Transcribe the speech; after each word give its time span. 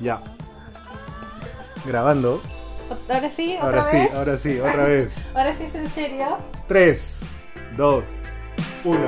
Ya. 0.00 0.22
Grabando. 1.84 2.40
Ahora 3.08 3.30
sí, 3.30 3.56
otra 3.56 3.66
Ahora 3.66 3.84
sí, 3.84 3.96
vez. 3.98 4.14
ahora 4.14 4.38
sí, 4.38 4.60
otra 4.60 4.84
vez. 4.84 5.14
Ahora 5.34 5.52
sí 5.52 5.64
es 5.64 5.74
en 5.74 5.90
serio. 5.90 6.38
3, 6.66 7.20
2, 7.76 8.04
1. 8.84 8.98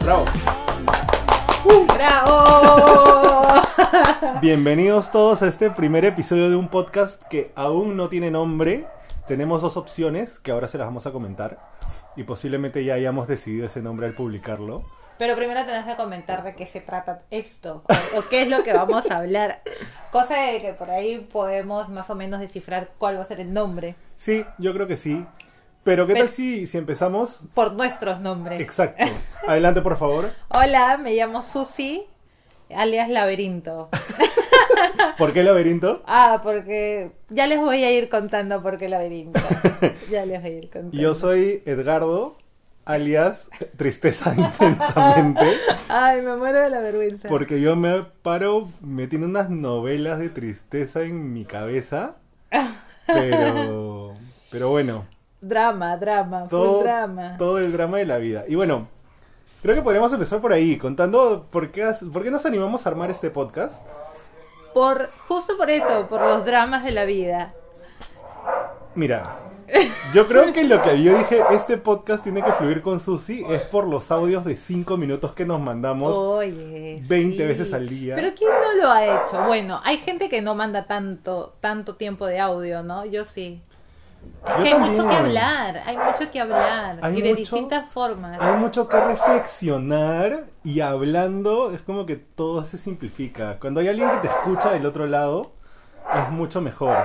Bravo. 0.00 0.24
¡Bravo! 1.94 3.62
Bienvenidos 4.40 5.10
todos 5.10 5.42
a 5.42 5.48
este 5.48 5.70
primer 5.70 6.04
episodio 6.04 6.48
de 6.48 6.54
un 6.56 6.68
podcast 6.68 7.22
que 7.24 7.52
aún 7.56 7.96
no 7.96 8.08
tiene 8.08 8.30
nombre. 8.30 8.86
Tenemos 9.26 9.60
dos 9.62 9.76
opciones 9.76 10.38
que 10.38 10.52
ahora 10.52 10.68
se 10.68 10.78
las 10.78 10.86
vamos 10.86 11.06
a 11.06 11.12
comentar 11.12 11.58
y 12.16 12.24
posiblemente 12.24 12.84
ya 12.84 12.94
hayamos 12.94 13.28
decidido 13.28 13.66
ese 13.66 13.82
nombre 13.82 14.06
al 14.06 14.14
publicarlo. 14.14 14.84
Pero 15.18 15.36
primero 15.36 15.64
tenés 15.64 15.84
que 15.84 15.94
comentar 15.96 16.42
de 16.42 16.54
qué 16.54 16.66
se 16.66 16.80
trata 16.80 17.22
esto 17.30 17.84
o, 18.14 18.18
o 18.18 18.22
qué 18.28 18.42
es 18.42 18.48
lo 18.48 18.62
que 18.64 18.72
vamos 18.72 19.08
a 19.10 19.18
hablar. 19.18 19.62
Cosa 20.10 20.36
de 20.36 20.60
que 20.60 20.72
por 20.72 20.90
ahí 20.90 21.18
podemos 21.32 21.88
más 21.88 22.10
o 22.10 22.14
menos 22.14 22.40
descifrar 22.40 22.90
cuál 22.98 23.18
va 23.18 23.22
a 23.22 23.26
ser 23.26 23.38
el 23.40 23.52
nombre. 23.52 23.94
Sí, 24.16 24.44
yo 24.58 24.72
creo 24.72 24.86
que 24.88 24.96
sí. 24.96 25.24
Pero 25.84 26.06
¿qué 26.06 26.14
Pero- 26.14 26.26
tal 26.26 26.32
si, 26.34 26.66
si 26.66 26.78
empezamos? 26.78 27.40
Por 27.54 27.72
nuestros 27.74 28.20
nombres. 28.20 28.60
Exacto. 28.60 29.04
Adelante, 29.46 29.80
por 29.80 29.96
favor. 29.96 30.32
Hola, 30.48 30.96
me 30.96 31.14
llamo 31.14 31.42
Susi, 31.42 32.06
alias 32.74 33.08
Laberinto. 33.08 33.88
¿Por 35.18 35.32
qué 35.32 35.42
laberinto? 35.42 36.02
Ah, 36.06 36.40
porque 36.42 37.10
ya 37.28 37.46
les 37.46 37.58
voy 37.60 37.84
a 37.84 37.90
ir 37.92 38.08
contando 38.08 38.62
por 38.62 38.78
qué 38.78 38.88
Laberinto. 38.88 39.40
Ya 40.10 40.24
les 40.26 40.40
voy 40.42 40.50
a 40.50 40.54
ir 40.58 40.70
contando. 40.70 40.96
Yo 40.96 41.14
soy 41.14 41.62
Edgardo, 41.66 42.36
alias 42.84 43.48
Tristeza 43.76 44.34
Intensamente, 44.36 45.44
Ay, 45.88 46.22
me 46.22 46.36
muero 46.36 46.60
de 46.60 46.70
la 46.70 46.80
vergüenza. 46.80 47.28
porque 47.28 47.60
yo 47.60 47.76
me 47.76 48.02
paro, 48.22 48.68
me 48.80 49.06
tiene 49.06 49.26
unas 49.26 49.50
novelas 49.50 50.18
de 50.18 50.28
tristeza 50.30 51.02
en 51.02 51.32
mi 51.32 51.44
cabeza, 51.44 52.16
pero, 53.06 54.14
pero 54.50 54.70
bueno, 54.70 55.06
Drama, 55.40 55.96
drama, 55.96 56.48
todo, 56.48 56.74
full 56.76 56.82
drama. 56.84 57.36
todo 57.36 57.58
el 57.58 57.72
drama 57.72 57.98
de 57.98 58.06
la 58.06 58.18
vida. 58.18 58.44
Y 58.48 58.54
bueno, 58.54 58.88
creo 59.62 59.74
que 59.74 59.82
podríamos 59.82 60.12
empezar 60.12 60.40
por 60.40 60.52
ahí, 60.52 60.76
contando 60.76 61.46
por 61.50 61.70
qué, 61.70 61.90
por 62.12 62.22
qué 62.22 62.30
nos 62.30 62.44
animamos 62.44 62.84
a 62.84 62.90
armar 62.90 63.10
este 63.10 63.30
podcast. 63.30 63.86
Por, 64.74 65.10
justo 65.28 65.56
por 65.56 65.70
eso, 65.70 66.06
por 66.08 66.20
los 66.20 66.44
dramas 66.44 66.84
de 66.84 66.92
la 66.92 67.04
vida. 67.04 67.54
Mira, 68.94 69.38
yo 70.12 70.26
creo 70.26 70.52
que 70.52 70.64
lo 70.64 70.82
que 70.82 71.02
yo 71.02 71.16
dije, 71.16 71.42
este 71.52 71.78
podcast 71.78 72.22
tiene 72.22 72.42
que 72.42 72.52
fluir 72.52 72.82
con 72.82 73.00
Susi, 73.00 73.44
es 73.48 73.62
por 73.62 73.86
los 73.86 74.10
audios 74.10 74.44
de 74.44 74.56
5 74.56 74.96
minutos 74.96 75.32
que 75.32 75.46
nos 75.46 75.60
mandamos. 75.60 76.14
Oye. 76.16 77.02
20 77.06 77.46
veces 77.46 77.72
al 77.72 77.88
día. 77.88 78.14
Pero 78.14 78.34
¿quién 78.34 78.50
no 78.50 78.82
lo 78.82 78.90
ha 78.90 79.04
hecho? 79.04 79.46
Bueno, 79.46 79.80
hay 79.84 79.98
gente 79.98 80.28
que 80.28 80.42
no 80.42 80.54
manda 80.54 80.86
tanto, 80.86 81.54
tanto 81.60 81.96
tiempo 81.96 82.26
de 82.26 82.40
audio, 82.40 82.82
¿no? 82.82 83.04
Yo 83.06 83.24
sí. 83.24 83.62
Es 84.44 84.58
Yo 84.58 84.64
hay 84.64 84.74
mucho 84.74 85.08
que 85.08 85.14
hablar, 85.14 85.82
hay 85.86 85.96
mucho 85.96 86.30
que 86.32 86.40
hablar. 86.40 86.98
Hay 87.00 87.18
y 87.18 87.22
de 87.22 87.34
distintas 87.34 87.88
formas. 87.88 88.40
Hay 88.40 88.56
mucho 88.56 88.88
que 88.88 88.98
reflexionar 89.00 90.44
y 90.64 90.80
hablando 90.80 91.70
es 91.72 91.80
como 91.82 92.06
que 92.06 92.16
todo 92.16 92.64
se 92.64 92.76
simplifica. 92.78 93.58
Cuando 93.60 93.80
hay 93.80 93.88
alguien 93.88 94.10
que 94.10 94.16
te 94.18 94.26
escucha 94.28 94.70
del 94.72 94.84
otro 94.86 95.06
lado, 95.06 95.52
es 96.16 96.28
mucho 96.30 96.60
mejor. 96.60 96.96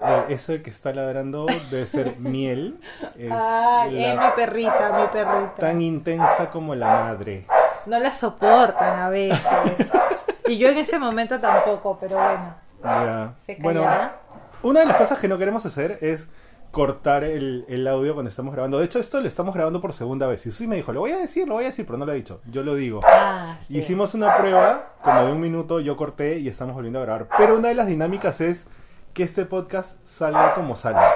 Eh, 0.00 0.24
eso 0.28 0.52
que 0.62 0.70
está 0.70 0.92
ladrando 0.92 1.46
debe 1.70 1.86
ser 1.86 2.16
miel. 2.18 2.80
Es 3.18 3.32
Ay, 3.32 3.90
la- 3.92 4.12
eh, 4.12 4.16
mi 4.16 4.30
perrita, 4.36 4.92
mi 5.00 5.06
perrita. 5.08 5.54
tan 5.58 5.80
intensa 5.80 6.50
como 6.50 6.74
la 6.74 6.86
madre. 6.86 7.46
No 7.86 7.98
la 7.98 8.12
soportan 8.12 9.00
a 9.00 9.08
veces. 9.08 9.38
y 10.46 10.56
yo 10.58 10.68
en 10.68 10.78
ese 10.78 10.98
momento 10.98 11.40
tampoco, 11.40 11.98
pero 12.00 12.16
bueno. 12.16 12.54
Ya. 12.82 13.32
Se 13.46 13.56
Bueno. 13.60 13.82
Una 14.64 14.80
de 14.80 14.86
las 14.86 14.96
cosas 14.96 15.20
que 15.20 15.28
no 15.28 15.38
queremos 15.38 15.64
hacer 15.66 15.98
es 16.00 16.28
cortar 16.70 17.22
el, 17.22 17.64
el 17.68 17.86
audio 17.86 18.14
cuando 18.14 18.28
estamos 18.30 18.52
grabando. 18.52 18.78
De 18.80 18.84
hecho, 18.86 18.98
esto 18.98 19.20
lo 19.20 19.28
estamos 19.28 19.54
grabando 19.54 19.80
por 19.80 19.92
segunda 19.92 20.26
vez. 20.26 20.44
Y 20.46 20.50
Susi 20.50 20.66
me 20.66 20.74
dijo, 20.74 20.92
lo 20.92 21.00
voy 21.00 21.12
a 21.12 21.18
decir, 21.18 21.46
lo 21.46 21.54
voy 21.54 21.64
a 21.64 21.68
decir, 21.68 21.86
pero 21.86 21.98
no 21.98 22.04
lo 22.06 22.12
he 22.12 22.16
dicho. 22.16 22.40
Yo 22.50 22.64
lo 22.64 22.74
digo. 22.74 22.98
Ah, 23.04 23.58
sí. 23.68 23.76
Hicimos 23.78 24.14
una 24.14 24.36
prueba 24.36 24.94
como 25.02 25.24
de 25.26 25.32
un 25.32 25.40
minuto, 25.40 25.78
yo 25.78 25.96
corté 25.96 26.40
y 26.40 26.48
estamos 26.48 26.74
volviendo 26.74 26.98
a 26.98 27.02
grabar. 27.02 27.28
Pero 27.38 27.56
una 27.56 27.68
de 27.68 27.74
las 27.76 27.86
dinámicas 27.86 28.40
es 28.40 28.64
que 29.12 29.22
este 29.22 29.44
podcast 29.44 29.96
salga 30.04 30.54
como 30.54 30.74
salga. 30.74 31.08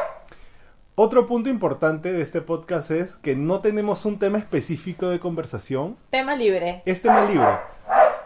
Otro 0.94 1.26
punto 1.26 1.48
importante 1.48 2.12
de 2.12 2.22
este 2.22 2.40
podcast 2.40 2.90
es 2.92 3.16
que 3.16 3.34
no 3.34 3.60
tenemos 3.60 4.04
un 4.04 4.18
tema 4.20 4.38
específico 4.38 5.08
de 5.08 5.18
conversación, 5.20 5.96
Tema 6.10 6.36
libre. 6.36 6.82
es 6.86 7.02
tema 7.02 7.24
libre. 7.24 7.46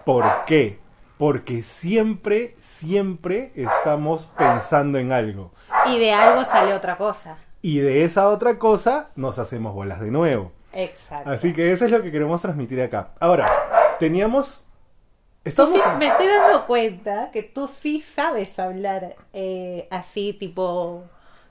¿Por 0.05 0.25
qué? 0.47 0.82
Porque 1.23 1.63
siempre, 1.63 2.57
siempre 2.61 3.53
estamos 3.55 4.27
pensando 4.37 4.99
en 4.99 5.13
algo. 5.13 5.53
Y 5.87 5.97
de 6.01 6.13
algo 6.13 6.45
sale 6.45 6.75
otra 6.75 6.99
cosa. 6.99 7.37
Y 7.61 7.79
de 7.79 8.03
esa 8.03 8.29
otra 8.29 8.59
cosa 8.59 9.11
nos 9.15 9.39
hacemos 9.39 9.73
bolas 9.73 10.01
de 10.01 10.11
nuevo. 10.11 10.51
Exacto. 10.73 11.31
Así 11.31 11.53
que 11.53 11.71
eso 11.71 11.85
es 11.85 11.93
lo 11.93 12.03
que 12.03 12.11
queremos 12.11 12.43
transmitir 12.43 12.83
acá. 12.83 13.13
Ahora, 13.21 13.49
teníamos... 14.01 14.65
Estamos... 15.45 15.75
sí- 15.75 15.89
me 15.97 16.09
estoy 16.09 16.27
dando 16.27 16.67
cuenta 16.67 17.31
que 17.31 17.45
tú 17.45 17.69
sí 17.69 18.01
sabes 18.03 18.59
hablar 18.59 19.15
eh, 19.33 19.87
así, 19.93 20.33
tipo, 20.33 21.05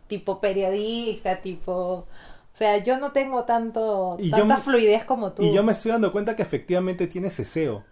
tipo 0.07 0.41
periodista, 0.41 1.37
tipo... 1.37 1.71
O 1.73 2.57
sea, 2.57 2.75
yo 2.79 2.97
no 2.97 3.13
tengo 3.13 3.45
tanto 3.45 4.17
Y 4.19 4.31
tanta 4.31 4.57
fluidez 4.57 5.05
como 5.05 5.31
tú. 5.31 5.43
Y 5.43 5.53
yo 5.53 5.63
me 5.63 5.71
estoy 5.71 5.93
dando 5.93 6.11
cuenta 6.11 6.35
que 6.35 6.41
efectivamente 6.41 7.07
tiene 7.07 7.29
ceseo. 7.29 7.85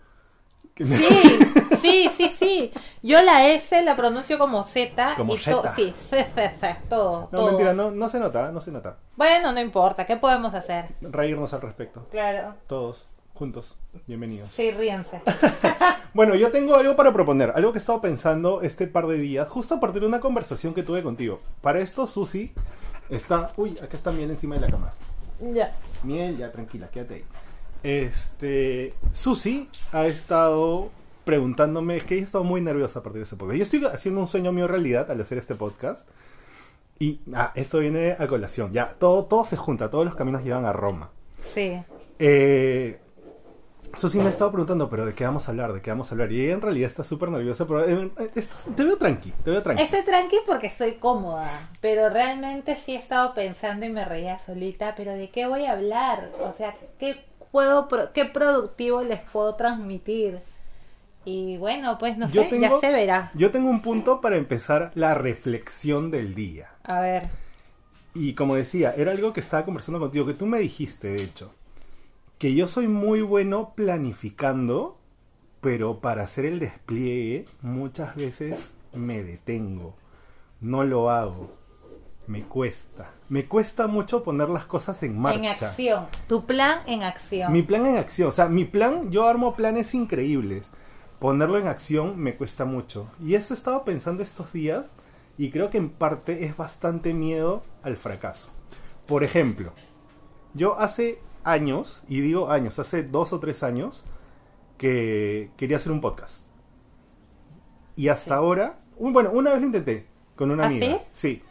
Sí, 0.80 1.40
sí, 1.80 2.10
sí, 2.16 2.30
sí. 2.30 2.74
Yo 3.04 3.22
la 3.22 3.48
S 3.50 3.82
la 3.84 3.96
pronuncio 3.96 4.38
como 4.38 4.64
Z. 4.64 5.16
Como 5.18 5.36
y 5.36 5.38
zeta. 5.38 5.76
Sí, 5.76 5.94
todo, 6.90 7.22
No, 7.22 7.28
todo. 7.28 7.48
mentira, 7.48 7.74
no, 7.74 7.92
no 7.92 8.08
se 8.10 8.20
nota, 8.20 8.52
no 8.52 8.62
se 8.62 8.72
nota. 8.72 8.98
Bueno, 9.16 9.52
no 9.52 9.60
importa. 9.62 10.06
¿Qué 10.06 10.16
podemos 10.18 10.54
hacer? 10.54 10.86
Reírnos 11.02 11.54
al 11.54 11.62
respecto. 11.62 12.08
Claro. 12.12 12.56
Todos, 12.68 13.08
juntos. 13.34 13.76
Bienvenidos. 14.08 14.48
Sí, 14.48 14.72
ríense. 14.72 15.22
Bueno, 16.12 16.34
yo 16.34 16.50
tengo 16.50 16.76
algo 16.76 16.96
para 16.96 17.14
proponer, 17.14 17.54
algo 17.56 17.72
que 17.72 17.78
he 17.78 17.80
estado 17.82 18.02
pensando 18.02 18.62
este 18.64 18.88
par 18.88 19.06
de 19.06 19.18
días, 19.20 19.48
justo 19.48 19.76
a 19.76 19.80
partir 19.80 20.02
de 20.02 20.08
una 20.08 20.20
conversación 20.20 20.74
que 20.74 20.82
tuve 20.82 21.04
contigo. 21.04 21.40
Para 21.62 21.80
esto, 21.82 22.08
Susi 22.08 22.52
está... 23.12 23.52
Uy, 23.58 23.78
acá 23.78 23.96
está 23.96 24.12
miel 24.12 24.32
encima 24.32 24.56
de 24.56 24.62
la 24.62 24.68
cama. 24.72 24.92
ya. 25.40 25.72
Miel, 26.02 26.36
ya 26.36 26.52
tranquila, 26.52 26.88
quédate 26.90 27.14
ahí. 27.14 27.24
Este, 27.84 28.94
Susi 29.14 29.70
ha 29.92 30.06
estado 30.06 30.90
preguntándome, 31.24 31.96
es 31.96 32.06
que 32.06 32.16
ella 32.16 32.24
ha 32.24 32.26
estado 32.26 32.44
muy 32.44 32.62
nerviosa 32.62 33.00
a 33.00 33.04
partir 33.04 33.20
de 33.20 33.24
ese 33.24 33.36
podcast. 33.36 33.58
Yo 33.58 33.64
estoy 33.64 33.86
haciendo 33.86 34.20
un 34.22 34.28
sueño 34.28 34.52
mío 34.52 34.68
realidad 34.68 35.10
al 35.12 35.22
hacer 35.22 35.38
este 35.38 35.56
podcast. 35.56 36.08
Y 36.98 37.22
ah, 37.34 37.54
esto 37.56 37.80
viene 37.80 38.16
a 38.20 38.28
colación. 38.28 38.74
Ya, 38.74 38.90
todo, 38.90 39.26
todo 39.26 39.46
se 39.46 39.56
junta, 39.56 39.90
todos 39.90 40.04
los 40.06 40.16
caminos 40.16 40.44
llevan 40.44 40.66
a 40.66 40.74
Roma. 40.74 41.12
Sí. 41.54 41.82
Eh, 42.18 43.00
Susi 43.96 44.18
me 44.20 44.26
ha 44.26 44.30
estado 44.30 44.52
preguntando, 44.52 44.90
pero 44.90 45.06
¿de 45.06 45.14
qué 45.16 45.24
vamos 45.24 45.48
a 45.48 45.52
hablar? 45.52 45.72
¿De 45.72 45.82
qué 45.82 45.92
vamos 45.92 46.12
a 46.12 46.16
hablar? 46.16 46.32
Y 46.32 46.42
ella 46.42 46.54
en 46.56 46.62
realidad 46.62 46.88
está 46.88 47.04
súper 47.06 47.30
nerviosa, 47.30 47.66
pero 47.66 47.86
eh, 47.86 48.12
estás- 48.36 48.66
te 48.76 48.84
veo 48.84 48.98
tranqui, 48.98 49.32
te 49.44 49.52
veo 49.52 49.64
tranqui. 49.64 49.82
Estoy 49.84 50.04
tranqui 50.04 50.38
porque 50.46 50.68
estoy 50.68 50.96
cómoda, 50.96 51.50
pero 51.80 52.10
realmente 52.10 52.76
sí 52.76 52.96
he 52.96 53.00
estado 53.00 53.34
pensando 53.34 53.86
y 53.86 53.90
me 53.90 54.04
reía 54.04 54.38
solita, 54.40 54.94
pero 54.98 55.14
¿de 55.14 55.30
qué 55.30 55.48
voy 55.48 55.66
a 55.66 55.72
hablar? 55.74 56.32
O 56.42 56.52
sea, 56.52 56.76
¿qué 57.00 57.16
puedo, 57.52 57.88
pro- 57.88 58.12
qué 58.14 58.26
productivo 58.26 59.02
les 59.04 59.22
puedo 59.30 59.56
transmitir? 59.56 60.40
Y 61.26 61.58
bueno, 61.58 61.98
pues 62.00 62.18
no 62.18 62.30
Yo 62.30 62.44
sé, 62.44 62.50
tengo- 62.50 62.62
ya 62.76 62.80
se 62.80 62.92
verá. 62.92 63.32
Yo 63.36 63.52
tengo 63.52 63.70
un 63.70 63.82
punto 63.82 64.22
para 64.22 64.38
empezar 64.38 64.92
la 64.96 65.14
reflexión 65.16 66.12
del 66.12 66.36
día. 66.36 66.70
A 66.84 67.02
ver, 67.02 67.30
Y 68.14 68.34
como 68.34 68.56
decía, 68.56 68.94
era 68.96 69.12
algo 69.12 69.34
que 69.34 69.40
estaba 69.40 69.66
conversando 69.66 70.00
contigo, 70.00 70.26
que 70.26 70.34
tú 70.34 70.46
me 70.46 70.60
dijiste, 70.60 71.10
de 71.10 71.24
hecho, 71.24 71.52
que 72.40 72.56
yo 72.56 72.68
soy 72.68 72.88
muy 72.88 73.22
bueno 73.22 73.74
planificando, 73.76 74.98
pero 75.62 76.00
para 76.02 76.24
hacer 76.24 76.46
el 76.46 76.60
despliegue 76.60 77.48
muchas 77.62 78.16
veces 78.16 78.72
me 78.94 79.24
detengo, 79.24 79.96
no 80.62 80.84
lo 80.84 81.10
hago, 81.12 81.54
me 82.30 82.44
cuesta. 82.44 83.12
Me 83.28 83.48
cuesta 83.48 83.88
mucho 83.88 84.24
poner 84.24 84.50
las 84.50 84.66
cosas 84.68 85.02
en 85.04 85.18
marcha. 85.18 85.40
en 85.40 85.46
acción. 85.48 86.06
Tu 86.28 86.46
plan 86.46 86.82
en 86.86 87.02
acción. 87.04 87.52
Mi 87.52 87.64
plan 87.64 87.86
en 87.88 87.98
acción, 87.98 88.30
o 88.30 88.32
sea, 88.32 88.48
mi 88.48 88.66
plan, 88.66 89.10
yo 89.12 89.28
armo 89.28 89.56
planes 89.56 89.94
increíbles. 89.96 90.72
Ponerlo 91.20 91.58
en 91.58 91.68
acción 91.68 92.18
me 92.20 92.36
cuesta 92.38 92.66
mucho. 92.66 93.10
Y 93.20 93.34
eso 93.34 93.54
he 93.54 93.58
estado 93.58 93.84
pensando 93.84 94.22
estos 94.24 94.54
días 94.54 94.94
y 95.40 95.50
creo 95.50 95.70
que 95.72 95.80
en 95.80 95.90
parte 95.90 96.46
es 96.46 96.56
bastante 96.56 97.14
miedo 97.14 97.64
al 97.82 97.98
fracaso. 97.98 98.50
Por 99.08 99.24
ejemplo, 99.24 99.74
yo 100.54 100.80
hace 100.80 101.20
años, 101.44 102.04
y 102.08 102.22
digo 102.22 102.52
años, 102.52 102.78
hace 102.78 103.04
dos 103.04 103.34
o 103.34 103.40
tres 103.40 103.64
años, 103.64 104.06
que 104.78 105.50
quería 105.58 105.78
hacer 105.78 105.92
un 105.92 106.00
podcast. 106.00 106.46
Y 107.96 108.08
hasta 108.10 108.26
Sí. 108.26 108.32
ahora, 108.34 108.78
un- 108.98 109.14
bueno, 109.14 109.32
una 109.32 109.52
vez 109.52 109.60
lo 109.62 109.66
intenté 109.66 110.06
con 110.36 110.52
una 110.52 110.64
¿Ah, 110.64 110.68
amiga. 110.68 110.86
sí? 110.86 110.98
Sí. 111.12 111.44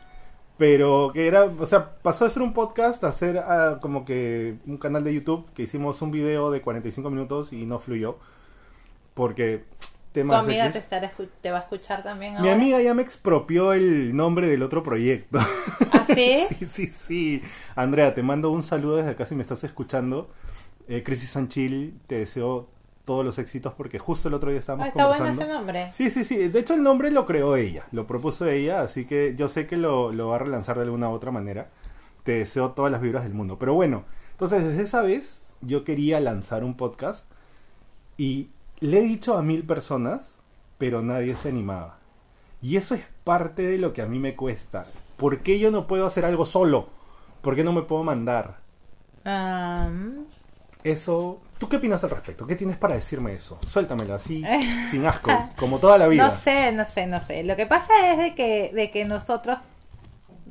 Pero 0.58 1.10
que 1.14 1.28
era, 1.28 1.44
o 1.44 1.66
sea, 1.66 1.94
pasó 2.02 2.24
de 2.24 2.30
ser 2.30 2.42
un 2.42 2.52
podcast 2.52 3.04
a 3.04 3.12
ser 3.12 3.38
ah, 3.38 3.78
como 3.80 4.04
que 4.04 4.56
un 4.66 4.76
canal 4.76 5.04
de 5.04 5.14
YouTube 5.14 5.46
que 5.54 5.62
hicimos 5.62 6.02
un 6.02 6.10
video 6.10 6.50
de 6.50 6.60
45 6.60 7.08
minutos 7.10 7.52
y 7.52 7.64
no 7.64 7.78
fluyó. 7.78 8.18
Porque 9.14 9.64
Tu 9.78 9.86
temas 10.12 10.44
amiga 10.44 10.64
X. 10.66 10.72
te, 10.74 10.78
estará 10.80 11.12
escu- 11.12 11.28
te 11.40 11.50
va 11.50 11.58
a 11.58 11.60
escuchar 11.62 12.02
también 12.02 12.32
Mi 12.34 12.38
ahora. 12.40 12.52
amiga 12.54 12.80
ya 12.82 12.92
me 12.94 13.02
expropió 13.02 13.72
el 13.72 14.14
nombre 14.16 14.48
del 14.48 14.62
otro 14.62 14.82
proyecto. 14.82 15.38
¿Ah, 15.92 16.04
sí? 16.06 16.38
sí, 16.48 16.66
sí, 16.66 16.86
sí. 16.88 17.42
Andrea, 17.76 18.14
te 18.14 18.22
mando 18.22 18.50
un 18.50 18.62
saludo 18.64 18.96
desde 18.96 19.10
acá 19.12 19.26
si 19.26 19.34
me 19.36 19.42
estás 19.42 19.62
escuchando. 19.64 20.28
Eh, 20.88 21.02
Crisis 21.04 21.30
Sanchil, 21.30 21.94
te 22.06 22.16
deseo 22.16 22.68
todos 23.08 23.24
los 23.24 23.38
éxitos 23.38 23.72
porque 23.72 23.98
justo 23.98 24.28
el 24.28 24.34
otro 24.34 24.50
día 24.50 24.58
estábamos 24.60 24.84
Ah, 24.84 24.88
está 24.90 25.06
bueno 25.06 25.18
conversando. 25.24 25.44
ese 25.50 25.58
nombre. 25.58 25.88
Sí, 25.94 26.10
sí, 26.10 26.24
sí. 26.24 26.48
De 26.48 26.60
hecho, 26.60 26.74
el 26.74 26.82
nombre 26.82 27.10
lo 27.10 27.24
creó 27.24 27.56
ella, 27.56 27.86
lo 27.90 28.06
propuso 28.06 28.46
ella, 28.46 28.82
así 28.82 29.06
que 29.06 29.34
yo 29.34 29.48
sé 29.48 29.66
que 29.66 29.78
lo, 29.78 30.12
lo 30.12 30.28
va 30.28 30.36
a 30.36 30.40
relanzar 30.40 30.76
de 30.76 30.82
alguna 30.82 31.08
u 31.08 31.12
otra 31.12 31.30
manera. 31.30 31.70
Te 32.22 32.32
deseo 32.32 32.72
todas 32.72 32.92
las 32.92 33.00
vibras 33.00 33.22
del 33.24 33.32
mundo. 33.32 33.58
Pero 33.58 33.72
bueno, 33.72 34.04
entonces 34.32 34.62
desde 34.62 34.82
esa 34.82 35.00
vez 35.00 35.40
yo 35.62 35.84
quería 35.84 36.20
lanzar 36.20 36.62
un 36.64 36.76
podcast 36.76 37.30
y 38.18 38.50
le 38.80 38.98
he 38.98 39.02
dicho 39.02 39.38
a 39.38 39.42
mil 39.42 39.64
personas, 39.64 40.36
pero 40.76 41.00
nadie 41.00 41.34
se 41.34 41.48
animaba. 41.48 41.98
Y 42.60 42.76
eso 42.76 42.94
es 42.94 43.04
parte 43.24 43.62
de 43.62 43.78
lo 43.78 43.92
que 43.94 44.02
a 44.02 44.06
mí 44.06 44.18
me 44.18 44.36
cuesta. 44.36 44.86
¿Por 45.16 45.40
qué 45.40 45.58
yo 45.58 45.70
no 45.70 45.86
puedo 45.86 46.04
hacer 46.06 46.24
algo 46.26 46.44
solo? 46.44 46.88
¿Por 47.40 47.56
qué 47.56 47.64
no 47.64 47.72
me 47.72 47.82
puedo 47.82 48.04
mandar? 48.04 48.58
Ah, 49.24 49.88
Eso, 50.84 51.40
¿tú 51.58 51.68
qué 51.68 51.76
opinas 51.76 52.04
al 52.04 52.10
respecto? 52.10 52.46
¿Qué 52.46 52.54
tienes 52.54 52.76
para 52.76 52.94
decirme 52.94 53.34
eso? 53.34 53.58
Suéltamelo 53.66 54.14
así, 54.14 54.44
sin 54.90 55.04
asco, 55.06 55.30
como 55.56 55.78
toda 55.78 55.98
la 55.98 56.06
vida. 56.08 56.24
No 56.24 56.30
sé, 56.30 56.72
no 56.72 56.84
sé, 56.84 57.06
no 57.06 57.24
sé. 57.24 57.42
Lo 57.44 57.56
que 57.56 57.66
pasa 57.66 57.92
es 58.12 58.18
de 58.18 58.34
que, 58.34 58.70
de 58.72 58.90
que 58.90 59.04
nosotros, 59.04 59.58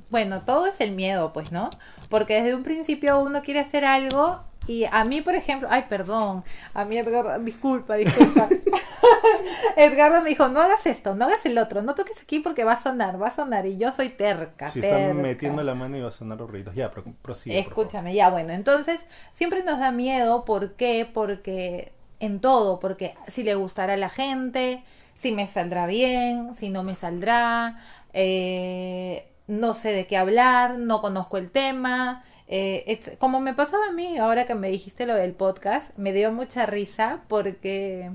bueno, 0.09 0.41
todo 0.41 0.67
es 0.67 0.81
el 0.81 0.91
miedo, 0.91 1.33
pues, 1.33 1.51
¿no? 1.51 1.69
Porque 2.09 2.41
desde 2.41 2.55
un 2.55 2.63
principio 2.63 3.19
uno 3.19 3.41
quiere 3.41 3.61
hacer 3.61 3.85
algo 3.85 4.41
y 4.67 4.83
a 4.83 5.05
mí, 5.05 5.21
por 5.21 5.35
ejemplo, 5.35 5.69
ay, 5.71 5.85
perdón, 5.87 6.43
a 6.73 6.83
mí 6.83 6.97
Edgardo, 6.97 7.39
disculpa, 7.39 7.95
disculpa. 7.95 8.49
Edgardo 9.75 10.21
me 10.21 10.29
dijo, 10.29 10.47
no 10.49 10.61
hagas 10.61 10.85
esto, 10.85 11.15
no 11.15 11.25
hagas 11.25 11.45
el 11.45 11.57
otro, 11.57 11.81
no 11.81 11.95
toques 11.95 12.19
aquí 12.21 12.39
porque 12.39 12.63
va 12.63 12.73
a 12.73 12.81
sonar, 12.81 13.21
va 13.21 13.27
a 13.27 13.35
sonar 13.35 13.65
y 13.65 13.77
yo 13.77 13.91
soy 13.91 14.09
terca. 14.09 14.67
Si 14.67 14.81
terca. 14.81 14.99
están 14.99 15.21
metiendo 15.21 15.63
la 15.63 15.75
mano 15.75 15.97
y 15.97 16.01
va 16.01 16.09
a 16.09 16.11
sonar 16.11 16.37
los 16.39 16.49
ruidos. 16.49 16.75
Ya, 16.75 16.91
pro- 16.91 17.03
prosigue. 17.21 17.59
Escúchame, 17.59 18.13
ya 18.15 18.29
bueno, 18.29 18.53
entonces 18.53 19.07
siempre 19.31 19.63
nos 19.63 19.79
da 19.79 19.91
miedo, 19.91 20.45
¿por 20.45 20.73
qué? 20.75 21.09
Porque 21.11 21.91
en 22.19 22.39
todo, 22.39 22.79
porque 22.79 23.15
si 23.27 23.43
le 23.43 23.55
gustará 23.55 23.93
a 23.93 23.97
la 23.97 24.09
gente, 24.09 24.83
si 25.13 25.31
me 25.31 25.47
saldrá 25.47 25.85
bien, 25.87 26.55
si 26.55 26.69
no 26.69 26.83
me 26.83 26.95
saldrá, 26.95 27.77
eh, 28.13 29.27
no 29.47 29.73
sé 29.73 29.91
de 29.93 30.07
qué 30.07 30.17
hablar, 30.17 30.77
no 30.77 31.01
conozco 31.01 31.37
el 31.37 31.49
tema. 31.51 32.23
eh, 32.49 33.17
como 33.19 33.39
me 33.41 33.53
pasaba 33.53 33.87
a 33.87 33.91
mí 33.91 34.17
ahora 34.17 34.45
que 34.45 34.55
me 34.55 34.69
dijiste 34.69 35.05
lo 35.05 35.15
del 35.15 35.33
podcast, 35.33 35.91
me 35.97 36.13
dio 36.13 36.31
mucha 36.31 36.65
risa 36.65 37.21
porque 37.27 38.11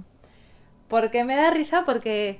porque 0.92 1.24
me 1.24 1.36
da 1.36 1.50
risa 1.50 1.84
porque 1.86 2.38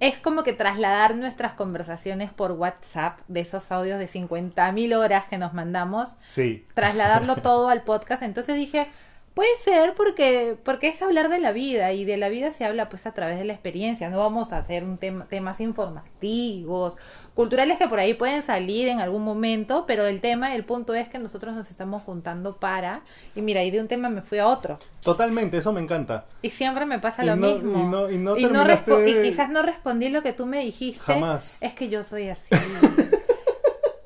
es 0.00 0.18
como 0.18 0.42
que 0.42 0.52
trasladar 0.52 1.14
nuestras 1.16 1.54
conversaciones 1.54 2.30
por 2.30 2.52
WhatsApp 2.52 3.20
de 3.28 3.40
esos 3.40 3.72
audios 3.72 3.98
de 3.98 4.06
50.000 4.06 4.94
horas 4.94 5.24
que 5.28 5.38
nos 5.38 5.54
mandamos, 5.54 6.16
Sí. 6.28 6.66
trasladarlo 6.74 7.36
todo 7.42 7.70
al 7.70 7.84
podcast. 7.84 8.22
Entonces 8.22 8.56
dije, 8.56 8.86
puede 9.36 9.54
ser 9.58 9.92
porque, 9.94 10.56
porque 10.64 10.88
es 10.88 11.02
hablar 11.02 11.28
de 11.28 11.38
la 11.38 11.52
vida 11.52 11.92
y 11.92 12.06
de 12.06 12.16
la 12.16 12.30
vida 12.30 12.52
se 12.52 12.64
habla 12.64 12.88
pues 12.88 13.04
a 13.06 13.12
través 13.12 13.38
de 13.38 13.44
la 13.44 13.52
experiencia. 13.52 14.08
No 14.08 14.18
vamos 14.18 14.54
a 14.54 14.56
hacer 14.56 14.82
un 14.82 14.96
tema, 14.96 15.26
temas 15.26 15.60
informativos, 15.60 16.96
culturales 17.34 17.76
que 17.76 17.86
por 17.86 17.98
ahí 17.98 18.14
pueden 18.14 18.42
salir 18.42 18.88
en 18.88 18.98
algún 19.00 19.22
momento, 19.22 19.84
pero 19.86 20.06
el 20.06 20.22
tema, 20.22 20.54
el 20.54 20.64
punto 20.64 20.94
es 20.94 21.10
que 21.10 21.18
nosotros 21.18 21.54
nos 21.54 21.70
estamos 21.70 22.02
juntando 22.02 22.56
para, 22.56 23.02
y 23.34 23.42
mira, 23.42 23.62
y 23.62 23.70
de 23.70 23.78
un 23.82 23.88
tema 23.88 24.08
me 24.08 24.22
fui 24.22 24.38
a 24.38 24.46
otro. 24.46 24.78
Totalmente, 25.02 25.58
eso 25.58 25.70
me 25.70 25.82
encanta. 25.82 26.24
Y 26.40 26.48
siempre 26.48 26.86
me 26.86 26.98
pasa 26.98 27.22
Y 27.22 27.26
lo 27.26 27.36
no- 27.36 27.46
mismo. 27.56 27.78
y 27.78 27.82
no- 27.86 28.10
y 28.10 28.16
no 28.16 28.38
y, 28.38 28.42
terminaste 28.44 29.10
y 29.10 29.22
quizás 29.22 29.50
no 29.50 29.60
respondí 29.60 30.08
lo 30.08 30.22
que 30.22 30.32
tú 30.32 30.46
me 30.46 30.60
dijiste. 30.64 31.12
Jamás. 31.12 31.58
Es 31.60 31.74
que 31.74 31.90
yo 31.90 32.04
soy 32.04 32.30
así. 32.30 32.46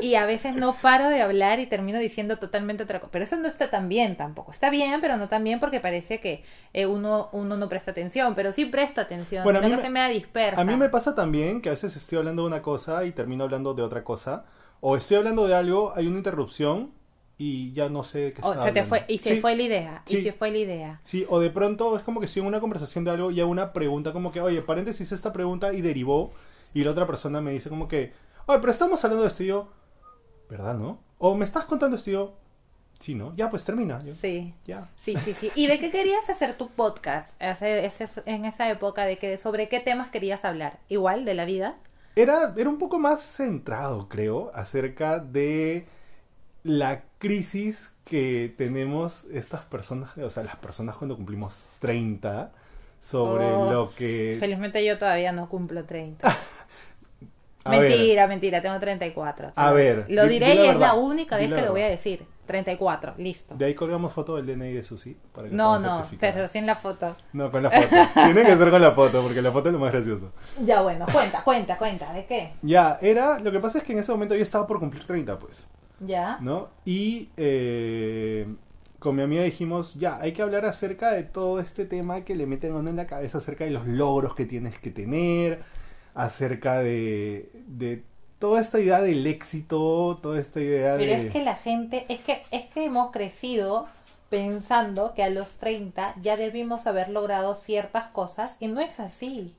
y 0.00 0.14
a 0.17 0.26
veces 0.26 0.55
no 0.55 0.75
paro 0.75 1.08
de 1.08 1.23
hablar 1.23 1.61
y 1.61 1.67
termino 1.67 1.99
diciendo 1.99 2.38
totalmente 2.38 2.82
otra 2.85 3.00
cosa. 3.00 3.11
Pero 3.12 3.25
eso 3.25 3.37
no 3.37 3.47
está 3.49 3.70
tan 3.70 3.88
bien 3.88 4.17
tampoco. 4.17 4.52
Está 4.52 4.70
bien, 4.70 5.00
pero 5.00 5.17
no 5.17 5.29
tan 5.29 5.44
bien 5.44 5.61
porque 5.61 5.81
parece 5.81 6.20
que 6.20 6.43
eh, 6.73 6.87
uno, 6.87 7.29
uno 7.32 7.56
no 7.56 7.69
presta 7.69 7.91
atención. 7.91 8.35
Pero 8.35 8.52
sí 8.52 8.64
presto 8.67 9.00
atención, 9.00 9.44
Bueno, 9.44 9.61
sino 9.61 9.70
que 9.70 9.76
me- 9.76 9.82
se 9.82 9.91
me 9.91 10.08
dispersa. 10.11 10.61
A 10.61 10.64
mí 10.64 10.76
me 10.76 10.88
pasa 10.88 11.14
también 11.14 11.61
que 11.61 11.69
a 11.69 11.73
veces 11.73 11.94
estoy 11.97 12.19
hablando 12.19 12.43
de 12.43 12.49
una 12.49 12.62
cosa 12.62 13.05
y 13.05 13.12
termino 13.12 13.44
hablando 13.44 13.75
de 13.75 13.82
otra 13.82 14.05
cosa. 14.05 14.44
O 14.81 14.97
estoy 14.97 15.19
hablando 15.19 15.47
de 15.47 15.55
algo, 15.55 15.93
hay 15.94 16.06
una 16.06 16.17
interrupción 16.19 16.93
y 17.38 17.73
ya 17.73 17.88
no 17.88 18.05
sé 18.05 18.32
qué 18.35 18.43
Oh, 18.43 18.52
está 18.52 18.64
se 18.64 18.73
te 18.73 18.82
fue, 18.85 19.05
y 19.08 19.19
se 19.19 19.35
Sí, 19.35 19.41
fue 19.41 19.56
la 19.56 19.62
idea. 19.62 20.02
Y 20.08 20.23
se 20.23 20.32
fue 20.32 20.50
la 20.50 20.58
idea. 20.58 21.00
Sí, 21.05 21.26
o 21.29 21.41
de 21.41 21.50
pronto 21.50 21.97
es 21.97 22.02
como 22.02 22.20
que 22.20 22.26
estoy 22.26 22.41
en 22.41 22.49
una 22.49 22.61
conversación 22.61 23.05
de 23.05 23.11
algo 23.11 23.31
y 23.31 23.41
hago 23.41 23.50
una 23.50 23.73
pregunta 23.73 24.12
como 24.12 24.32
que, 24.32 24.41
oye, 24.41 24.62
paréntesis 24.62 25.12
esta 25.12 25.32
pregunta 25.32 25.73
y 25.73 25.81
derivó. 25.81 26.32
Y 26.75 26.85
la 26.85 26.93
otra 26.93 27.06
persona 27.06 27.41
me 27.41 27.50
dice 27.52 27.69
como 27.69 27.88
que, 27.88 28.12
oye, 28.47 28.58
pero 28.61 28.70
estamos 28.70 29.02
hablando 29.05 29.23
de 29.23 29.29
esto 29.29 29.43
y 29.43 29.47
yo, 29.47 29.69
¿verdad, 30.50 30.75
no? 30.75 30.99
O 31.19 31.35
me 31.37 31.44
estás 31.44 31.64
contando 31.64 31.97
esto 31.97 32.11
yo, 32.11 32.35
sí, 32.99 33.14
¿no? 33.14 33.35
Ya, 33.37 33.49
pues 33.49 33.64
termina. 33.64 34.02
Yo, 34.05 34.14
Sí. 34.20 34.55
Ya. 34.67 34.88
Sí, 35.00 35.14
sí, 35.25 35.35
sí. 35.35 35.50
¿Y 35.55 35.67
de 35.69 35.79
qué 35.79 35.91
querías 35.91 36.29
hacer 36.29 36.55
tu 36.58 36.69
podcast 36.70 37.41
ese- 37.41 38.02
en 38.26 38.44
esa 38.44 38.69
época? 38.70 39.05
de 39.05 39.17
que 39.19 39.38
¿Sobre 39.38 39.69
qué 39.69 39.81
temas 39.81 40.11
querías 40.11 40.44
hablar? 40.44 40.79
¿Igual 40.88 41.25
de 41.25 41.35
la 41.35 41.44
vida? 41.44 41.76
Era, 42.17 42.52
era 42.56 42.69
un 42.69 42.79
poco 42.79 42.99
más 42.99 43.23
centrado, 43.23 44.08
creo, 44.08 44.50
acerca 44.55 45.19
de 45.20 45.87
la 46.64 47.02
crisis 47.19 47.91
que 48.05 48.52
tenemos 48.58 49.25
estas 49.32 49.64
personas, 49.64 50.17
o 50.19 50.29
sea, 50.29 50.43
las 50.43 50.56
personas 50.56 50.97
cuando 50.97 51.17
cumplimos 51.17 51.69
30, 51.79 52.52
sobre 53.00 53.44
Oh, 53.47 53.70
lo 53.73 53.94
que... 53.94 54.37
Felizmente 54.41 54.85
yo 54.85 54.99
todavía 54.99 55.32
no 55.32 55.49
cumplo 55.49 55.85
30. 55.85 56.29
A 57.65 57.71
ver, 57.73 57.81
mentira, 57.91 58.27
mentira, 58.27 58.62
tengo 58.62 58.79
34. 58.79 59.53
A 59.55 59.73
ver, 59.73 60.07
Lo 60.09 60.25
di- 60.25 60.31
diré 60.35 60.55
y 60.55 60.67
es 60.67 60.77
la 60.79 60.95
única 60.95 61.37
vez 61.37 61.51
la 61.51 61.57
que 61.57 61.62
lo 61.62 61.73
voy 61.73 61.83
a 61.83 61.89
decir. 61.89 62.25
34, 62.47 63.15
listo. 63.19 63.55
De 63.55 63.65
ahí 63.67 63.75
colgamos 63.75 64.12
foto 64.12 64.35
del 64.35 64.45
DNI 64.47 64.73
de 64.73 64.83
Susi. 64.83 65.17
Para 65.33 65.49
que 65.49 65.55
No, 65.55 65.79
no, 65.79 66.05
pero 66.19 66.49
sin 66.49 66.67
la 66.67 66.75
foto. 66.75 67.17
No, 67.33 67.49
con 67.49 67.62
la 67.62 67.71
foto. 67.71 67.87
Tiene 68.15 68.43
que 68.45 68.57
ser 68.57 68.71
con 68.71 68.83
la 68.83 68.91
foto, 68.91 69.23
porque 69.23 69.41
la 69.41 69.53
foto 69.53 69.69
es 69.69 69.73
lo 69.75 69.79
más 69.79 69.93
gracioso. 69.93 70.33
Ya 70.65 70.83
bueno, 70.83 71.07
cuenta, 71.12 71.45
cuenta, 71.45 71.79
cuenta, 71.79 72.12
¿de 72.12 72.25
qué? 72.27 72.55
Ya, 72.62 72.99
era... 73.01 73.39
Lo 73.39 73.53
que 73.53 73.61
pasa 73.61 73.79
es 73.79 73.85
que 73.85 73.93
en 73.93 74.01
ese 74.01 74.11
momento 74.11 74.35
yo 74.35 74.43
estaba 74.43 74.67
por 74.67 74.81
cumplir 74.81 75.05
30, 75.07 75.39
pues. 75.39 75.69
¿Ya? 76.01 76.39
¿no? 76.41 76.71
Y 76.85 77.29
eh, 77.37 78.49
con 78.99 79.14
mi 79.14 79.23
amiga 79.23 79.43
dijimos, 79.43 79.95
ya, 79.95 80.17
hay 80.21 80.33
que 80.33 80.43
hablar 80.43 80.64
acerca 80.64 81.12
de 81.12 81.23
todo 81.23 81.61
este 81.61 81.85
tema 81.85 82.23
que 82.25 82.35
le 82.35 82.47
meten 82.47 82.73
a 82.73 82.79
uno 82.79 82.90
en 82.90 82.97
la 82.97 83.07
cabeza, 83.07 83.38
acerca 83.38 83.64
de 83.64 83.71
los 83.71 83.87
logros 83.87 84.35
que 84.35 84.45
tienes 84.47 84.76
que 84.79 84.90
tener, 84.90 85.62
acerca 86.14 86.81
de, 86.81 87.50
de 87.67 88.05
toda 88.38 88.61
esta 88.61 88.81
idea 88.81 89.00
del 89.00 89.26
éxito, 89.26 90.19
toda 90.23 90.40
esta 90.40 90.61
idea 90.61 90.97
Pero 90.97 91.12
de... 91.12 91.26
es 91.26 91.33
que 91.33 91.45
la 91.45 91.55
gente, 91.55 92.07
es 92.09 92.21
que, 92.21 92.43
es 92.50 92.67
que 92.67 92.85
hemos 92.85 93.11
crecido 93.12 93.87
pensando 94.31 95.12
que 95.14 95.23
a 95.23 95.31
los 95.31 95.49
30 95.59 96.14
ya 96.23 96.37
debimos 96.37 96.87
haber 96.87 97.11
logrado 97.11 97.55
ciertas 97.55 98.07
cosas 98.09 98.57
y 98.61 98.69
no 98.69 98.81
es 98.81 98.99
así. 99.00 99.55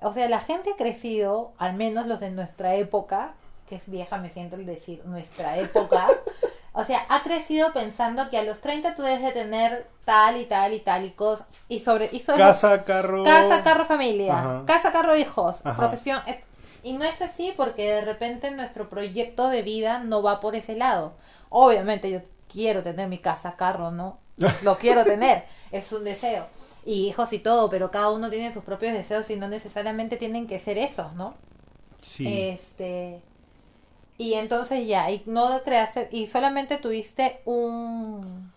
O 0.00 0.12
sea, 0.12 0.28
la 0.28 0.40
gente 0.40 0.70
ha 0.70 0.76
crecido, 0.76 1.52
al 1.58 1.74
menos 1.74 2.06
los 2.06 2.20
de 2.20 2.30
nuestra 2.30 2.76
época, 2.76 3.34
que 3.68 3.76
es 3.76 3.82
vieja, 3.86 4.18
me 4.18 4.30
siento 4.30 4.56
el 4.56 4.64
decir 4.64 5.02
nuestra 5.04 5.58
época, 5.58 6.06
o 6.78 6.84
sea, 6.84 7.04
ha 7.08 7.24
crecido 7.24 7.72
pensando 7.72 8.30
que 8.30 8.38
a 8.38 8.44
los 8.44 8.60
30 8.60 8.94
tú 8.94 9.02
debes 9.02 9.20
de 9.22 9.32
tener 9.32 9.88
tal 10.04 10.40
y 10.40 10.44
tal 10.44 10.72
y 10.72 10.78
tal 10.78 11.04
y 11.04 11.10
cosas, 11.10 11.48
y 11.68 11.80
sobre, 11.80 12.08
y 12.12 12.20
sobre 12.20 12.38
Casa, 12.38 12.84
carro... 12.84 13.24
Casa, 13.24 13.64
carro, 13.64 13.84
familia. 13.84 14.38
Ajá. 14.38 14.62
Casa, 14.64 14.92
carro, 14.92 15.16
hijos. 15.16 15.56
Ajá. 15.64 15.74
Profesión. 15.76 16.20
Y 16.84 16.92
no 16.92 17.04
es 17.04 17.20
así 17.20 17.52
porque 17.56 17.92
de 17.92 18.02
repente 18.02 18.52
nuestro 18.52 18.88
proyecto 18.88 19.48
de 19.48 19.62
vida 19.62 19.98
no 20.04 20.22
va 20.22 20.38
por 20.38 20.54
ese 20.54 20.76
lado. 20.76 21.14
Obviamente 21.48 22.12
yo 22.12 22.20
quiero 22.46 22.84
tener 22.84 23.08
mi 23.08 23.18
casa, 23.18 23.56
carro, 23.56 23.90
¿no? 23.90 24.20
Lo 24.62 24.78
quiero 24.78 25.04
tener. 25.04 25.46
Es 25.72 25.90
un 25.90 26.04
deseo. 26.04 26.46
Y 26.86 27.08
hijos 27.08 27.32
y 27.32 27.40
todo, 27.40 27.68
pero 27.70 27.90
cada 27.90 28.12
uno 28.12 28.30
tiene 28.30 28.52
sus 28.52 28.62
propios 28.62 28.92
deseos 28.92 29.28
y 29.30 29.34
no 29.36 29.48
necesariamente 29.48 30.16
tienen 30.16 30.46
que 30.46 30.60
ser 30.60 30.78
esos, 30.78 31.12
¿no? 31.14 31.34
Sí. 32.00 32.50
Este. 32.50 33.20
Y 34.18 34.34
entonces 34.34 34.86
ya, 34.86 35.10
y 35.12 35.22
no 35.26 35.62
creaste, 35.64 36.08
y 36.10 36.26
solamente 36.26 36.76
tuviste 36.76 37.40
un. 37.44 38.52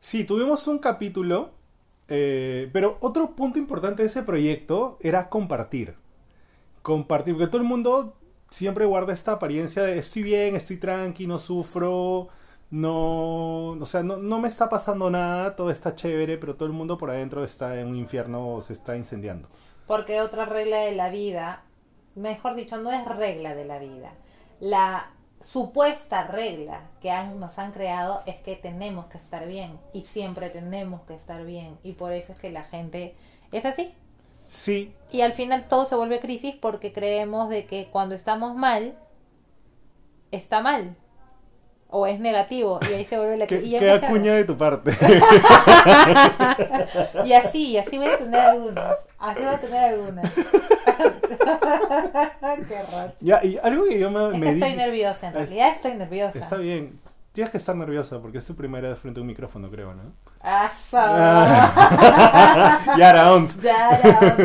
Sí, 0.00 0.24
tuvimos 0.24 0.66
un 0.66 0.78
capítulo, 0.78 1.50
eh, 2.08 2.70
pero 2.72 2.96
otro 3.00 3.36
punto 3.36 3.58
importante 3.58 4.02
de 4.02 4.08
ese 4.08 4.22
proyecto 4.22 4.96
era 5.00 5.28
compartir. 5.28 5.96
Compartir, 6.80 7.34
porque 7.34 7.48
todo 7.48 7.60
el 7.60 7.68
mundo 7.68 8.16
siempre 8.48 8.86
guarda 8.86 9.12
esta 9.12 9.32
apariencia 9.32 9.82
de 9.82 9.98
estoy 9.98 10.22
bien, 10.22 10.56
estoy 10.56 10.78
tranqui, 10.78 11.26
no 11.26 11.38
sufro, 11.38 12.28
no, 12.70 13.68
o 13.72 13.84
sea, 13.84 14.02
no, 14.02 14.16
no 14.16 14.40
me 14.40 14.48
está 14.48 14.70
pasando 14.70 15.10
nada, 15.10 15.54
todo 15.56 15.70
está 15.70 15.94
chévere, 15.94 16.38
pero 16.38 16.54
todo 16.56 16.66
el 16.66 16.72
mundo 16.72 16.96
por 16.96 17.10
adentro 17.10 17.44
está 17.44 17.78
en 17.78 17.88
un 17.88 17.96
infierno 17.96 18.60
se 18.62 18.72
está 18.72 18.96
incendiando. 18.96 19.48
Porque 19.86 20.22
otra 20.22 20.46
regla 20.46 20.78
de 20.80 20.92
la 20.92 21.10
vida, 21.10 21.64
mejor 22.14 22.54
dicho, 22.54 22.78
no 22.78 22.90
es 22.92 23.04
regla 23.04 23.54
de 23.54 23.64
la 23.66 23.78
vida. 23.78 24.14
La, 24.62 25.12
supuesta 25.42 26.24
regla 26.26 26.82
que 27.00 27.10
han, 27.10 27.40
nos 27.40 27.58
han 27.58 27.72
creado 27.72 28.22
es 28.26 28.36
que 28.36 28.56
tenemos 28.56 29.06
que 29.06 29.18
estar 29.18 29.46
bien 29.46 29.78
y 29.92 30.02
siempre 30.02 30.50
tenemos 30.50 31.02
que 31.02 31.14
estar 31.14 31.44
bien 31.44 31.78
y 31.82 31.92
por 31.92 32.12
eso 32.12 32.32
es 32.32 32.38
que 32.38 32.50
la 32.50 32.64
gente 32.64 33.14
es 33.50 33.64
así. 33.64 33.92
Sí, 34.48 34.94
Y 35.10 35.22
al 35.22 35.32
final 35.32 35.66
todo 35.66 35.86
se 35.86 35.96
vuelve 35.96 36.20
crisis 36.20 36.54
porque 36.54 36.92
creemos 36.92 37.48
de 37.48 37.64
que 37.64 37.88
cuando 37.90 38.14
estamos 38.14 38.54
mal, 38.54 38.94
está 40.30 40.60
mal. 40.60 40.94
O 41.94 42.06
es 42.06 42.18
negativo. 42.18 42.80
Y 42.90 42.94
ahí 42.94 43.04
se 43.04 43.18
vuelve 43.18 43.36
la 43.36 43.46
qué 43.46 43.56
empieza- 43.56 44.06
acuña 44.06 44.32
de 44.34 44.44
tu 44.44 44.56
parte. 44.56 44.92
Y 47.24 47.32
así, 47.34 47.70
y 47.72 47.78
así 47.78 47.98
voy 47.98 48.08
a 48.08 48.16
tener 48.18 48.40
algunas. 48.40 48.96
Así 49.18 49.40
voy 49.40 49.54
a 49.54 49.60
tener 49.60 49.84
algunas. 49.94 50.32
Qué 52.68 52.82
racha. 52.92 53.14
ya, 53.20 53.44
y 53.44 53.58
algo 53.62 53.84
que 53.84 53.98
yo 53.98 54.10
me, 54.10 54.26
Es 54.28 54.32
me 54.38 54.46
que 54.46 54.54
di- 54.54 54.62
estoy 54.62 54.76
nerviosa, 54.76 55.28
en 55.28 55.36
Es- 55.36 55.50
realidad 55.50 55.68
estoy 55.74 55.94
nerviosa. 55.94 56.38
Está 56.38 56.56
bien. 56.56 57.00
Tienes 57.32 57.50
que 57.50 57.56
estar 57.58 57.74
nerviosa 57.76 58.20
porque 58.20 58.38
es 58.38 58.46
tu 58.46 58.54
primera 58.54 58.88
vez 58.90 58.98
frente 58.98 59.20
a 59.20 59.22
un 59.22 59.26
micrófono, 59.26 59.70
creo, 59.70 59.94
¿no? 59.94 60.02
Ah. 60.42 60.70
Yara 62.98 63.32
Ons. 63.32 63.60
Ya, 63.62 64.00
ya. 64.02 64.36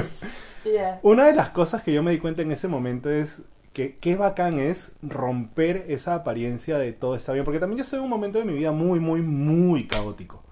Ya. 0.71 0.99
Una 1.01 1.25
de 1.25 1.33
las 1.33 1.49
cosas 1.49 1.81
que 1.83 1.91
yo 1.93 2.01
me 2.03 2.11
di 2.11 2.19
cuenta 2.19 2.41
en 2.43 2.51
ese 2.51 2.67
momento 2.67 3.09
es 3.09 3.41
que 3.77 3.95
qué 3.99 4.15
bacán 4.15 4.57
es 4.57 4.93
romper 5.03 5.85
esa 5.89 6.15
apariencia 6.15 6.79
de 6.79 6.93
todo 6.93 7.15
está 7.15 7.33
bien. 7.33 7.45
Porque 7.45 7.59
también 7.59 7.77
yo 7.77 7.83
estoy 7.83 7.99
en 7.99 8.05
un 8.05 8.09
momento 8.09 8.39
de 8.39 8.45
mi 8.45 8.53
vida 8.53 8.71
muy, 8.71 8.99
muy, 8.99 9.21
muy 9.21 9.85
caótico. 9.85 10.43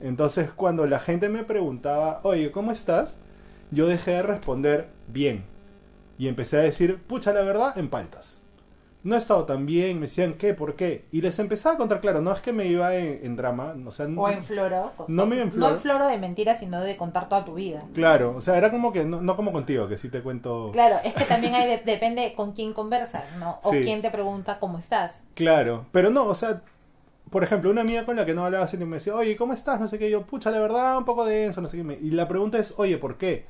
Entonces, 0.00 0.50
cuando 0.50 0.84
la 0.84 0.98
gente 0.98 1.28
me 1.28 1.44
preguntaba, 1.44 2.18
oye, 2.24 2.50
¿cómo 2.50 2.72
estás? 2.72 3.18
Yo 3.70 3.86
dejé 3.86 4.10
de 4.14 4.22
responder 4.22 4.88
bien. 5.06 5.44
Y 6.18 6.26
empecé 6.26 6.56
a 6.56 6.62
decir, 6.62 6.98
pucha, 7.06 7.32
la 7.32 7.42
verdad, 7.42 7.78
en 7.78 7.88
paltas. 7.88 8.35
No 9.06 9.14
he 9.14 9.18
estado 9.18 9.44
tan 9.44 9.66
bien, 9.66 10.00
me 10.00 10.06
decían, 10.06 10.34
¿qué? 10.34 10.52
¿Por 10.52 10.74
qué? 10.74 11.04
Y 11.12 11.20
les 11.20 11.38
empezaba 11.38 11.76
a 11.76 11.78
contar, 11.78 12.00
claro, 12.00 12.20
no 12.20 12.32
es 12.32 12.40
que 12.40 12.52
me 12.52 12.66
iba 12.66 12.94
en, 12.96 13.20
en 13.22 13.36
drama, 13.36 13.74
o 13.86 13.90
sea, 13.92 14.06
O 14.16 14.28
en 14.28 14.42
floro. 14.42 14.90
No 15.06 15.26
me 15.26 15.36
en 15.40 15.46
No 15.46 15.52
floro. 15.52 15.74
en 15.74 15.80
floro 15.80 16.06
de 16.08 16.18
mentiras, 16.18 16.58
sino 16.58 16.80
de 16.80 16.96
contar 16.96 17.28
toda 17.28 17.44
tu 17.44 17.54
vida. 17.54 17.84
Claro, 17.94 18.34
o 18.36 18.40
sea, 18.40 18.58
era 18.58 18.70
como 18.72 18.92
que, 18.92 19.04
no, 19.04 19.20
no 19.22 19.36
como 19.36 19.52
contigo, 19.52 19.86
que 19.88 19.96
sí 19.96 20.08
te 20.08 20.22
cuento... 20.22 20.70
Claro, 20.72 20.96
es 21.04 21.14
que 21.14 21.24
también 21.24 21.54
hay 21.54 21.68
de- 21.68 21.78
depende 21.86 22.34
con 22.34 22.52
quién 22.52 22.72
conversas, 22.72 23.22
¿no? 23.38 23.60
O 23.62 23.70
Sí. 23.70 23.82
quién 23.82 24.02
te 24.02 24.10
pregunta 24.10 24.58
cómo 24.58 24.78
estás. 24.78 25.22
Claro, 25.34 25.86
pero 25.92 26.10
no, 26.10 26.24
o 26.26 26.34
sea, 26.34 26.62
por 27.30 27.44
ejemplo, 27.44 27.70
una 27.70 27.82
amiga 27.82 28.04
con 28.04 28.16
la 28.16 28.26
que 28.26 28.34
no 28.34 28.44
hablaba 28.44 28.64
hace 28.64 28.76
tiempo 28.76 28.90
me 28.90 28.96
decía, 28.96 29.14
oye, 29.14 29.36
¿cómo 29.36 29.52
estás? 29.52 29.78
No 29.78 29.86
sé 29.86 29.98
qué, 30.00 30.08
Y 30.08 30.10
yo, 30.10 30.22
pucha, 30.26 30.50
la 30.50 30.58
verdad, 30.58 30.98
un 30.98 31.04
poco 31.04 31.24
denso, 31.24 31.60
no 31.60 31.68
sé 31.68 31.76
qué. 31.76 31.84
me- 31.84 31.94
Y 31.94 32.10
la 32.10 32.26
pregunta 32.26 32.58
es, 32.58 32.74
oye, 32.76 32.98
¿por 32.98 33.18
qué? 33.18 33.46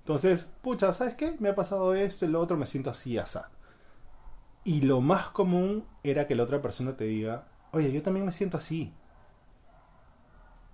Entonces, 0.00 0.46
pucha, 0.62 0.92
¿sabes 0.92 1.14
qué? 1.14 1.34
Me 1.40 1.48
ha 1.48 1.54
pasado 1.56 1.94
esto 1.94 2.24
y 2.24 2.28
lo 2.28 2.40
otro, 2.40 2.56
me 2.56 2.66
siento 2.66 2.90
así, 2.90 3.18
asá. 3.18 3.50
Y 4.64 4.82
lo 4.82 5.00
más 5.00 5.28
común 5.28 5.84
era 6.02 6.26
que 6.26 6.34
la 6.34 6.42
otra 6.42 6.60
persona 6.60 6.96
te 6.96 7.04
diga, 7.04 7.48
oye, 7.72 7.92
yo 7.92 8.02
también 8.02 8.26
me 8.26 8.32
siento 8.32 8.56
así. 8.56 8.92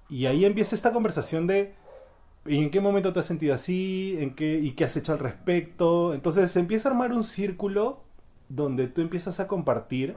Y 0.08 0.26
ahí 0.26 0.44
empieza 0.44 0.74
esta 0.74 0.92
conversación 0.92 1.46
de, 1.46 1.74
¿y 2.46 2.58
en 2.58 2.70
qué 2.70 2.80
momento 2.80 3.12
te 3.12 3.20
has 3.20 3.26
sentido 3.26 3.54
así? 3.54 4.16
¿En 4.18 4.34
qué, 4.34 4.58
¿Y 4.58 4.72
qué 4.72 4.84
has 4.84 4.96
hecho 4.96 5.12
al 5.12 5.18
respecto? 5.18 6.14
Entonces 6.14 6.50
se 6.50 6.60
empieza 6.60 6.88
a 6.88 6.92
armar 6.92 7.12
un 7.12 7.22
círculo 7.22 8.02
donde 8.48 8.86
tú 8.86 9.00
empiezas 9.00 9.40
a 9.40 9.46
compartir 9.48 10.16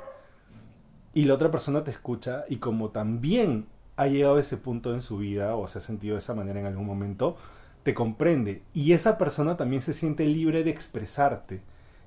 y 1.14 1.26
la 1.26 1.34
otra 1.34 1.50
persona 1.50 1.84
te 1.84 1.92
escucha 1.92 2.46
y 2.48 2.58
como 2.58 2.90
también 2.90 3.68
ha 3.96 4.08
llegado 4.08 4.38
a 4.38 4.42
ese 4.42 4.58
punto 4.58 4.94
en 4.94 5.02
su 5.02 5.18
vida 5.18 5.56
o 5.56 5.68
se 5.68 5.80
ha 5.80 5.82
sentido 5.82 6.16
de 6.16 6.20
esa 6.20 6.36
manera 6.36 6.60
en 6.60 6.68
algún 6.68 6.86
momento, 6.86 7.36
te 7.84 7.94
comprende 7.94 8.62
y 8.74 8.94
esa 8.94 9.18
persona 9.18 9.58
también 9.58 9.82
se 9.82 9.94
siente 9.94 10.26
libre 10.26 10.64
de 10.64 10.70
expresarte. 10.70 11.62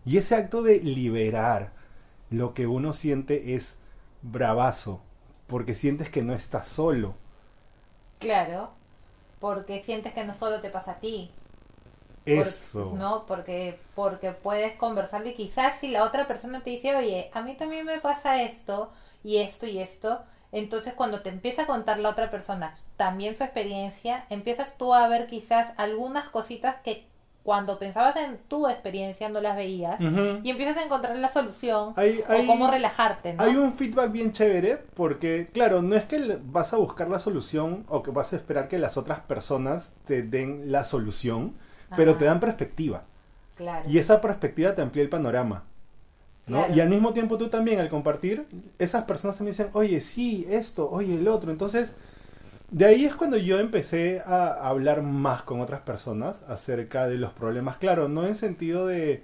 Y 0.05 0.19
ese 0.19 0.35
acto 0.37 0.63
de 0.63 0.81
liberar 0.81 1.73
lo 2.31 2.55
que 2.55 2.67
uno 2.67 2.93
siente 2.93 3.55
es 3.55 3.79
bravazo, 4.23 5.01
porque 5.47 5.75
sientes 5.75 6.11
que 6.11 6.23
no 6.23 6.35
estás 6.35 6.69
solo. 6.69 7.15
Claro, 8.19 8.71
porque 9.41 9.81
sientes 9.81 10.15
que 10.15 10.25
no 10.25 10.35
solo 10.35 10.61
te 10.61 10.71
pasa 10.71 10.93
a 10.93 11.01
ti. 11.01 11.31
Por- 12.33 12.59
Eso. 12.77 12.85
¿No? 12.91 13.27
Porque, 13.27 13.81
porque 13.95 14.33
puedes 14.33 14.77
conversarlo 14.77 15.29
y 15.31 15.35
quizás 15.35 15.81
si 15.81 15.89
la 15.89 16.05
otra 16.05 16.27
persona 16.27 16.63
te 16.63 16.71
dice, 16.71 16.95
oye, 16.97 17.31
a 17.35 17.43
mí 17.43 17.57
también 17.57 17.87
me 17.87 18.01
pasa 18.01 18.43
esto 18.43 18.93
y 19.25 19.39
esto 19.39 19.67
y 19.67 19.79
esto, 19.81 20.23
entonces 20.53 20.95
cuando 20.95 21.23
te 21.23 21.31
empieza 21.31 21.63
a 21.63 21.67
contar 21.67 21.99
la 22.01 22.11
otra 22.11 22.31
persona 22.31 22.77
también 22.97 23.37
su 23.39 23.45
experiencia, 23.45 24.27
empiezas 24.31 24.77
tú 24.79 24.95
a 24.95 25.09
ver 25.09 25.27
quizás 25.27 25.73
algunas 25.79 26.29
cositas 26.31 26.77
que 26.85 27.07
cuando 27.43 27.79
pensabas 27.79 28.15
en 28.17 28.39
tu 28.49 28.69
experiencia 28.69 29.29
no 29.29 29.41
las 29.41 29.57
veías 29.57 30.01
y 30.01 30.51
empiezas 30.51 30.77
a 30.77 30.85
encontrar 30.85 31.17
la 31.17 31.33
solución 31.33 31.93
Hay- 31.97 32.23
o 32.29 32.47
cómo 32.47 32.71
relajarte, 32.71 33.35
¿no? 33.35 33.43
Hay 33.43 33.57
un 33.57 33.75
feedback 33.75 34.13
bien 34.13 34.33
chévere 34.33 34.79
porque, 34.95 35.49
claro, 35.53 35.83
no 35.83 35.97
es 35.97 36.05
que 36.05 36.39
vas 36.45 36.73
a 36.73 36.77
buscar 36.77 37.09
la 37.09 37.19
solución 37.19 37.85
o 37.89 38.03
que 38.03 38.13
vas 38.13 38.33
a 38.33 38.37
esperar 38.37 38.69
que 38.69 38.79
las 38.79 38.97
otras 38.97 39.21
personas 39.21 39.93
te 40.07 40.23
den 40.23 40.71
la 40.71 40.85
solución, 40.85 41.55
pero 41.97 42.17
te 42.17 42.27
dan 42.27 42.39
perspectiva. 42.41 43.05
Claro. 43.57 43.89
Y 43.89 43.99
esa 43.99 44.21
perspectiva 44.21 44.75
te 44.75 44.83
amplía 44.83 45.03
el 45.03 45.11
panorama. 45.11 45.65
¿no? 46.47 46.59
Claro. 46.59 46.75
Y 46.75 46.81
al 46.81 46.89
mismo 46.89 47.13
tiempo 47.13 47.39
tú 47.39 47.49
también, 47.49 47.81
al 47.81 47.89
compartir, 47.89 48.47
esas 48.79 49.05
personas 49.05 49.37
también 49.37 49.53
dicen, 49.53 49.71
oye, 49.75 50.01
sí, 50.01 50.47
esto, 50.49 50.89
oye, 50.91 51.15
el 51.17 51.29
otro. 51.29 51.51
Entonces, 51.51 51.95
de 52.73 52.85
ahí 52.87 53.05
es 53.05 53.15
cuando 53.15 53.37
yo 53.37 53.61
empecé 53.61 54.21
a 54.27 54.69
hablar 54.69 55.03
más 55.03 55.43
con 55.43 55.61
otras 55.61 55.83
personas 55.83 56.43
acerca 56.49 57.07
de 57.07 57.19
los 57.19 57.33
problemas. 57.33 57.77
Claro, 57.77 58.09
no 58.09 58.25
en 58.27 58.35
sentido 58.35 58.87
de, 58.89 59.23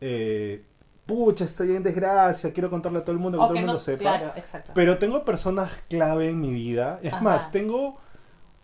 eh, 0.00 0.62
pucha, 1.06 1.44
estoy 1.44 1.74
en 1.76 1.82
desgracia, 1.82 2.52
quiero 2.52 2.70
contarle 2.70 2.98
a 2.98 3.02
todo 3.02 3.12
el 3.12 3.18
mundo, 3.20 3.38
que 3.38 3.44
O 3.44 3.46
todo 3.46 3.54
que 3.54 3.60
el 3.60 3.64
mundo 3.66 3.78
no- 3.78 3.84
sepa. 3.84 4.00
Claro, 4.00 4.32
exacto. 4.36 4.72
Pero 4.74 4.98
tengo 4.98 5.24
personas 5.24 5.70
clave 5.88 6.28
en 6.28 6.40
mi 6.40 6.52
vida. 6.52 6.98
Es 7.02 7.12
Ajá. 7.14 7.22
más, 7.22 7.50
tengo 7.52 7.96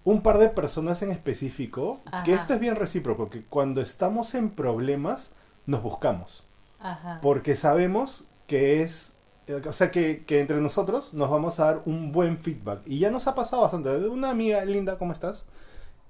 un 0.05 0.23
par 0.23 0.39
de 0.39 0.49
personas 0.49 1.03
en 1.03 1.11
específico 1.11 2.01
que 2.25 2.35
esto 2.35 2.55
es 2.55 2.61
bien 2.61 2.77
recíproco, 2.77 3.31
que 3.31 3.45
cuando 3.45 3.81
estamos 3.81 4.35
en 4.35 4.51
problemas 4.51 5.31
nos 5.67 5.83
buscamos. 5.83 6.45
Ajá. 6.81 7.19
Porque 7.23 7.55
sabemos 7.57 8.25
que 8.47 8.83
es, 8.83 9.13
o 9.55 9.73
sea, 9.73 9.91
que, 9.91 10.25
que 10.25 10.41
entre 10.41 10.57
nosotros 10.61 11.15
nos 11.15 11.31
vamos 11.31 11.59
a 11.61 11.65
dar 11.67 11.83
un 11.87 12.13
buen 12.13 12.39
feedback. 12.39 12.81
Y 12.87 12.99
ya 12.99 13.11
nos 13.11 13.27
ha 13.27 13.35
pasado 13.35 13.63
bastante. 13.63 13.91
Una 14.09 14.31
amiga, 14.31 14.65
Linda, 14.65 14.97
¿cómo 14.99 15.13
estás? 15.13 15.45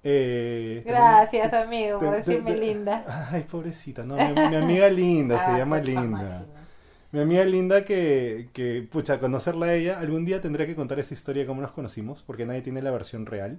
Eh, 0.03 0.83
Gracias, 0.87 1.53
amigo, 1.53 1.99
por 1.99 2.11
te- 2.11 2.17
decirme 2.19 2.53
te- 2.53 2.59
linda. 2.59 3.29
Ay, 3.31 3.43
pobrecita, 3.43 4.03
no, 4.05 4.17
mi, 4.17 4.33
mi 4.49 4.57
amiga 4.57 4.89
Linda, 4.89 5.39
se 5.39 5.45
Ah, 5.53 5.59
llama 5.59 5.79
mucha 5.79 5.91
Linda. 5.91 6.47
Mi 7.13 7.21
amiga 7.21 7.45
Linda 7.45 7.85
que, 7.85 8.49
que, 8.53 8.87
pucha, 8.91 9.19
conocerla 9.19 9.67
a 9.67 9.75
ella, 9.75 9.99
algún 9.99 10.25
día 10.25 10.41
tendré 10.41 10.67
que 10.67 10.75
contar 10.77 10.99
esa 11.01 11.13
historia 11.13 11.43
de 11.43 11.47
cómo 11.47 11.61
nos 11.61 11.73
conocimos, 11.73 12.23
porque 12.23 12.47
nadie 12.47 12.63
tiene 12.63 12.81
la 12.83 12.91
versión 12.93 13.27
real. 13.27 13.59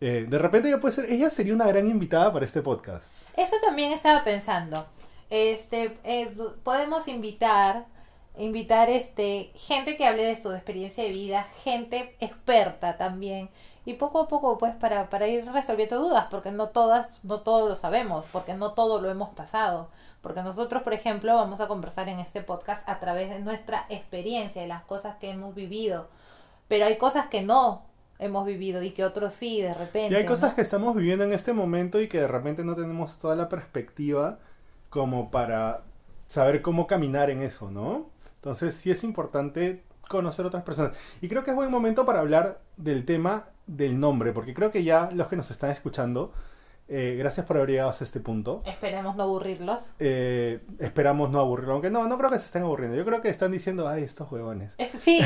Eh, 0.00 0.26
de 0.28 0.38
repente 0.38 0.68
ella 0.68 0.78
puede 0.80 0.92
ser, 0.92 1.10
ella 1.10 1.30
sería 1.30 1.54
una 1.54 1.66
gran 1.66 1.86
invitada 1.88 2.30
para 2.32 2.44
este 2.44 2.60
podcast. 2.60 3.06
Eso 3.36 3.54
también 3.64 3.92
estaba 3.92 4.24
pensando. 4.24 4.86
Este, 5.30 5.96
eh, 6.04 6.34
podemos 6.64 7.08
invitar, 7.08 7.86
invitar 8.38 8.90
este, 8.90 9.50
gente 9.54 9.96
que 9.96 10.06
hable 10.06 10.24
de 10.24 10.40
su 10.40 10.52
experiencia 10.52 11.04
de 11.04 11.10
vida, 11.10 11.44
gente 11.62 12.16
experta 12.20 12.96
también. 12.96 13.48
Y 13.84 13.94
poco 13.94 14.20
a 14.20 14.28
poco, 14.28 14.58
pues, 14.58 14.74
para, 14.74 15.08
para 15.10 15.28
ir 15.28 15.46
resolviendo 15.50 16.00
dudas, 16.00 16.26
porque 16.30 16.50
no 16.50 16.70
todas, 16.70 17.24
no 17.24 17.40
todo 17.40 17.68
lo 17.68 17.76
sabemos, 17.76 18.24
porque 18.32 18.54
no 18.54 18.72
todo 18.72 19.00
lo 19.00 19.10
hemos 19.10 19.28
pasado. 19.30 19.88
Porque 20.22 20.42
nosotros, 20.42 20.82
por 20.82 20.92
ejemplo, 20.92 21.34
vamos 21.36 21.60
a 21.60 21.68
conversar 21.68 22.08
en 22.08 22.18
este 22.18 22.42
podcast 22.42 22.86
a 22.88 22.98
través 22.98 23.30
de 23.30 23.38
nuestra 23.38 23.86
experiencia, 23.88 24.60
de 24.60 24.68
las 24.68 24.82
cosas 24.82 25.16
que 25.16 25.30
hemos 25.30 25.54
vivido. 25.54 26.08
Pero 26.66 26.86
hay 26.86 26.98
cosas 26.98 27.28
que 27.28 27.42
no 27.42 27.82
hemos 28.18 28.44
vivido 28.44 28.82
y 28.82 28.90
que 28.90 29.04
otros 29.04 29.34
sí, 29.34 29.60
de 29.60 29.72
repente. 29.72 30.14
Y 30.14 30.16
hay 30.16 30.26
cosas 30.26 30.50
¿no? 30.50 30.56
que 30.56 30.62
estamos 30.62 30.96
viviendo 30.96 31.22
en 31.22 31.32
este 31.32 31.52
momento 31.52 32.00
y 32.00 32.08
que 32.08 32.18
de 32.18 32.28
repente 32.28 32.64
no 32.64 32.74
tenemos 32.74 33.18
toda 33.18 33.36
la 33.36 33.48
perspectiva 33.48 34.40
como 34.90 35.30
para 35.30 35.82
saber 36.26 36.62
cómo 36.62 36.88
caminar 36.88 37.30
en 37.30 37.42
eso, 37.42 37.70
¿no? 37.70 38.15
Entonces 38.46 38.76
sí 38.76 38.92
es 38.92 39.02
importante 39.02 39.82
conocer 40.08 40.46
otras 40.46 40.62
personas. 40.62 40.92
Y 41.20 41.26
creo 41.26 41.42
que 41.42 41.50
es 41.50 41.56
buen 41.56 41.68
momento 41.68 42.06
para 42.06 42.20
hablar 42.20 42.60
del 42.76 43.04
tema 43.04 43.48
del 43.66 43.98
nombre, 43.98 44.32
porque 44.32 44.54
creo 44.54 44.70
que 44.70 44.84
ya 44.84 45.10
los 45.12 45.26
que 45.26 45.34
nos 45.34 45.50
están 45.50 45.72
escuchando, 45.72 46.32
eh, 46.86 47.16
gracias 47.18 47.44
por 47.44 47.56
haber 47.56 47.70
llegado 47.70 47.90
hasta 47.90 48.04
este 48.04 48.20
punto. 48.20 48.62
Esperemos 48.64 49.16
no 49.16 49.24
aburrirlos. 49.24 49.96
Eh, 49.98 50.60
esperamos 50.78 51.30
no 51.30 51.40
aburrirlo, 51.40 51.72
aunque 51.72 51.90
no, 51.90 52.06
no 52.06 52.16
creo 52.18 52.30
que 52.30 52.38
se 52.38 52.46
estén 52.46 52.62
aburriendo. 52.62 52.96
Yo 52.96 53.04
creo 53.04 53.20
que 53.20 53.30
están 53.30 53.50
diciendo, 53.50 53.88
ay, 53.88 54.04
estos 54.04 54.30
huevones. 54.30 54.72
Sí, 55.00 55.18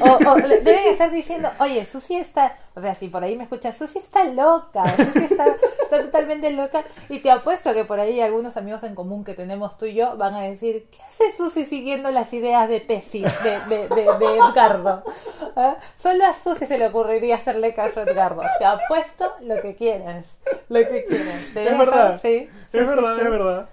o, 0.00 0.30
o 0.30 0.36
deben 0.36 0.86
estar 0.86 1.10
diciendo, 1.10 1.50
oye, 1.58 1.84
Susi 1.84 2.14
está, 2.14 2.56
o 2.76 2.80
sea, 2.80 2.94
si 2.94 3.08
por 3.08 3.24
ahí 3.24 3.36
me 3.36 3.42
escuchas, 3.42 3.76
Susi 3.76 3.98
está 3.98 4.22
loca, 4.22 4.84
Susi 4.94 5.24
está, 5.24 5.46
está 5.92 6.04
totalmente 6.04 6.50
loca, 6.52 6.84
y 7.08 7.20
te 7.20 7.30
apuesto 7.30 7.74
que 7.74 7.84
por 7.84 8.00
ahí 8.00 8.20
algunos 8.20 8.56
amigos 8.56 8.82
en 8.82 8.94
común 8.94 9.24
que 9.24 9.34
tenemos 9.34 9.76
tú 9.78 9.86
y 9.86 9.94
yo 9.94 10.16
van 10.16 10.34
a 10.34 10.40
decir, 10.40 10.86
¿qué 10.90 10.98
hace 11.02 11.36
Susi 11.36 11.64
siguiendo 11.64 12.10
las 12.10 12.32
ideas 12.32 12.68
de 12.68 12.80
tesis 12.80 13.24
de, 13.42 13.60
de, 13.76 13.88
de, 13.88 14.02
de 14.18 14.36
Edgardo? 14.38 15.04
¿Ah? 15.56 15.76
Solo 15.96 16.24
a 16.26 16.32
Susi 16.34 16.66
se 16.66 16.78
le 16.78 16.88
ocurriría 16.88 17.36
hacerle 17.36 17.74
caso 17.74 18.00
a 18.00 18.02
Edgardo. 18.04 18.42
Te 18.58 18.64
apuesto 18.64 19.32
lo 19.42 19.60
que 19.60 19.74
quieras, 19.74 20.26
lo 20.68 20.78
que 20.88 21.04
quieras. 21.04 21.40
¿Te 21.54 21.68
Es 21.68 21.78
verdad, 21.78 22.20
Sí, 22.20 22.48
es 22.48 22.70
sí, 22.70 22.78
verdad, 22.78 23.16
sí. 23.16 23.22
es 23.24 23.30
verdad. 23.30 23.68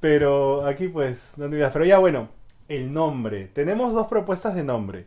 Pero 0.00 0.64
aquí 0.66 0.88
pues, 0.88 1.18
dando 1.36 1.56
ideas. 1.56 1.72
Pero 1.72 1.84
ya 1.84 1.98
bueno, 1.98 2.28
el 2.68 2.92
nombre. 2.92 3.46
Tenemos 3.48 3.92
dos 3.92 4.06
propuestas 4.08 4.54
de 4.54 4.64
nombre. 4.64 5.06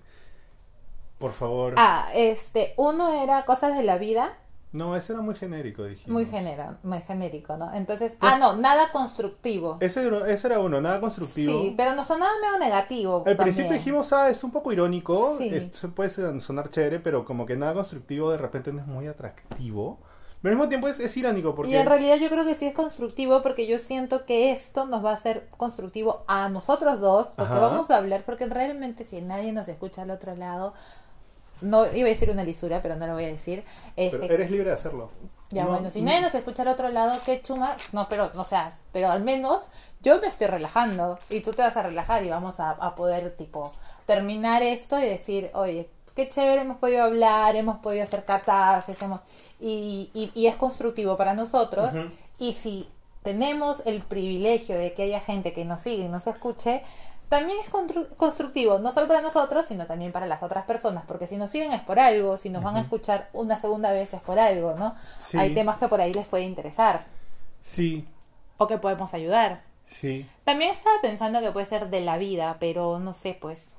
Por 1.19 1.33
favor. 1.33 1.73
Ah, 1.77 2.07
este, 2.13 2.73
uno 2.77 3.23
era 3.23 3.45
cosas 3.45 3.75
de 3.77 3.83
la 3.83 3.97
vida, 3.97 4.37
No, 4.73 4.95
ese 4.95 5.13
era 5.13 5.21
muy 5.21 5.35
genérico, 5.35 5.83
dijimos. 5.85 6.11
muy 6.11 6.25
genera, 6.25 6.79
muy 6.83 6.99
genérico, 7.01 7.55
¿no? 7.57 7.73
Entonces, 7.73 8.17
Pues- 8.19 8.33
ah, 8.33 8.37
no, 8.37 8.55
nada 8.57 8.91
constructivo. 8.91 9.77
Ese, 9.79 10.05
era- 10.05 10.27
ese 10.29 10.47
era 10.47 10.59
uno, 10.59 10.81
nada 10.81 10.99
constructivo. 10.99 11.51
Sí, 11.61 11.73
pero 11.77 11.93
no 11.93 12.03
sonaba 12.03 12.31
medio 12.41 12.57
negativo. 12.59 13.17
Al 13.17 13.23
también. 13.23 13.37
principio 13.37 13.71
dijimos, 13.73 14.11
ah, 14.13 14.29
es 14.29 14.43
un 14.43 14.51
poco 14.51 14.71
irónico, 14.73 15.37
Sí. 15.37 15.49
es- 15.49 15.87
puede 15.95 16.09
son- 16.09 16.41
sonar 16.41 16.69
chévere, 16.69 16.99
pero 16.99 17.23
como 17.23 17.45
que 17.45 17.55
nada 17.55 17.73
constructivo 17.75 18.31
de 18.31 18.37
repente 18.39 18.73
no 18.73 18.79
es 18.81 18.87
muy 18.87 19.07
atractivo. 19.07 19.99
Pero 20.41 20.51
al 20.51 20.57
mismo 20.57 20.67
tiempo 20.67 20.89
es, 20.89 20.99
es 20.99 21.15
irónico 21.15 21.55
porque... 21.55 21.71
Y 21.71 21.75
en 21.77 21.85
realidad 21.85 22.17
yo 22.17 22.29
creo 22.29 22.43
que 22.43 22.53
sí 22.55 22.65
es 22.65 22.73
constructivo 22.73 23.41
porque 23.41 23.65
yo 23.65 23.79
siento 23.79 24.25
que 24.25 24.51
esto 24.51 24.85
nos 24.85 25.05
va 25.05 25.11
a 25.11 25.13
hacer 25.13 25.47
constructivo 25.55 26.25
a 26.27 26.49
nosotros 26.49 26.99
dos, 26.99 27.27
porque 27.29 27.53
Ajá. 27.53 27.61
vamos 27.61 27.89
a 27.91 27.95
hablar, 27.95 28.23
porque 28.25 28.45
realmente 28.47 29.05
si 29.05 29.21
nadie 29.21 29.53
nos 29.53 29.69
escucha 29.69 30.01
al 30.01 30.09
otro 30.11 30.35
lado, 30.35 30.73
no 31.61 31.85
iba 31.93 32.07
a 32.07 32.09
decir 32.09 32.29
una 32.29 32.43
lisura, 32.43 32.81
pero 32.81 32.95
no 32.95 33.07
lo 33.07 33.13
voy 33.13 33.25
a 33.25 33.27
decir. 33.27 33.63
pero 33.95 34.17
Este, 34.17 34.33
eres 34.33 34.51
libre 34.51 34.67
de 34.69 34.73
hacerlo. 34.75 35.09
ya 35.51 35.63
No, 35.63 35.69
bueno, 35.71 35.89
si 35.91 36.01
no- 36.01 36.07
nadie 36.07 36.21
nos 36.21 36.35
escucha 36.35 36.63
al 36.63 36.67
otro 36.69 36.89
lado, 36.89 37.19
qué 37.25 37.41
chunga, 37.41 37.77
no, 37.91 38.07
pero, 38.07 38.31
o 38.35 38.43
sea, 38.43 38.77
pero 38.91 39.09
al 39.09 39.21
menos 39.23 39.69
yo 40.01 40.19
me 40.19 40.27
estoy 40.27 40.47
relajando 40.47 41.19
y 41.29 41.41
tú 41.41 41.53
te 41.53 41.61
vas 41.61 41.77
a 41.77 41.83
relajar 41.83 42.23
y 42.23 42.29
vamos 42.29 42.59
a, 42.59 42.71
a 42.71 42.95
poder, 42.95 43.35
tipo, 43.35 43.73
terminar 44.05 44.61
esto 44.63 44.99
y 44.99 45.03
decir, 45.03 45.49
oye, 45.53 45.89
qué 46.15 46.27
chévere, 46.29 46.61
hemos 46.61 46.77
podido 46.77 47.03
hablar, 47.03 47.55
hemos 47.55 47.77
podido 47.79 48.03
hacer 48.03 48.25
catarsis, 48.25 49.01
hemos... 49.01 49.21
Y, 49.59 50.09
y, 50.13 50.31
y 50.35 50.47
es 50.47 50.55
constructivo 50.57 51.15
para 51.15 51.33
nosotros. 51.33 51.93
Y 52.37 52.53
si 52.53 52.89
tenemos 53.23 53.81
el 53.85 54.01
privilegio 54.01 54.77
de 54.77 54.93
que 54.93 55.03
haya 55.03 55.21
gente 55.21 55.53
que 55.53 55.63
nos 55.63 55.81
siga 55.81 56.03
y 56.03 56.09
nos 56.09 56.27
escuche, 56.27 56.83
también 57.29 57.57
es 57.59 57.71
constru- 57.71 58.07
constructivo, 58.15 58.79
no 58.79 58.91
solo 58.91 59.07
para 59.07 59.21
nosotros, 59.21 59.65
sino 59.65 59.85
también 59.85 60.11
para 60.11 60.27
las 60.27 60.43
otras 60.43 60.65
personas, 60.65 61.03
porque 61.07 61.25
si 61.27 61.37
nos 61.37 61.49
siguen 61.49 61.71
es 61.71 61.81
por 61.81 61.99
algo, 61.99 62.37
si 62.37 62.49
nos 62.49 62.63
van 62.63 62.77
a 62.77 62.81
escuchar 62.81 63.29
una 63.33 63.57
segunda 63.57 63.91
vez 63.91 64.13
es 64.13 64.21
por 64.21 64.37
algo, 64.39 64.75
¿no? 64.75 64.95
Sí. 65.19 65.37
Hay 65.37 65.53
temas 65.53 65.77
que 65.77 65.87
por 65.87 65.99
ahí 66.01 66.13
les 66.13 66.27
puede 66.27 66.43
interesar 66.43 67.05
Sí, 67.61 68.05
o 68.57 68.67
que 68.67 68.77
podemos 68.77 69.13
ayudar. 69.13 69.63
sí. 69.85 70.27
También 70.43 70.71
estaba 70.71 70.95
pensando 71.01 71.39
que 71.41 71.51
puede 71.51 71.65
ser 71.65 71.89
de 71.89 72.01
la 72.01 72.17
vida, 72.17 72.57
pero 72.59 72.99
no 72.99 73.13
sé, 73.13 73.37
pues. 73.39 73.75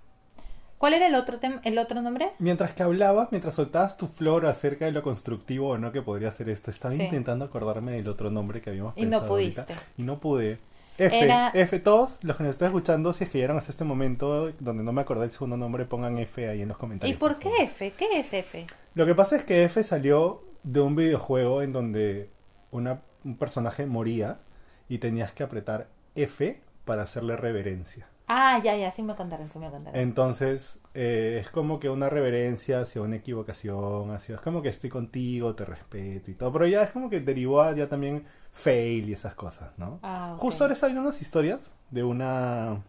¿Cuál 0.79 0.95
era 0.95 1.07
el 1.07 1.15
otro 1.15 1.39
el 1.63 1.79
otro 1.79 2.03
nombre? 2.03 2.33
Mientras 2.39 2.73
que 2.73 2.83
hablabas, 2.83 3.29
mientras 3.31 3.55
soltabas 3.55 3.97
tu 3.97 4.07
flor 4.07 4.45
acerca 4.45 4.85
de 4.85 4.93
lo 4.93 5.03
constructivo 5.03 5.69
o 5.71 5.79
no 5.79 5.93
que 5.93 6.03
podría 6.03 6.31
ser 6.33 6.49
esto, 6.51 6.71
estaba 6.71 6.95
Sí. 6.95 7.03
intentando 7.03 7.45
acordarme 7.45 7.93
del 7.93 8.09
otro 8.09 8.31
nombre 8.31 8.61
que 8.61 8.71
habíamos 8.71 8.93
Y 8.97 9.03
no 9.07 9.11
pensado 9.21 9.33
ahorita, 9.33 9.65
pudiste. 9.67 9.85
y 9.97 10.03
no 10.03 10.19
pude. 10.19 10.59
F, 10.99 11.25
Era- 11.25 11.51
F, 11.55 11.79
todos 11.81 12.23
los 12.25 12.37
que 12.37 12.43
nos 12.45 12.51
están 12.53 12.69
escuchando, 12.69 13.13
si 13.13 13.25
es 13.25 13.31
que 13.31 13.39
llegaron 13.39 13.59
hasta 13.59 13.71
este 13.73 13.85
momento 13.85 14.53
donde 14.61 14.83
no 14.85 14.93
me 14.93 15.01
acordé 15.03 15.25
el 15.27 15.31
segundo 15.33 15.57
nombre, 15.57 15.85
pongan 15.87 16.19
F 16.19 16.49
ahí 16.49 16.63
en 16.63 16.69
los 16.69 16.77
¿Y 16.77 16.81
comentarios. 16.81 17.19
por 17.19 17.37
favor. 17.37 17.39
qué 17.39 17.65
F? 17.65 17.93
¿Qué 17.93 18.19
es 18.21 18.33
F? 18.33 18.67
Lo 18.95 19.07
que 19.07 19.15
pasa 19.15 19.37
es 19.37 19.45
que 19.45 19.65
F 19.65 19.83
salió 19.85 20.43
de 20.63 20.81
un 20.81 20.97
videojuego 20.97 21.63
en 21.63 21.73
donde 21.73 22.31
una, 22.71 23.03
un 23.25 23.37
personaje 23.37 23.87
moría 23.87 24.41
y 24.89 24.99
tenías 24.99 25.33
que 25.33 25.43
apretar 25.43 25.89
F 26.15 26.61
para 26.85 27.03
hacerle 27.03 27.37
reverencia. 27.37 28.09
Ah, 28.27 28.59
ya, 28.65 28.77
ya, 28.77 28.91
sí 28.91 29.03
me 29.03 29.15
contaron, 29.15 29.51
sí 29.51 29.59
me 29.59 29.71
contaron. 29.71 30.01
Entonces, 30.01 30.81
eh, 30.95 31.39
es 31.41 31.51
como 31.51 31.79
que 31.79 31.89
una 31.91 32.09
reverencia 32.11 32.81
hacia 32.81 33.03
una 33.03 33.17
equivocación, 33.17 34.11
hacia, 34.11 34.35
es 34.37 34.41
como 34.41 34.63
que 34.63 34.69
estoy 34.71 34.91
contigo, 34.91 35.55
te 35.55 35.65
respeto 35.65 36.31
y 36.31 36.35
todo, 36.35 36.53
pero 36.53 36.67
ya 36.67 36.83
es 36.83 36.91
como 36.91 37.11
que 37.11 37.21
derivó 37.21 37.61
a 37.63 37.73
ya 37.75 37.89
también 37.89 38.25
fail 38.55 39.11
y 39.11 39.13
esas 39.13 39.35
cosas, 39.35 39.77
¿no? 39.77 39.99
Ah. 40.03 40.37
Justo 40.39 40.65
ahora 40.65 40.77
salen 40.77 40.99
unas 40.99 41.21
historias 41.21 41.73
de 41.91 42.05
una 42.05 42.83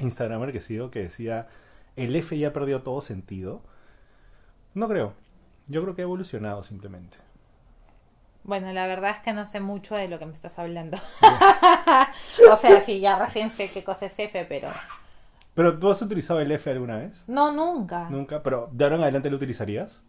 Instagramer 0.00 0.52
que 0.52 0.60
sigo 0.60 0.90
que 0.90 1.00
decía, 1.02 1.46
el 1.94 2.16
F 2.16 2.36
ya 2.36 2.52
perdió 2.52 2.82
todo 2.82 3.00
sentido. 3.00 3.62
No 4.74 4.88
creo, 4.88 5.12
yo 5.68 5.82
creo 5.82 5.94
que 5.94 6.02
ha 6.02 6.04
evolucionado 6.04 6.62
simplemente. 6.64 7.18
Bueno, 8.42 8.72
la 8.72 8.86
verdad 8.86 9.10
es 9.10 9.20
que 9.20 9.32
no 9.32 9.44
sé 9.44 9.60
mucho 9.60 9.96
de 9.96 10.08
lo 10.08 10.18
que 10.18 10.26
me 10.26 10.32
estás 10.32 10.58
hablando. 10.58 10.96
o 12.50 12.56
sea, 12.56 12.80
sí, 12.80 13.00
ya 13.00 13.18
recién 13.18 13.50
sé 13.50 13.70
qué 13.70 13.84
cosa 13.84 14.06
es 14.06 14.18
F, 14.18 14.46
pero... 14.48 14.70
Pero 15.54 15.78
tú 15.78 15.90
has 15.90 16.00
utilizado 16.00 16.40
el 16.40 16.52
F 16.52 16.70
alguna 16.70 16.98
vez? 16.98 17.24
No, 17.28 17.52
nunca. 17.52 18.08
Nunca, 18.08 18.42
pero 18.42 18.70
de 18.72 18.84
ahora 18.84 18.96
en 18.96 19.02
adelante 19.02 19.30
lo 19.30 19.36
utilizarías. 19.36 20.02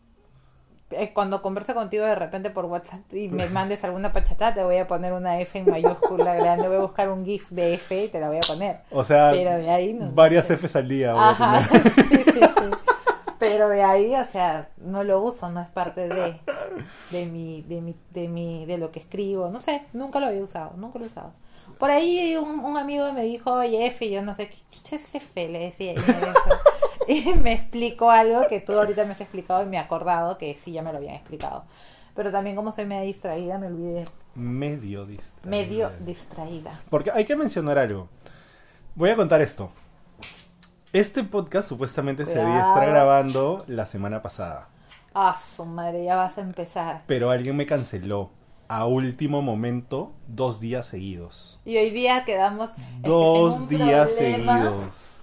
Eh, 0.92 1.12
Cuando 1.14 1.42
converse 1.42 1.74
contigo 1.74 2.06
de 2.06 2.16
repente 2.16 2.50
por 2.50 2.66
WhatsApp 2.66 3.02
y 3.14 3.28
me 3.28 3.48
mandes 3.50 3.84
alguna 3.84 4.14
pachata, 4.14 4.54
te 4.54 4.64
voy 4.64 4.78
a 4.78 4.88
poner 4.88 5.12
una 5.14 5.40
F 5.42 5.60
en 5.60 5.70
mayúscula 5.70 6.34
grande. 6.36 6.68
Voy 6.70 6.78
a 6.78 6.82
buscar 6.82 7.10
un 7.10 7.26
GIF 7.26 7.50
de 7.50 7.74
F 7.74 8.06
y 8.06 8.08
te 8.08 8.20
la 8.22 8.28
voy 8.30 8.38
a 8.38 8.48
poner. 8.48 8.80
O 8.92 9.04
sea, 9.04 9.32
Pero 9.32 9.52
de 9.58 9.70
ahí 9.70 9.94
no- 9.94 10.06
no 10.06 10.12
varias 10.14 10.48
sé. 10.48 10.56
Fs 10.58 10.76
al 10.78 10.88
día. 10.88 11.14
voy 11.14 11.22
a 11.24 11.30
Ajá, 11.30 11.68
tener. 11.68 11.92
sí, 11.94 12.02
sí, 12.24 12.40
sí. 12.40 12.94
Pero 13.40 13.70
de 13.70 13.84
ahí, 13.84 14.16
o 14.16 14.26
sea, 14.26 14.70
no 14.78 15.04
lo 15.04 15.22
uso, 15.22 15.50
no 15.52 15.62
es 15.62 15.68
parte 15.68 16.08
de, 16.08 16.40
de 17.12 17.26
mi, 17.28 17.62
de 17.64 17.82
mi, 17.82 17.96
de 18.12 18.28
mi, 18.28 18.66
de 18.66 18.80
lo 18.80 18.90
que 18.92 19.00
escribo, 19.00 19.50
no 19.50 19.62
sé, 19.62 19.84
nunca 19.94 20.20
lo 20.20 20.26
había 20.26 20.42
usado, 20.42 20.72
nunca 20.76 20.98
lo 20.98 21.06
he 21.06 21.08
usado. 21.08 21.34
Por 21.78 21.92
ahí 21.92 22.36
un, 22.36 22.62
un 22.62 22.78
amigo 22.78 23.12
me 23.14 23.22
dijo, 23.22 23.52
oye, 23.54 23.86
F, 23.86 24.06
y 24.06 24.10
yo 24.12 24.24
no 24.24 24.34
sé 24.34 24.50
qué 24.50 24.58
chucha 24.72 24.96
es 24.96 25.14
F, 25.14 25.50
le 25.50 25.60
decía, 25.60 25.92
y 25.92 25.98
me, 25.98 26.02
dijo- 26.02 26.24
y 27.34 27.34
me 27.36 27.54
explicó 27.54 28.10
algo 28.12 28.48
que 28.48 28.60
tú 28.60 28.74
ahorita 28.74 29.06
me 29.06 29.12
has 29.12 29.22
explicado 29.22 29.64
y 29.64 29.66
me 29.68 29.78
he 29.78 29.80
acordado 29.80 30.38
que 30.38 30.56
sí 30.56 30.72
ya 30.72 30.82
me 30.82 30.92
lo 30.92 30.98
habían 30.98 31.16
explicado. 31.16 31.64
Pero 32.16 32.32
también 32.32 32.56
como 32.56 32.72
soy 32.72 32.86
media 32.86 33.04
distraída, 33.04 33.58
me 33.60 33.68
olvidé, 33.68 34.06
Medio 34.36 35.06
distraída. 35.06 35.50
medio 35.50 35.92
distraída. 36.00 36.82
Porque 36.90 37.12
hay 37.12 37.26
que 37.26 37.36
mencionar 37.36 37.78
algo. 37.78 38.08
Voy 38.96 39.10
a 39.12 39.16
contar 39.16 39.42
esto. 39.42 39.70
Este 40.94 41.24
podcast 41.24 41.70
supuestamente 41.70 42.26
se 42.26 42.34
debía 42.36 42.60
estar 42.60 42.88
grabando 42.88 43.64
la 43.68 43.86
semana 43.86 44.22
pasada. 44.22 44.70
Ah, 45.14 45.36
su 45.38 45.66
madre, 45.66 46.06
ya 46.06 46.16
vas 46.16 46.38
a 46.38 46.42
empezar. 46.42 47.04
Pero 47.08 47.30
alguien 47.30 47.56
me 47.56 47.66
canceló 47.66 48.32
a 48.68 48.86
último 48.88 49.42
momento 49.42 50.12
dos 50.28 50.60
días 50.60 50.88
seguidos. 50.88 51.60
Y 51.66 51.78
hoy 51.78 51.90
día 51.92 52.24
quedamos... 52.26 52.74
Dos 53.02 53.60
un 53.60 53.68
días 53.68 54.10
problema. 54.12 54.58
seguidos. 54.60 55.17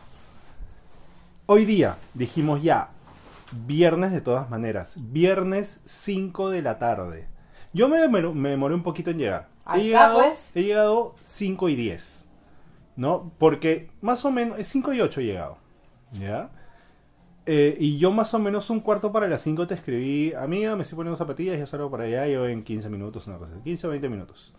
Hoy 1.47 1.67
día 1.67 1.99
dijimos 2.15 2.63
ya, 2.63 2.89
viernes 3.67 4.13
de 4.13 4.23
todas 4.23 4.49
maneras, 4.49 4.95
viernes 4.97 5.79
5 5.85 6.49
de 6.49 6.63
la 6.63 6.79
tarde. 6.79 7.27
Yo 7.75 7.89
me 7.89 7.99
demoré, 7.99 8.31
me 8.31 8.49
demoré 8.49 8.75
un 8.75 8.83
poquito 8.83 9.11
en 9.11 9.19
llegar. 9.19 9.49
He 9.67 9.71
Ahí 9.71 9.81
está, 9.89 10.09
llegado, 10.09 10.21
pues. 10.21 10.51
he 10.55 10.63
llegado 10.63 11.15
5 11.23 11.69
y 11.69 11.77
10. 11.77 12.27
¿No? 12.97 13.33
Porque 13.39 13.91
más 14.01 14.25
o 14.25 14.31
menos, 14.31 14.57
5 14.67 14.95
y 14.95 15.01
8 15.03 15.21
he 15.21 15.25
llegado. 15.25 15.59
¿Ya? 16.13 16.51
Eh, 17.45 17.77
y 17.79 17.99
yo 17.99 18.11
más 18.11 18.33
o 18.33 18.39
menos 18.39 18.71
un 18.71 18.81
cuarto 18.81 19.13
para 19.13 19.29
las 19.29 19.43
5 19.43 19.67
te 19.67 19.75
escribí, 19.75 20.33
amiga, 20.33 20.77
me 20.77 20.83
estoy 20.83 20.97
poniendo 20.97 21.19
zapatillas, 21.19 21.59
ya 21.59 21.67
salgo 21.67 21.91
para 21.91 22.05
allá, 22.05 22.27
yo 22.27 22.47
en 22.49 22.63
15 22.63 22.89
minutos, 22.89 23.27
una 23.27 23.37
cosa, 23.37 23.53
15 23.63 23.87
o 23.87 23.91
20 23.91 24.09
minutos. 24.09 24.55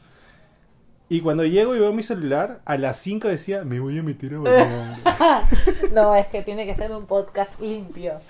Y 1.07 1.21
cuando 1.21 1.45
llego 1.45 1.75
y 1.75 1.79
veo 1.79 1.93
mi 1.93 2.01
celular, 2.03 2.61
a 2.65 2.77
las 2.77 2.97
5 2.97 3.27
decía, 3.27 3.63
me 3.63 3.79
voy 3.79 3.99
a 3.99 4.03
meter 4.03 4.35
a 4.35 4.39
bañar. 4.39 5.43
No, 5.93 6.15
es 6.15 6.27
que 6.27 6.41
tiene 6.41 6.65
que 6.65 6.75
ser 6.75 6.91
un 6.91 7.05
podcast 7.05 7.59
limpio. 7.59 8.19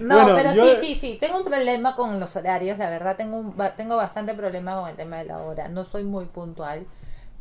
No, 0.00 0.16
Bueno, 0.22 0.34
pero 0.34 0.52
yo- 0.54 0.80
sí, 0.80 0.86
sí, 0.86 0.94
sí. 1.00 1.16
Tengo 1.20 1.38
un 1.38 1.44
problema 1.44 1.94
con 1.94 2.18
los 2.18 2.34
horarios, 2.34 2.78
la 2.78 2.90
verdad. 2.90 3.14
Tengo, 3.16 3.36
un, 3.36 3.54
tengo 3.76 3.94
bastante 3.96 4.34
problema 4.34 4.74
con 4.74 4.88
el 4.90 4.96
tema 4.96 5.18
de 5.18 5.24
la 5.26 5.38
hora. 5.38 5.68
No 5.68 5.84
soy 5.84 6.02
muy 6.02 6.24
puntual. 6.24 6.84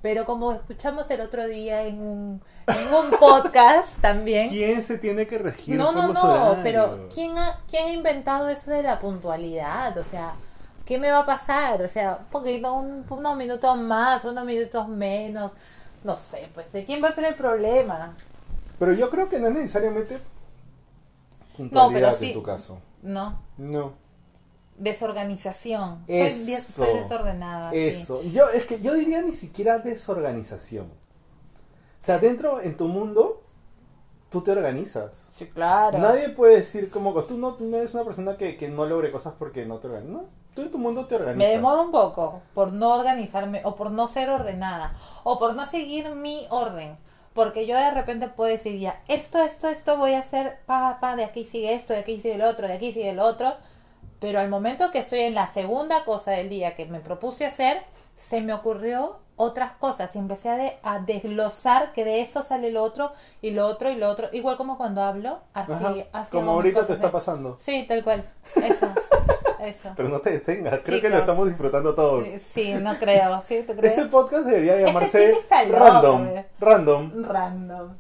Pero 0.04 0.26
como 0.26 0.52
escuchamos 0.54 1.10
el 1.10 1.22
otro 1.22 1.48
día 1.48 1.82
en 1.84 2.00
un, 2.00 2.42
en 2.68 2.94
un 2.94 3.10
podcast 3.20 3.90
también. 4.02 4.50
¿Quién 4.50 4.84
se 4.84 5.00
tiene 5.00 5.26
que 5.26 5.40
regir 5.40 5.78
No, 5.78 5.88
por 5.88 5.96
no, 5.96 6.08
los 6.10 6.14
no. 6.14 6.32
horarios? 6.34 6.58
Pero 6.62 7.10
¿quién 7.12 7.38
ha, 7.40 7.58
¿quién 7.68 7.88
ha 7.88 7.92
inventado 7.92 8.48
eso 8.50 8.70
de 8.70 8.84
la 8.84 9.00
puntualidad? 9.00 9.98
O 9.98 10.04
sea, 10.04 10.34
¿qué 10.86 10.98
me 11.00 11.10
va 11.12 11.20
a 11.20 11.26
pasar? 11.26 11.82
O 11.82 11.88
sea, 11.90 12.18
un 12.22 12.26
poquito, 12.26 12.74
un- 12.74 13.06
unos 13.10 13.38
minutos 13.38 13.78
más, 13.78 14.24
unos 14.26 14.46
minutos 14.46 14.88
menos. 14.88 15.54
No 16.04 16.16
sé, 16.16 16.50
pues, 16.54 16.72
¿de 16.74 16.84
quién 16.84 17.02
va 17.04 17.10
a 17.10 17.14
ser 17.16 17.26
el 17.26 17.36
problema? 17.36 18.16
Pero 18.80 18.94
yo 18.94 19.10
creo 19.10 19.30
que 19.30 19.40
no 19.40 19.48
es 19.48 19.54
necesariamente 19.54 20.16
No, 20.16 21.58
puntualidad 21.58 22.10
pero 22.10 22.18
sí. 22.20 22.28
en 22.28 22.34
tu 22.34 22.44
caso. 22.44 22.80
No. 23.02 23.40
No. 23.58 23.94
Desorganización. 24.78 26.04
Soy, 26.08 26.16
Eso. 26.18 26.46
bien- 26.46 26.62
soy 26.62 26.94
desordenada. 26.98 27.72
sí. 27.72 27.78
Eso. 27.80 28.22
Yo, 28.24 28.50
es 28.50 28.66
que 28.66 28.80
yo 28.82 28.94
diría 28.94 29.22
ni 29.22 29.34
siquiera 29.34 29.80
desorganización. 29.80 30.86
O 30.88 32.06
sea, 32.06 32.18
dentro, 32.20 32.60
en 32.60 32.76
tu 32.76 32.88
mundo, 32.88 33.44
tú 34.30 34.42
te 34.42 34.52
organizas. 34.52 35.28
Sí, 35.34 35.46
claro. 35.48 35.98
Nadie 36.00 36.30
puede 36.30 36.56
decir 36.58 36.90
como 36.90 37.14
tú 37.24 37.38
no, 37.38 37.56
no 37.60 37.78
eres 37.78 37.94
una 37.94 38.04
persona 38.04 38.36
que, 38.36 38.58
que 38.58 38.68
no 38.68 38.86
logre 38.86 39.12
cosas 39.12 39.34
porque 39.38 39.66
no 39.66 39.78
te 39.78 39.88
organizas. 39.88 40.12
No, 40.14 40.26
tú 40.56 40.62
en 40.64 40.72
tu 40.72 40.78
mundo 40.78 41.06
te 41.06 41.16
organizas. 41.16 41.38
Me 41.38 41.50
demoro 41.50 41.82
un 41.82 41.92
poco 41.92 42.42
por 42.54 42.74
no 42.74 42.94
organizarme 42.94 43.62
o 43.66 43.76
por 43.76 43.92
no 43.92 44.08
ser 44.08 44.30
ordenada 44.30 44.94
o 45.24 45.40
por 45.40 45.56
no 45.56 45.66
seguir 45.66 46.10
mi 46.16 46.46
orden. 46.50 46.98
Porque 47.34 47.66
yo 47.66 47.76
de 47.76 47.90
repente 47.90 48.28
puedo 48.28 48.52
decir 48.52 48.80
ya, 48.80 49.02
esto, 49.08 49.42
esto, 49.42 49.68
esto 49.68 49.98
voy 49.98 50.14
a 50.14 50.20
hacer, 50.20 50.60
pa, 50.68 51.00
pa, 51.02 51.16
de 51.16 51.24
aquí 51.24 51.46
sigue 51.46 51.74
esto, 51.74 51.94
de 51.94 52.00
aquí 52.00 52.20
sigue 52.22 52.36
el 52.36 52.44
otro, 52.44 52.68
de 52.68 52.74
aquí 52.74 52.92
sigue 52.92 53.10
el 53.10 53.20
otro. 53.20 53.56
Pero 54.20 54.40
al 54.40 54.50
momento 54.50 54.92
que 54.92 55.00
estoy 55.00 55.22
en 55.22 55.34
la 55.34 55.50
segunda 55.50 56.06
cosa 56.06 56.30
del 56.32 56.48
día 56.50 56.76
que 56.76 56.86
me 56.86 57.00
propuse 57.00 57.46
hacer, 57.48 57.82
se 58.16 58.42
me 58.42 58.54
ocurrió 58.54 59.18
otras 59.36 59.72
cosas 59.74 60.16
y 60.16 60.20
empecé 60.20 60.48
a, 60.50 60.58
de- 60.58 60.78
a 60.84 61.00
desglosar 61.00 61.92
que 61.92 62.06
de 62.06 62.22
eso 62.22 62.44
sale 62.44 62.70
lo 62.72 62.84
otro 62.84 63.12
y 63.42 63.50
lo 63.50 63.66
otro 63.66 63.90
y 63.90 63.96
lo 63.96 64.08
otro. 64.10 64.30
Igual 64.32 64.56
como 64.56 64.78
cuando 64.78 65.02
hablo, 65.02 65.40
así, 65.56 65.72
Ajá, 65.74 65.94
así 66.14 66.32
Como 66.32 66.52
ahorita 66.52 66.86
te 66.86 66.94
está 66.94 67.12
pasando. 67.12 67.58
Sí, 67.58 67.84
tal 67.88 68.04
cual. 68.04 68.30
Eso. 68.64 68.88
Eso. 69.64 69.94
Pero 69.96 70.10
no 70.10 70.20
te 70.20 70.32
detengas, 70.32 70.82
creo 70.84 71.02
que 71.02 71.10
lo 71.10 71.18
estamos 71.18 71.48
disfrutando 71.48 71.96
todos. 71.96 72.28
Sí, 72.28 72.40
sí, 72.40 72.74
no 72.76 72.96
creo. 72.98 73.42
¿Sí? 73.42 73.64
¿Tú 73.66 73.74
crees? 73.76 73.94
Este 73.94 74.10
podcast 74.10 74.46
debería 74.46 74.80
llamarse 74.80 75.32
está 75.32 75.64
loco, 75.64 75.80
Random. 75.80 76.28
Random. 76.60 77.24
Random. 77.24 77.98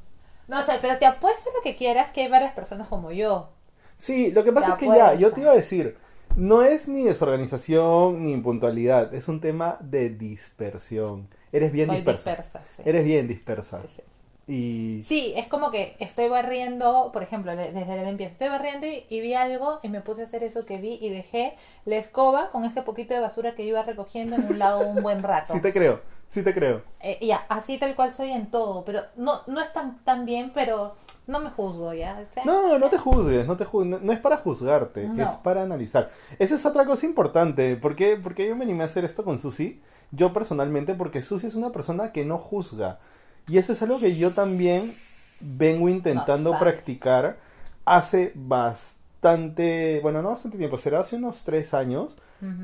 No 0.47 0.63
sé, 0.63 0.73
pero 0.81 0.97
te 0.97 1.05
apuesto 1.05 1.49
lo 1.55 1.61
que 1.61 1.75
quieras 1.75 2.11
que 2.11 2.21
hay 2.21 2.27
varias 2.27 2.53
personas 2.53 2.87
como 2.87 3.11
yo. 3.11 3.49
Sí, 3.97 4.31
lo 4.31 4.43
que 4.43 4.51
pasa 4.51 4.75
Te 4.75 4.85
es 4.85 4.91
que 4.91 4.97
ya, 4.97 5.13
yo 5.13 5.31
te 5.31 5.41
iba 5.41 5.51
a 5.51 5.55
decir, 5.55 5.97
no 6.35 6.63
es 6.63 6.87
ni 6.87 7.03
desorganización 7.03 8.23
ni 8.23 8.31
impuntualidad, 8.31 9.13
es 9.13 9.27
un 9.27 9.39
tema 9.39 9.77
de 9.79 10.09
dispersión. 10.09 11.29
Eres 11.51 11.71
bien 11.71 11.87
Soy 11.87 11.97
dispersa. 11.97 12.31
dispersa. 12.31 12.61
sí. 12.75 12.81
Eres 12.85 13.05
bien 13.05 13.27
dispersa. 13.27 13.81
Sí, 13.83 13.87
sí. 13.97 14.01
Y 14.47 15.03
Sí, 15.05 15.33
es 15.37 15.47
como 15.47 15.71
que 15.71 15.95
estoy 15.99 16.27
barriendo, 16.27 17.11
por 17.13 17.23
ejemplo, 17.23 17.55
desde 17.55 17.85
la 17.95 18.03
limpieza, 18.03 18.31
estoy 18.33 18.49
barriendo 18.49 18.85
y, 18.85 19.05
y 19.09 19.21
vi 19.21 19.33
algo 19.35 19.79
y 19.83 19.89
me 19.89 20.01
puse 20.01 20.21
a 20.21 20.25
hacer 20.25 20.43
eso 20.43 20.65
que 20.65 20.77
vi 20.77 20.97
y 21.01 21.09
dejé 21.09 21.55
la 21.85 21.95
escoba 21.95 22.49
con 22.49 22.65
ese 22.65 22.81
poquito 22.81 23.13
de 23.13 23.21
basura 23.21 23.55
que 23.55 23.63
iba 23.63 23.81
recogiendo 23.83 24.35
en 24.35 24.45
un 24.47 24.59
lado 24.59 24.81
un 24.85 25.01
buen 25.01 25.23
rato. 25.23 25.53
sí 25.53 25.61
te 25.61 25.71
creo, 25.71 26.01
sí 26.27 26.43
te 26.43 26.53
creo. 26.53 26.81
Eh, 26.99 27.19
ya, 27.25 27.45
así 27.47 27.77
tal 27.77 27.95
cual 27.95 28.11
soy 28.11 28.31
en 28.31 28.51
todo, 28.51 28.83
pero 28.83 29.03
no, 29.15 29.41
no 29.47 29.61
es 29.61 29.71
tan, 29.71 30.03
tan 30.03 30.25
bien, 30.25 30.51
pero 30.53 30.95
no 31.25 31.39
me 31.39 31.49
juzgo 31.49 31.93
ya. 31.93 32.19
O 32.21 32.33
sea, 32.33 32.43
No, 32.43 32.77
no 32.77 32.89
te 32.89 32.97
juzgues, 32.97 33.47
no 33.47 33.55
te 33.55 33.63
juzgues, 33.63 33.91
no, 33.91 33.99
no 33.99 34.11
es 34.11 34.19
para 34.19 34.35
juzgarte, 34.37 35.07
No. 35.07 35.23
es 35.23 35.37
para 35.37 35.61
analizar. 35.63 36.09
Eso 36.37 36.55
es 36.55 36.65
otra 36.65 36.85
cosa 36.85 37.05
importante, 37.05 37.77
¿por 37.77 37.95
qué? 37.95 38.17
Porque 38.21 38.45
yo 38.45 38.57
me 38.57 38.65
animé 38.65 38.83
a 38.83 38.87
hacer 38.87 39.05
esto 39.05 39.23
con 39.23 39.39
Susi, 39.39 39.81
yo 40.11 40.33
personalmente, 40.33 40.95
porque 40.95 41.21
Susi 41.21 41.47
es 41.47 41.55
una 41.55 41.71
persona 41.71 42.11
que 42.11 42.25
no 42.25 42.37
juzga. 42.37 42.99
Y 43.47 43.57
eso 43.57 43.73
es 43.73 43.81
algo 43.81 43.99
que 43.99 44.15
yo 44.15 44.31
también 44.31 44.89
vengo 45.41 45.89
intentando 45.89 46.51
Bastante. 46.51 46.71
practicar 46.71 47.37
hace 47.85 48.31
bastante, 48.35 49.99
bueno, 50.01 50.21
no 50.21 50.29
bastante 50.29 50.57
tiempo, 50.57 50.77
será 50.77 51.01
hace 51.01 51.17
unos 51.17 51.43
tres 51.43 51.73
años, 51.73 52.15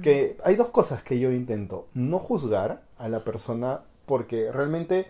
que 0.04 0.36
hay 0.44 0.56
dos 0.56 0.70
cosas 0.70 1.04
que 1.04 1.20
yo 1.20 1.32
intento. 1.32 1.88
No 1.94 2.20
juzgar 2.20 2.84
a 2.98 3.08
la 3.08 3.24
persona 3.24 3.82
porque 4.06 4.52
realmente 4.52 5.08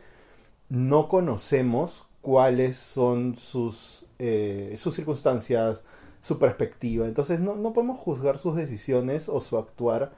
no 0.70 1.08
conocemos 1.08 2.06
cuáles 2.22 2.78
son 2.78 3.36
sus, 3.36 4.08
eh, 4.20 4.76
sus 4.78 4.94
circunstancias, 4.94 5.82
su 6.22 6.38
perspectiva. 6.38 7.08
Entonces 7.08 7.40
no, 7.40 7.56
no 7.56 7.74
podemos 7.74 7.98
juzgar 7.98 8.38
sus 8.38 8.56
decisiones 8.56 9.28
o 9.28 9.42
su 9.42 9.58
actuar 9.58 10.12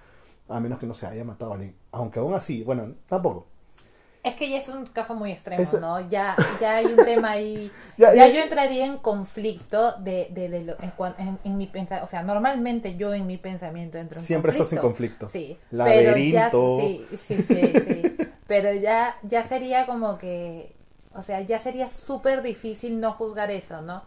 a 0.50 0.60
menos 0.60 0.80
que 0.80 0.86
no 0.86 0.94
se 0.94 1.08
haya 1.08 1.24
matado 1.24 1.52
a 1.52 1.56
alguien. 1.56 1.76
Aunque 1.94 2.20
aún 2.20 2.34
así, 2.34 2.64
bueno, 2.64 2.96
tampoco. 3.08 3.48
Es 4.24 4.36
que 4.36 4.50
ya 4.52 4.58
es 4.60 4.68
un 4.70 4.86
caso 4.86 5.16
muy 5.16 5.32
extremo, 5.32 5.64
¿no? 5.80 6.00
Ya, 6.08 6.36
ya 6.60 6.76
hay 6.76 6.86
un 6.86 7.04
tema 7.06 7.32
ahí. 7.32 7.72
Ya- 7.98 8.14
ya, 8.14 8.28
ya- 8.28 8.34
yo 8.34 8.42
entraría 8.42 8.86
en 8.86 8.98
conflicto 8.98 9.94
de, 9.94 10.28
de, 10.30 10.48
de 10.50 10.64
lo- 10.64 10.78
en, 10.80 10.94
en, 11.18 11.40
en 11.44 11.58
mi 11.58 11.66
pensamiento. 11.66 12.06
O 12.06 12.08
sea, 12.08 12.22
normalmente 12.22 12.96
yo 12.98 13.14
en 13.16 13.26
mi 13.26 13.38
pensamiento 13.38 13.98
entro 13.98 14.20
en 14.20 14.26
Siempre 14.26 14.52
conflicto. 14.52 14.64
estás 14.64 14.78
en 14.78 14.82
conflicto. 14.82 15.28
Sí. 15.28 15.58
Laberinto. 15.72 16.78
Pero 16.78 16.78
ya, 16.78 17.08
sí, 17.10 17.18
sí, 17.18 17.42
sí, 17.42 17.74
sí. 17.88 18.18
Pero 18.46 18.74
ya, 18.74 19.18
ya 19.24 19.44
sería 19.44 19.86
como 19.88 20.18
que. 20.20 20.76
O 21.14 21.22
sea, 21.24 21.42
ya 21.42 21.58
sería 21.60 21.90
súper 21.90 22.42
difícil 22.44 23.00
no 23.00 23.14
juzgar 23.14 23.50
eso, 23.52 23.82
¿no? 23.82 24.04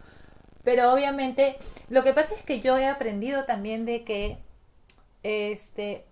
Pero 0.62 0.92
obviamente, 0.92 1.56
lo 1.88 2.02
que 2.02 2.12
pasa 2.14 2.34
es 2.34 2.42
que 2.44 2.60
yo 2.60 2.78
he 2.78 2.86
aprendido 2.86 3.44
también 3.46 3.84
de 3.84 4.04
que. 4.04 4.38
Este. 5.22 6.04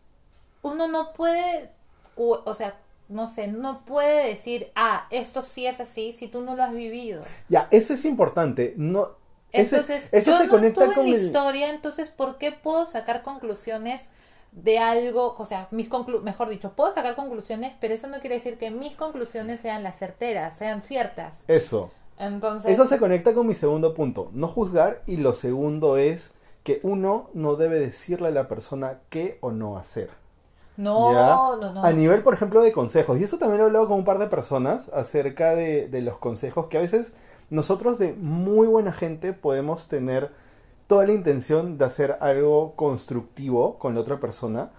Uno 0.62 0.88
no 0.88 1.12
puede. 1.12 1.70
O 2.16 2.52
sea, 2.54 2.76
no 3.12 3.26
sé, 3.26 3.48
no 3.48 3.84
puede 3.84 4.28
decir, 4.28 4.72
ah, 4.74 5.06
esto 5.10 5.42
sí 5.42 5.66
es 5.66 5.80
así 5.80 6.12
si 6.12 6.28
tú 6.28 6.40
no 6.42 6.56
lo 6.56 6.62
has 6.64 6.72
vivido. 6.74 7.22
Ya, 7.48 7.68
eso 7.70 7.94
es 7.94 8.04
importante. 8.04 8.74
No, 8.76 9.10
ese- 9.52 9.76
Entonces, 9.76 10.08
eso 10.12 10.32
yo 10.32 10.38
se 10.38 10.44
no 10.46 10.50
conecta 10.50 10.84
estuve 10.84 10.94
con 10.94 11.06
en 11.06 11.12
la 11.12 11.16
el... 11.18 11.26
historia, 11.26 11.70
entonces, 11.70 12.08
¿por 12.10 12.38
qué 12.38 12.52
puedo 12.52 12.84
sacar 12.86 13.22
conclusiones 13.22 14.08
de 14.52 14.78
algo? 14.78 15.34
O 15.38 15.44
sea, 15.44 15.68
mis 15.70 15.88
conclu 15.88 16.20
mejor 16.22 16.48
dicho, 16.48 16.72
puedo 16.72 16.90
sacar 16.92 17.14
conclusiones, 17.16 17.74
pero 17.80 17.94
eso 17.94 18.06
no 18.08 18.20
quiere 18.20 18.36
decir 18.36 18.58
que 18.58 18.70
mis 18.70 18.94
conclusiones 18.96 19.60
sean 19.60 19.82
las 19.82 19.98
certeras, 19.98 20.56
sean 20.56 20.82
ciertas. 20.82 21.44
Eso. 21.48 21.90
Entonces, 22.18 22.70
Eso 22.70 22.84
se 22.84 22.98
conecta 22.98 23.34
con 23.34 23.46
mi 23.46 23.54
segundo 23.54 23.94
punto, 23.94 24.30
no 24.32 24.48
juzgar 24.48 25.02
y 25.06 25.16
lo 25.18 25.34
segundo 25.34 25.96
es 25.96 26.32
que 26.62 26.80
uno 26.82 27.30
no 27.34 27.56
debe 27.56 27.80
decirle 27.80 28.28
a 28.28 28.30
la 28.30 28.48
persona 28.48 29.00
qué 29.10 29.38
o 29.40 29.50
no 29.50 29.76
hacer. 29.78 30.10
No, 30.76 31.12
¿ya? 31.12 31.26
no, 31.60 31.72
no. 31.74 31.84
A 31.84 31.92
nivel, 31.92 32.22
por 32.22 32.34
ejemplo, 32.34 32.62
de 32.62 32.72
consejos, 32.72 33.18
y 33.18 33.24
eso 33.24 33.38
también 33.38 33.58
lo 33.58 33.64
he 33.64 33.66
hablado 33.68 33.88
con 33.88 33.98
un 33.98 34.04
par 34.04 34.18
de 34.18 34.26
personas 34.26 34.88
acerca 34.90 35.54
de, 35.54 35.88
de 35.88 36.02
los 36.02 36.18
consejos 36.18 36.66
que 36.68 36.78
a 36.78 36.80
veces 36.80 37.12
nosotros 37.50 37.98
de 37.98 38.14
muy 38.14 38.66
buena 38.66 38.92
gente 38.92 39.32
podemos 39.32 39.88
tener 39.88 40.30
toda 40.86 41.06
la 41.06 41.12
intención 41.12 41.78
de 41.78 41.84
hacer 41.84 42.16
algo 42.20 42.74
constructivo 42.76 43.78
con 43.78 43.94
la 43.94 44.00
otra 44.00 44.20
persona 44.20 44.70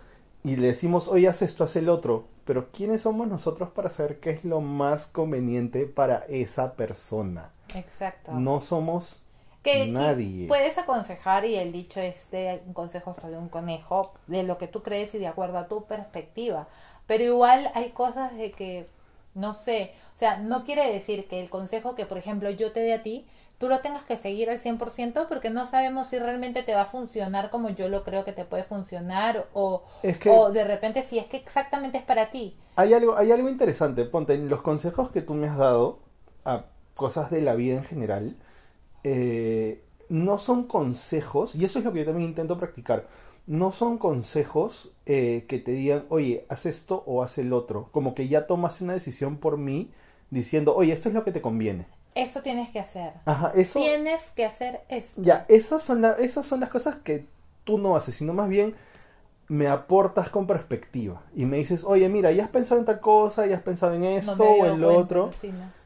y 0.44 0.58
le 0.58 0.68
decimos, 0.68 1.08
oye, 1.08 1.28
haz 1.28 1.42
esto, 1.42 1.64
haz 1.64 1.76
el 1.76 1.90
otro, 1.90 2.26
pero 2.46 2.68
¿quiénes 2.72 3.02
somos 3.02 3.28
nosotros 3.28 3.70
para 3.70 3.90
saber 3.90 4.20
qué 4.20 4.32
es 4.32 4.44
lo 4.44 4.60
más 4.60 5.08
conveniente 5.08 5.86
para 5.86 6.26
esa 6.28 6.74
persona? 6.74 7.52
Exacto. 7.74 8.34
No 8.34 8.60
somos 8.60 9.23
que 9.64 9.88
nadie. 9.88 10.48
puedes 10.48 10.78
aconsejar 10.78 11.46
y 11.46 11.56
el 11.56 11.72
dicho 11.72 12.00
es 12.00 12.30
de 12.32 12.62
un 12.68 12.74
consejo 12.74 13.12
hasta 13.12 13.30
de 13.30 13.38
un 13.38 13.50
conejo 13.50 14.14
de 14.28 14.44
lo 14.44 14.58
que 14.58 14.68
tú 14.68 14.84
crees 14.84 15.14
y 15.16 15.20
de 15.20 15.28
acuerdo 15.28 15.58
a 15.58 15.68
tu 15.68 15.86
perspectiva 15.86 16.68
pero 17.08 17.24
igual 17.24 17.72
hay 17.76 17.90
cosas 17.90 18.36
de 18.36 18.52
que 18.52 18.88
no 19.36 19.54
sé 19.54 19.94
o 20.14 20.18
sea 20.18 20.38
no 20.40 20.64
quiere 20.64 20.92
decir 20.92 21.28
que 21.28 21.42
el 21.42 21.50
consejo 21.50 21.96
que 21.96 22.06
por 22.06 22.18
ejemplo 22.18 22.50
yo 22.50 22.72
te 22.72 22.82
dé 22.82 22.94
a 22.94 23.02
ti 23.02 23.26
tú 23.58 23.70
lo 23.70 23.80
tengas 23.80 24.04
que 24.04 24.18
seguir 24.18 24.50
al 24.50 24.60
100% 24.60 25.26
porque 25.28 25.50
no 25.50 25.66
sabemos 25.66 26.08
si 26.08 26.20
realmente 26.20 26.64
te 26.64 26.74
va 26.74 26.82
a 26.82 26.86
funcionar 26.86 27.50
como 27.50 27.70
yo 27.70 27.88
lo 27.88 28.04
creo 28.04 28.26
que 28.26 28.34
te 28.34 28.44
puede 28.46 28.64
funcionar 28.64 29.48
o, 29.54 29.84
Es 30.04 30.18
que- 30.18 30.30
o 30.32 30.52
de 30.52 30.66
repente 30.66 31.02
si 31.04 31.18
es 31.20 31.26
que 31.28 31.38
exactamente 31.38 31.98
es 31.98 32.04
para 32.04 32.30
ti 32.30 32.56
Hay 32.76 32.94
algo, 32.94 33.16
hay 33.18 33.32
algo 33.32 33.50
interesante, 33.50 34.04
ponte, 34.06 34.34
en 34.34 34.50
los 34.50 34.62
consejos 34.62 35.12
que 35.12 35.22
tú 35.22 35.34
me 35.36 35.48
has 35.48 35.58
dado 35.58 36.00
a 36.44 36.66
cosas 36.96 37.30
de 37.32 37.42
la 37.42 37.56
vida 37.56 37.76
en 37.78 37.84
general, 37.86 38.36
eh, 39.04 39.82
no 40.10 40.38
son 40.38 40.64
consejos, 40.66 41.56
y 41.56 41.66
eso 41.66 41.80
es 41.80 41.86
lo 41.86 41.94
que 41.94 42.00
yo 42.00 42.06
también 42.06 42.30
intento 42.30 42.58
practicar, 42.58 43.08
no 43.48 43.72
son 43.72 43.98
consejos 43.98 44.92
eh, 45.06 45.46
que 45.48 45.60
te 45.60 45.72
digan, 45.72 46.06
oye, 46.10 46.46
haz 46.50 46.66
esto 46.66 47.04
o 47.06 47.24
haz 47.24 47.38
el 47.38 47.52
otro, 47.54 47.90
como 47.92 48.16
que 48.16 48.28
ya 48.28 48.48
tomas 48.48 48.82
una 48.82 48.94
decisión 48.94 49.38
por 49.38 49.58
mí 49.58 49.92
diciendo, 50.30 50.76
oye, 50.76 50.94
esto 50.94 51.10
es 51.10 51.16
lo 51.16 51.24
que 51.24 51.32
te 51.32 51.42
conviene. 51.42 51.86
eso 52.16 52.42
tienes 52.42 52.70
que 52.72 52.80
hacer 52.80 53.14
Ajá, 53.26 53.52
eso... 53.56 53.80
tienes 53.80 54.32
que 54.32 54.46
hacer 54.46 54.82
esto 54.90 55.22
Ya, 55.22 55.46
esas 55.50 55.84
son, 55.84 56.02
la- 56.02 56.14
esas 56.14 56.46
son 56.46 56.60
las 56.60 56.70
cosas 56.70 56.98
que 57.04 57.26
tú 57.64 57.78
no 57.78 57.96
haces, 57.96 58.16
sino 58.16 58.34
más 58.34 58.50
bien 58.50 58.76
me 59.50 59.68
aportas 59.68 60.30
con 60.30 60.48
perspectiva 60.48 61.22
y 61.36 61.46
me 61.46 61.58
dices, 61.58 61.84
oye, 61.84 62.08
mira, 62.10 62.32
ya 62.32 62.46
has 62.46 62.50
pensado 62.50 62.80
en 62.80 62.86
tal 62.86 63.00
cosa, 63.02 63.46
ya 63.46 63.58
has 63.58 63.62
pensado 63.62 63.94
en 63.94 64.04
esto 64.04 64.46
o 64.50 64.66
en 64.66 64.80
lo 64.80 64.88
cuenta, 64.88 65.04
otro. 65.04 65.30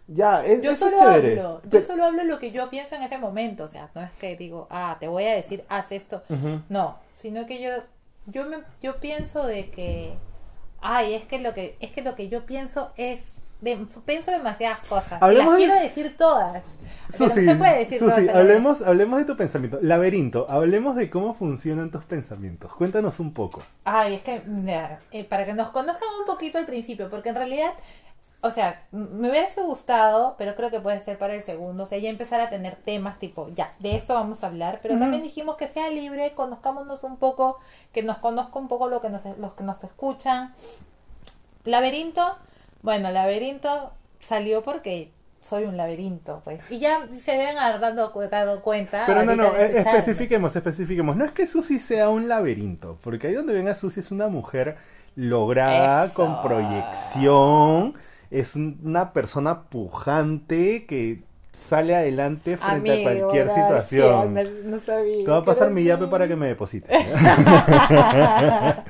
Ya, 0.07 0.45
es, 0.45 0.61
Yo 0.61 0.71
eso 0.71 0.89
solo 0.89 0.95
es 0.95 1.01
chévere. 1.21 1.39
hablo, 1.39 1.61
yo 1.63 1.69
Pero- 1.69 1.85
solo 1.85 2.05
hablo 2.05 2.23
lo 2.23 2.39
que 2.39 2.51
yo 2.51 2.69
pienso 2.69 2.95
en 2.95 3.03
ese 3.03 3.17
momento, 3.17 3.65
o 3.65 3.67
sea, 3.67 3.89
no 3.93 4.01
es 4.01 4.11
que 4.13 4.37
digo, 4.37 4.67
ah, 4.69 4.95
te 4.99 5.07
voy 5.07 5.25
a 5.25 5.33
decir, 5.35 5.65
haz 5.67 5.91
esto, 5.91 6.23
no, 6.69 6.97
sino 7.15 7.45
que 7.45 7.61
yo, 7.61 7.69
yo 8.27 8.45
me, 8.47 8.59
yo 8.81 8.99
pienso 9.01 9.45
de 9.45 9.69
que, 9.69 10.13
ay, 10.81 11.13
es 11.13 11.25
que 11.25 11.39
lo 11.39 11.53
que, 11.53 11.75
es 11.81 11.91
que 11.91 12.01
lo 12.01 12.15
que 12.15 12.29
yo 12.29 12.45
pienso 12.45 12.91
es, 12.95 13.39
de, 13.59 13.85
pienso 14.05 14.31
demasiadas 14.31 14.79
cosas, 14.87 15.19
y 15.21 15.35
las 15.35 15.49
de- 15.51 15.57
quiero 15.57 15.73
decir 15.73 16.15
todas, 16.15 16.63
Susi, 17.09 17.41
no 17.41 17.51
se 17.51 17.55
puede 17.57 17.79
decir 17.79 17.99
Susi, 17.99 18.21
todas. 18.27 18.35
hablemos, 18.35 18.81
hablemos 18.83 19.19
de 19.19 19.25
tu 19.25 19.35
pensamiento. 19.35 19.79
Laberinto, 19.81 20.45
hablemos 20.49 20.95
de 20.95 21.09
cómo 21.09 21.33
funcionan 21.33 21.89
tus 21.91 22.05
pensamientos. 22.05 22.73
Cuéntanos 22.75 23.19
un 23.19 23.33
poco. 23.33 23.63
Ay, 23.83 24.15
es 24.15 24.21
que, 24.21 24.41
eh, 25.11 25.23
para 25.25 25.45
que 25.45 25.53
nos 25.53 25.71
conozcan 25.71 26.07
un 26.19 26.25
poquito 26.25 26.57
al 26.59 26.65
principio, 26.65 27.09
porque 27.09 27.29
en 27.29 27.35
realidad, 27.35 27.71
o 28.41 28.51
sea, 28.51 28.85
me 28.91 29.29
hubiese 29.29 29.61
gustado, 29.61 30.35
pero 30.37 30.55
creo 30.55 30.69
que 30.69 30.79
puede 30.79 31.01
ser 31.01 31.17
para 31.17 31.33
el 31.33 31.41
segundo, 31.41 31.83
o 31.83 31.87
sea, 31.87 31.97
ya 31.97 32.09
empezar 32.09 32.39
a 32.39 32.49
tener 32.49 32.75
temas 32.75 33.17
tipo, 33.19 33.49
ya, 33.49 33.73
de 33.79 33.95
eso 33.95 34.13
vamos 34.13 34.43
a 34.43 34.47
hablar, 34.47 34.79
pero 34.81 34.97
también 34.99 35.23
dijimos 35.23 35.57
que 35.57 35.67
sea 35.67 35.89
libre, 35.89 36.33
conozcámonos 36.33 37.03
un 37.03 37.17
poco, 37.17 37.57
que 37.91 38.03
nos 38.03 38.19
conozca 38.19 38.59
un 38.59 38.67
poco 38.67 38.87
lo 38.89 39.01
que 39.01 39.09
nos, 39.09 39.25
los 39.37 39.53
que 39.55 39.63
nos 39.63 39.83
escuchan. 39.83 40.53
Laberinto, 41.63 42.37
bueno, 42.83 43.11
laberinto 43.11 43.91
salió 44.19 44.61
porque 44.61 45.11
soy 45.39 45.63
un 45.63 45.77
laberinto, 45.77 46.41
pues, 46.43 46.61
y 46.69 46.79
ya 46.79 47.07
se 47.11 47.31
deben 47.31 47.57
haber 47.57 47.79
dado, 47.79 48.11
dado 48.29 48.61
cuenta. 48.61 49.03
Pero 49.07 49.23
no, 49.23 49.35
no, 49.35 49.55
especifiquemos, 49.55 50.55
especifiquemos. 50.55 51.15
No 51.15 51.25
es 51.25 51.31
que 51.31 51.47
Susi 51.47 51.79
sea 51.79 52.09
un 52.09 52.27
laberinto, 52.27 52.99
porque 53.01 53.27
ahí 53.27 53.33
donde 53.33 53.53
venga 53.53 53.73
Susi 53.75 54.01
es 54.01 54.11
una 54.11 54.27
mujer 54.27 54.77
lograda, 55.15 56.05
Eso. 56.05 56.13
con 56.13 56.41
proyección, 56.41 57.95
es 58.31 58.55
una 58.55 59.13
persona 59.13 59.63
pujante 59.63 60.85
que 60.85 61.23
sale 61.51 61.95
adelante 61.95 62.55
frente 62.57 62.91
Amigo, 62.93 63.09
a 63.09 63.13
cualquier 63.29 63.49
situación. 63.49 64.33
no- 64.33 64.43
no 64.71 64.79
sabía, 64.79 65.25
Te 65.25 65.31
voy 65.31 65.41
a 65.41 65.43
pasar 65.43 65.71
mi 65.71 65.83
yape 65.83 66.07
para 66.07 66.27
que 66.27 66.35
me 66.35 66.47
deposite. 66.47 66.87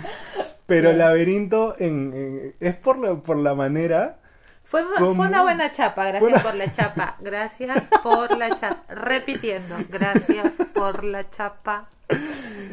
Pero 0.66 0.92
Ya. 0.92 0.98
laberinto 0.98 1.76
en, 1.80 2.14
en- 2.14 2.56
es 2.60 2.76
por 2.76 2.98
la, 2.98 3.16
por 3.16 3.38
la 3.38 3.56
manera. 3.56 4.18
Fue, 4.66 4.84
una 4.84 5.44
buena 5.44 5.72
chapa, 5.72 6.04
gracias 6.08 6.22
Buena- 6.22 6.44
por 6.44 6.56
la 6.56 6.72
chapa. 6.74 7.16
Gracias 7.22 7.84
por 8.04 8.38
la 8.38 8.54
chapa. 8.54 8.84
Repitiendo, 8.94 9.76
gracias 9.90 10.54
por 10.74 11.06
la 11.06 11.30
chapa. 11.30 11.88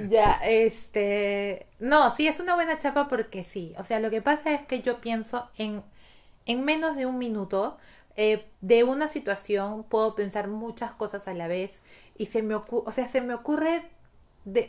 Ya, 0.09 0.41
este. 0.45 1.67
No, 1.79 2.11
sí, 2.11 2.27
es 2.27 2.41
una 2.41 2.57
buena 2.57 2.79
chapa 2.79 3.07
porque 3.07 3.45
sí. 3.45 3.75
O 3.79 3.85
sea, 3.85 4.01
lo 4.01 4.11
que 4.11 4.23
pasa 4.23 4.53
es 4.55 4.63
que 4.63 4.83
yo 4.83 5.01
pienso 5.01 5.49
en, 5.57 5.83
en 6.47 6.65
menos 6.65 6.97
de 6.97 7.07
un 7.07 7.19
minuto. 7.19 7.79
eh, 8.17 8.47
de 8.61 8.85
una 8.85 9.09
situación 9.09 9.83
puedo 9.85 10.15
pensar 10.15 10.47
muchas 10.49 10.93
cosas 10.93 11.27
a 11.29 11.35
la 11.35 11.49
vez 11.49 11.83
y 12.17 12.27
se 12.27 12.43
me 12.43 12.55
ocurre, 12.55 12.85
o 12.87 12.93
sea, 12.93 13.09
se 13.09 13.21
me 13.21 13.35
ocurre 13.35 13.91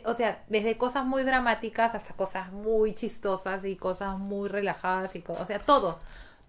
o 0.04 0.14
sea, 0.14 0.42
desde 0.48 0.78
cosas 0.78 1.04
muy 1.04 1.22
dramáticas 1.22 1.94
hasta 1.94 2.14
cosas 2.14 2.50
muy 2.52 2.94
chistosas 2.94 3.64
y 3.64 3.76
cosas 3.76 4.18
muy 4.18 4.48
relajadas 4.48 5.14
y 5.16 5.24
o 5.26 5.44
sea, 5.44 5.58
todo, 5.58 5.98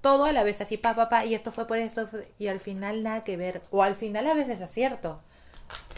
todo 0.01 0.25
a 0.25 0.31
la 0.31 0.43
vez 0.43 0.61
así, 0.61 0.77
pa, 0.77 0.95
pa, 1.09 1.25
y 1.25 1.35
esto 1.35 1.51
fue 1.51 1.67
por 1.67 1.77
esto 1.77 2.07
y 2.39 2.47
al 2.47 2.59
final 2.59 3.03
nada 3.03 3.23
que 3.23 3.37
ver, 3.37 3.61
o 3.71 3.83
al 3.83 3.95
final 3.95 4.27
a 4.27 4.33
veces 4.33 4.61
acierto. 4.61 5.19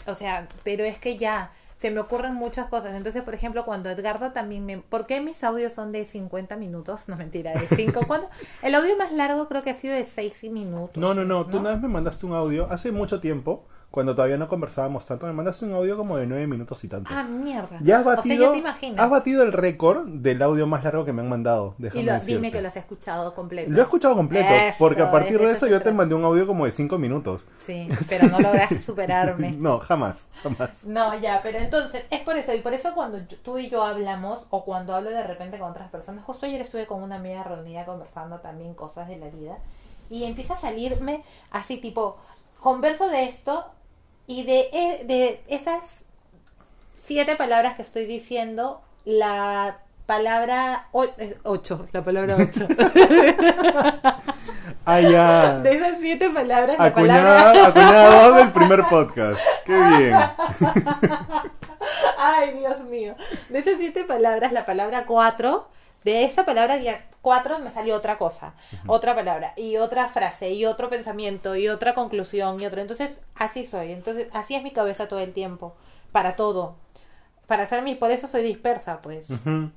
O 0.06 0.14
sea, 0.14 0.48
pero 0.64 0.84
es 0.84 0.98
que 0.98 1.16
ya 1.18 1.52
se 1.80 1.90
me 1.90 1.98
ocurren 1.98 2.34
muchas 2.34 2.68
cosas. 2.68 2.94
Entonces, 2.94 3.22
por 3.24 3.32
ejemplo, 3.32 3.64
cuando 3.64 3.88
Edgardo 3.88 4.32
también 4.32 4.66
me... 4.66 4.76
¿Por 4.76 5.06
qué 5.06 5.22
mis 5.22 5.42
audios 5.42 5.72
son 5.72 5.92
de 5.92 6.04
50 6.04 6.56
minutos? 6.56 7.04
No, 7.08 7.16
mentira, 7.16 7.52
de 7.54 7.66
5. 7.74 8.00
¿Cuándo? 8.06 8.28
El 8.62 8.74
audio 8.74 8.98
más 8.98 9.12
largo 9.12 9.48
creo 9.48 9.62
que 9.62 9.70
ha 9.70 9.74
sido 9.74 9.94
de 9.94 10.04
6 10.04 10.44
minutos. 10.50 10.98
No, 10.98 11.14
no, 11.14 11.24
no. 11.24 11.46
Tú 11.46 11.52
¿no? 11.52 11.60
una 11.60 11.70
vez 11.70 11.80
me 11.80 11.88
mandaste 11.88 12.26
un 12.26 12.34
audio 12.34 12.70
hace 12.70 12.92
mucho 12.92 13.18
tiempo, 13.18 13.64
cuando 13.90 14.14
todavía 14.14 14.38
no 14.38 14.46
conversábamos 14.46 15.04
tanto. 15.04 15.26
Me 15.26 15.32
mandaste 15.32 15.64
un 15.64 15.72
audio 15.72 15.96
como 15.96 16.16
de 16.16 16.24
nueve 16.26 16.46
minutos 16.46 16.84
y 16.84 16.88
tanto. 16.88 17.10
Ah, 17.12 17.24
mierda. 17.24 17.76
ya 17.82 17.96
has 17.98 18.00
O 18.02 18.04
sea, 18.08 18.16
batido, 18.16 18.44
ya 18.46 18.52
te 18.52 18.58
imaginas. 18.58 19.04
has 19.04 19.10
batido 19.10 19.42
el 19.42 19.52
récord 19.52 20.06
del 20.06 20.40
audio 20.42 20.66
más 20.68 20.84
largo 20.84 21.04
que 21.04 21.12
me 21.12 21.22
han 21.22 21.28
mandado. 21.28 21.74
y 21.94 22.02
lo- 22.02 22.18
dime 22.20 22.52
que 22.52 22.62
lo 22.62 22.68
has 22.68 22.76
escuchado 22.76 23.34
completo. 23.34 23.70
Lo 23.70 23.78
he 23.78 23.82
escuchado 23.82 24.14
completo, 24.14 24.48
Eso, 24.54 24.76
porque 24.78 25.02
a 25.02 25.10
partir 25.10 25.38
de 25.38 25.50
eso 25.50 25.66
yo 25.66 25.82
te 25.82 25.90
mandé 25.92 26.14
un 26.14 26.24
audio 26.24 26.46
como 26.46 26.66
de 26.66 26.72
cinco 26.72 26.98
minutos. 26.98 27.46
Sí, 27.58 27.88
pero 28.08 28.28
no 28.28 28.38
lograste 28.38 28.80
superarme. 28.82 29.52
No, 29.52 29.80
jamás, 29.80 30.26
jamás. 30.42 30.84
No, 30.84 31.18
ya, 31.18 31.40
pero 31.42 31.58
entonces 31.58 32.04
es 32.10 32.20
por 32.20 32.36
eso, 32.36 32.54
y 32.54 32.60
por 32.60 32.72
eso 32.74 32.94
cuando 32.94 33.18
tú 33.42 33.58
y 33.58 33.68
yo 33.70 33.82
hablamos, 33.82 34.46
o 34.50 34.64
cuando 34.64 34.94
hablo 34.94 35.10
de 35.10 35.24
repente 35.24 35.58
con 35.58 35.70
otras 35.70 35.90
personas, 35.90 36.24
justo 36.24 36.46
ayer 36.46 36.60
estuve 36.60 36.86
con 36.86 37.02
una 37.02 37.16
amiga 37.16 37.42
reunida 37.42 37.84
conversando 37.84 38.38
también 38.38 38.74
cosas 38.74 39.08
de 39.08 39.16
la 39.16 39.28
vida, 39.30 39.58
y 40.10 40.24
empieza 40.24 40.54
a 40.54 40.58
salirme 40.58 41.22
así 41.50 41.78
tipo, 41.78 42.16
converso 42.60 43.08
de 43.08 43.24
esto, 43.24 43.64
y 44.30 44.44
de, 44.44 44.70
e- 44.72 45.04
de 45.06 45.42
esas 45.48 46.04
siete 46.94 47.34
palabras 47.34 47.74
que 47.74 47.82
estoy 47.82 48.06
diciendo, 48.06 48.80
la 49.04 49.78
palabra 50.06 50.86
eh, 51.18 51.36
ocho, 51.42 51.88
la 51.90 52.04
palabra 52.04 52.36
ocho. 52.36 52.68
Ah, 54.86 55.00
ya. 55.00 55.58
de 55.58 55.76
esas 55.76 56.00
siete 56.00 56.30
palabras, 56.30 56.78
la 56.78 56.84
Acuñada, 56.86 57.52
palabra... 57.52 57.66
acuñada 57.66 58.28
dos 58.28 58.36
del 58.36 58.52
primer 58.52 58.84
podcast. 58.84 59.40
Qué 59.66 59.72
bien. 59.72 60.14
Ay, 62.18 62.58
Dios 62.58 62.80
mío. 62.84 63.14
De 63.50 63.58
esas 63.58 63.74
siete 63.78 64.04
palabras, 64.04 64.52
la 64.52 64.64
palabra 64.66 65.04
cuatro, 65.06 65.68
de 66.04 66.24
esa 66.24 66.44
palabra 66.44 66.78
ya 66.78 67.06
cuatro 67.20 67.58
me 67.58 67.70
salió 67.70 67.94
otra 67.96 68.16
cosa, 68.18 68.54
otra 68.86 69.14
palabra, 69.14 69.52
y 69.56 69.76
otra 69.76 70.08
frase, 70.08 70.50
y 70.52 70.64
otro 70.64 70.88
pensamiento, 70.88 71.56
y 71.56 71.68
otra 71.68 71.94
conclusión, 71.94 72.60
y 72.60 72.66
otro. 72.66 72.80
Entonces, 72.80 73.20
así 73.34 73.64
soy. 73.66 73.92
Entonces, 73.92 74.28
así 74.32 74.54
es 74.54 74.62
mi 74.62 74.70
cabeza 74.72 75.08
todo 75.08 75.20
el 75.20 75.32
tiempo. 75.32 75.74
Para 76.12 76.36
todo. 76.36 76.76
Para 77.46 77.66
ser 77.66 77.82
mi, 77.82 77.96
por 77.96 78.10
eso 78.12 78.28
soy 78.28 78.42
dispersa, 78.42 79.00
pues. 79.00 79.26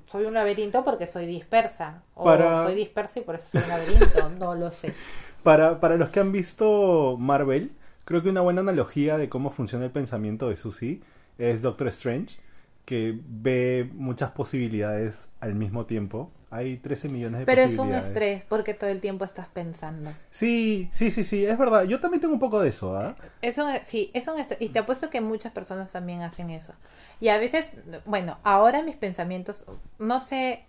Soy 0.07 0.25
un 0.25 0.33
laberinto 0.33 0.83
porque 0.83 1.07
soy 1.07 1.25
dispersa. 1.25 2.03
O 2.13 2.23
Para- 2.23 2.63
soy 2.63 2.75
dispersa 2.75 3.19
y 3.19 3.23
por 3.23 3.35
eso 3.35 3.45
soy 3.51 3.61
un 3.63 3.69
laberinto. 3.69 4.29
No 4.39 4.55
lo 4.55 4.71
sé. 4.71 4.93
Para, 5.41 5.79
para 5.81 5.97
los 5.97 6.09
que 6.09 6.19
han 6.21 6.31
visto 6.31 7.17
Marvel, 7.19 7.71
creo 8.05 8.23
que 8.23 8.29
una 8.29 8.41
buena 8.41 8.61
analogía 8.61 9.17
de 9.17 9.27
cómo 9.27 9.49
funciona 9.49 9.83
el 9.85 9.91
pensamiento 9.91 10.47
de 10.49 10.55
Susie 10.55 11.01
es 11.37 11.61
Doctor 11.63 11.87
Strange, 11.89 12.37
que 12.85 13.19
ve 13.27 13.89
muchas 13.93 14.31
posibilidades 14.31 15.29
al 15.39 15.55
mismo 15.55 15.85
tiempo. 15.85 16.31
Hay 16.49 16.77
13 16.77 17.09
millones 17.09 17.39
de 17.39 17.45
Pero 17.45 17.61
es 17.61 17.67
un 17.79 17.91
posibilidades. 17.91 18.05
estrés 18.07 18.45
porque 18.45 18.73
todo 18.75 18.89
el 18.89 19.01
tiempo 19.01 19.25
estás 19.25 19.47
pensando. 19.47 20.11
Sí, 20.29 20.87
sí, 20.91 21.09
sí, 21.09 21.23
sí, 21.23 21.45
es 21.45 21.57
verdad. 21.57 21.85
Yo 21.85 21.99
también 21.99 22.21
tengo 22.21 22.33
un 22.33 22.39
poco 22.39 22.59
de 22.59 22.69
eso, 22.69 22.95
¿ah? 22.95 23.15
Es 23.41 23.57
un, 23.57 23.71
sí, 23.83 24.11
es 24.13 24.27
un 24.27 24.37
estrés. 24.39 24.61
Y 24.61 24.69
te 24.69 24.79
apuesto 24.79 25.09
que 25.09 25.19
muchas 25.21 25.51
personas 25.51 25.91
también 25.91 26.21
hacen 26.21 26.49
eso. 26.51 26.73
Y 27.19 27.29
a 27.29 27.37
veces, 27.39 27.73
bueno, 28.05 28.37
ahora 28.43 28.83
mis 28.83 28.95
pensamientos, 28.95 29.65
no 29.97 30.19
sé, 30.19 30.65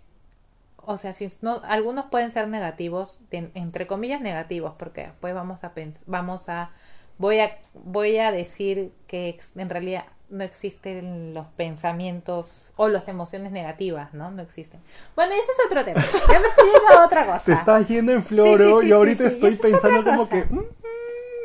o 0.77 0.97
sea, 0.97 1.13
si 1.13 1.27
no, 1.41 1.61
algunos 1.65 2.05
pueden 2.05 2.31
ser 2.31 2.47
negativos, 2.47 3.19
de- 3.31 3.51
entre 3.55 3.87
comillas 3.87 4.21
negativos, 4.21 4.73
porque 4.77 5.01
después 5.03 5.33
vamos 5.33 5.63
a 5.63 5.73
pens 5.73 6.03
vamos 6.07 6.49
a, 6.49 6.71
voy 7.17 7.39
a, 7.39 7.57
voy 7.73 8.17
a 8.17 8.31
decir 8.31 8.93
que 9.07 9.37
en 9.55 9.69
realidad 9.69 10.05
no 10.35 10.43
existen 10.43 11.33
los 11.33 11.47
pensamientos 11.47 12.73
o 12.75 12.87
las 12.89 13.07
emociones 13.07 13.51
negativas, 13.51 14.13
¿no? 14.13 14.31
No 14.31 14.41
existen. 14.41 14.79
Bueno, 15.15 15.33
ese 15.33 15.51
es 15.51 15.57
otro 15.65 15.83
tema. 15.83 16.01
Ya 16.29 16.39
me 16.39 16.47
estoy 16.47 16.65
yendo 16.65 16.99
a 17.01 17.05
otra 17.05 17.25
cosa. 17.25 17.41
Te 17.45 17.53
estás 17.53 17.87
yendo 17.87 18.11
en 18.11 18.23
floro 18.23 18.57
Sí, 18.57 18.73
sí, 18.73 18.81
sí, 18.81 18.87
y 18.87 18.91
ahorita 18.91 19.27
estoy 19.27 19.53
es 19.53 19.59
pensando 19.59 20.03
como 20.03 20.29
que... 20.29 20.45
mm, 20.45 20.55
mm, 20.59 20.65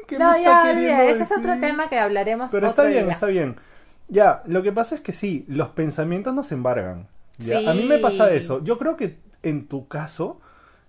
¿qué 0.08 0.18
no, 0.18 0.32
me 0.32 0.42
ya, 0.42 1.04
ese 1.06 1.22
es 1.22 1.32
otro 1.32 1.58
tema 1.60 1.88
que 1.88 1.98
hablaremos 1.98 2.50
Pero 2.50 2.66
otro 2.68 2.68
está 2.68 2.84
bien, 2.84 3.04
día. 3.04 3.12
está 3.12 3.26
bien. 3.26 3.56
Ya, 4.08 4.42
lo 4.46 4.62
que 4.62 4.72
pasa 4.72 4.96
es 4.96 5.00
que 5.00 5.12
sí, 5.12 5.44
los 5.48 5.68
pensamientos 5.70 6.34
nos 6.34 6.50
embargan. 6.52 7.06
A 7.66 7.72
mí 7.74 7.84
me 7.84 7.98
pasa 7.98 8.32
eso. 8.32 8.62
Yo 8.64 8.76
creo 8.78 8.96
que 8.96 9.18
en 9.42 9.66
tu 9.68 9.88
caso, 9.88 10.40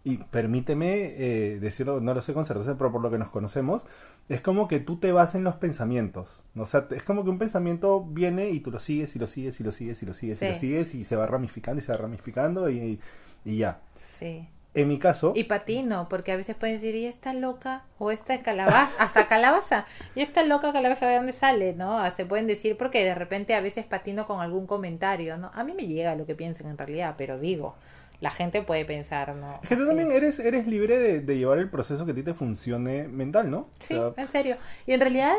y 0.03 0.17
permíteme 0.17 1.13
eh, 1.17 1.59
decirlo, 1.59 1.99
no 2.01 2.13
lo 2.13 2.21
sé 2.21 2.33
con 2.33 2.45
certeza, 2.45 2.77
pero 2.77 2.91
por 2.91 3.01
lo 3.01 3.11
que 3.11 3.17
nos 3.19 3.29
conocemos, 3.29 3.83
es 4.29 4.41
como 4.41 4.67
que 4.67 4.79
tú 4.79 4.97
te 4.97 5.11
vas 5.11 5.35
en 5.35 5.43
los 5.43 5.55
pensamientos. 5.55 6.43
¿no? 6.55 6.63
O 6.63 6.65
sea, 6.65 6.87
es 6.91 7.03
como 7.03 7.23
que 7.23 7.29
un 7.29 7.37
pensamiento 7.37 8.03
viene 8.03 8.49
y 8.49 8.59
tú 8.61 8.71
lo 8.71 8.79
sigues 8.79 9.15
y 9.15 9.19
lo 9.19 9.27
sigues 9.27 9.59
y 9.59 9.63
lo 9.63 9.71
sigues 9.71 10.01
y 10.01 10.05
lo 10.05 10.13
sigues 10.13 10.41
y 10.41 10.47
lo 10.47 10.55
sigues 10.55 10.95
y 10.95 11.03
se 11.03 11.15
va 11.15 11.27
ramificando 11.27 11.79
y 11.79 11.83
se 11.83 11.91
va 11.91 11.97
ramificando 11.99 12.69
y, 12.69 12.99
y 13.45 13.57
ya. 13.57 13.79
Sí. 14.19 14.47
En 14.73 14.87
mi 14.87 14.99
caso, 14.99 15.33
Y 15.33 15.45
patino, 15.45 16.07
porque 16.09 16.31
a 16.33 16.35
veces 16.37 16.55
pueden 16.55 16.75
decir, 16.75 16.95
¿y 16.95 17.05
esta 17.05 17.33
loca? 17.33 17.85
O 17.97 18.11
esta 18.11 18.41
calabaza, 18.41 18.95
hasta 19.03 19.27
calabaza. 19.27 19.85
¿Y 20.15 20.21
esta 20.21 20.43
loca 20.43 20.73
calabaza 20.73 21.07
de 21.07 21.15
dónde 21.15 21.33
sale? 21.33 21.73
¿No? 21.73 21.99
Ah, 21.99 22.11
Se 22.11 22.25
pueden 22.25 22.47
decir 22.47 22.77
porque 22.77 23.03
de 23.03 23.15
repente 23.15 23.55
a 23.55 23.61
veces 23.61 23.85
patino 23.85 24.27
con 24.27 24.41
algún 24.41 24.67
comentario, 24.67 25.37
¿no? 25.37 25.51
A 25.53 25.63
mí 25.63 25.73
me 25.73 25.87
llega 25.87 26.15
lo 26.15 26.25
que 26.25 26.35
piensen 26.35 26.67
en 26.67 26.77
realidad, 26.77 27.15
pero 27.17 27.39
digo, 27.39 27.75
la 28.21 28.31
gente 28.31 28.61
puede 28.61 28.85
pensar, 28.85 29.35
¿no? 29.35 29.59
es 29.61 29.67
que 29.69 29.75
tú 29.75 29.85
también 29.85 30.11
eres, 30.11 30.39
eres 30.39 30.67
libre 30.67 30.97
de, 30.97 31.19
de 31.19 31.37
llevar 31.37 31.57
el 31.57 31.69
proceso 31.69 32.05
que 32.05 32.11
a 32.13 32.15
ti 32.15 32.23
te 32.23 32.33
funcione 32.33 33.07
mental, 33.07 33.51
¿no? 33.51 33.57
O 33.59 33.69
Sí, 33.79 33.95
sea, 33.95 34.13
en 34.15 34.27
serio. 34.29 34.57
Y 34.87 34.93
en 34.93 35.01
realidad 35.01 35.33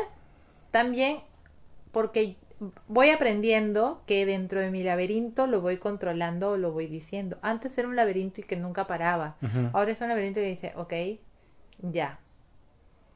también 0.69 1.19
porque 1.91 2.35
voy 2.87 3.09
aprendiendo 3.09 4.01
que 4.05 4.25
dentro 4.25 4.59
de 4.59 4.69
mi 4.71 4.83
laberinto 4.83 5.47
lo 5.47 5.61
voy 5.61 5.77
controlando 5.77 6.51
o 6.51 6.57
lo 6.57 6.71
voy 6.71 6.87
diciendo. 6.87 7.37
Antes 7.41 7.77
era 7.77 7.87
un 7.87 7.95
laberinto 7.95 8.41
y 8.41 8.43
que 8.43 8.57
nunca 8.57 8.85
paraba. 8.87 9.35
Ahora 9.73 9.91
es 9.91 10.01
un 10.01 10.09
laberinto 10.09 10.39
que 10.39 10.47
dice, 10.47 10.73
ok, 10.75 10.93
ya. 11.81 12.19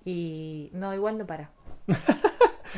Y 0.05 0.69
no, 0.73 0.93
igual 0.93 1.17
no 1.17 1.25
para. 1.27 1.49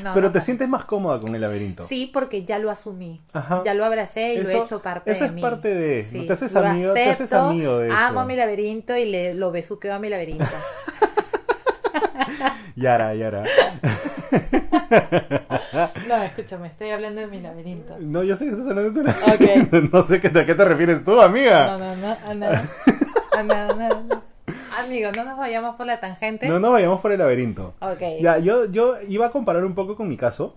No, 0.04 0.14
pero 0.14 0.28
no 0.28 0.32
te 0.32 0.42
sientes 0.42 0.68
más 0.70 0.86
cómoda 0.86 1.20
con 1.20 1.34
el 1.36 1.42
laberinto. 1.42 1.86
Sí, 1.88 2.10
porque 2.14 2.46
ya 2.46 2.60
lo 2.60 2.70
asumí. 2.72 3.20
Ajá. 3.34 3.62
Ya 3.66 3.74
lo 3.74 3.84
abracé 3.86 4.36
y 4.36 4.42
lo 4.42 4.50
he 4.50 4.54
Eso- 4.54 4.64
hecho 4.64 4.82
parte 4.82 5.12
eso 5.12 5.24
de 5.24 5.28
es 5.30 5.34
mí. 5.34 5.42
parte 5.42 5.74
de- 5.74 6.04
Sí, 6.04 6.26
te 6.26 6.34
haces 6.34 6.56
amigo- 6.56 6.94
te 6.94 7.10
haces 7.10 7.34
amigo 7.34 7.80
de 7.80 7.88
eso. 7.88 7.98
Amo 7.98 8.26
mi 8.26 8.36
laberinto 8.36 8.96
y 8.96 9.06
le, 9.06 9.34
lo 9.34 9.52
besuqueo 9.52 9.94
a 9.94 10.00
mi 10.00 10.10
laberinto. 10.10 10.46
Yara, 12.76 13.14
Yara. 13.16 13.44
no, 16.08 16.24
escúchame, 16.24 16.68
estoy 16.68 16.92
hablando 16.92 17.22
de 17.22 17.28
mi 17.28 17.40
laberinto. 17.42 17.98
No, 18.00 18.24
yo 18.24 18.36
sé 18.36 18.46
que 18.46 18.52
estás 18.52 18.68
hablando 18.68 19.02
de 19.02 19.04
tu 19.04 19.10
Ok. 19.10 19.84
No 19.92 20.02
sé 20.04 20.16
a 20.16 20.22
qué 20.22 20.30
te 20.30 20.66
refieres 20.66 21.04
tú, 21.04 21.20
amiga. 21.22 21.78
No, 21.78 21.80
no, 21.80 21.96
no, 21.96 22.18
a 22.26 22.34
nada. 22.34 22.64
A 23.38 23.44
nada, 23.44 23.76
nada, 23.76 24.22
nada. 24.82 24.88
Amigo, 24.88 25.12
no 25.16 25.26
nos 25.26 25.38
vayamos 25.38 25.76
por 25.76 25.86
la 25.86 26.00
tangente. 26.00 26.48
No 26.48 26.60
nos 26.60 26.72
vayamos 26.72 27.02
por 27.02 27.12
el 27.12 27.20
laberinto. 27.20 27.74
Ok. 27.80 28.02
Ya, 28.22 28.38
yo, 28.38 28.66
yo 28.66 28.96
iba 29.08 29.28
a 29.28 29.32
comparar 29.32 29.64
un 29.66 29.76
poco 29.76 29.96
con 29.96 30.08
mi 30.08 30.18
caso 30.18 30.56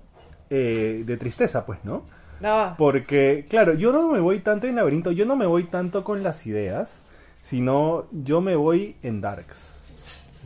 eh, 0.50 1.02
de 1.04 1.16
tristeza, 1.16 1.64
pues, 1.66 1.78
¿no? 1.84 2.04
No. 2.40 2.74
Porque, 2.76 3.46
claro, 3.48 3.74
yo 3.74 3.92
no 3.92 4.08
me 4.08 4.18
voy 4.20 4.40
tanto 4.40 4.66
en 4.66 4.74
laberinto, 4.76 5.12
yo 5.12 5.24
no 5.26 5.36
me 5.36 5.46
voy 5.46 5.64
tanto 5.64 6.02
con 6.02 6.22
las 6.22 6.44
ideas, 6.46 7.02
sino 7.40 8.06
yo 8.10 8.40
me 8.40 8.56
voy 8.56 8.96
en 9.02 9.20
darks. 9.20 9.80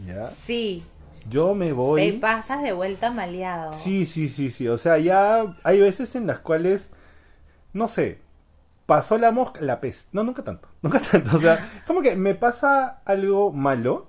¿Ya? 0.06 0.28
Sí, 0.28 0.84
Yo 1.30 1.54
me 1.54 1.68
te 1.68 1.72
voy... 1.72 2.12
pasas 2.12 2.62
de 2.62 2.72
vuelta 2.72 3.10
maleado. 3.10 3.72
Sí, 3.72 4.04
sí, 4.04 4.28
sí, 4.28 4.50
sí. 4.50 4.68
O 4.68 4.76
sea, 4.76 4.98
ya 4.98 5.56
hay 5.64 5.80
veces 5.80 6.14
en 6.16 6.26
las 6.26 6.38
cuales, 6.40 6.90
no 7.72 7.88
sé, 7.88 8.18
pasó 8.86 9.18
la 9.18 9.30
mosca, 9.32 9.60
la 9.60 9.80
peste. 9.80 10.10
No, 10.12 10.24
nunca 10.24 10.42
tanto. 10.44 10.68
Nunca 10.82 11.00
tanto. 11.00 11.36
O 11.36 11.40
sea, 11.40 11.68
como 11.86 12.02
que 12.02 12.16
me 12.16 12.34
pasa 12.34 13.00
algo 13.04 13.52
malo 13.52 14.06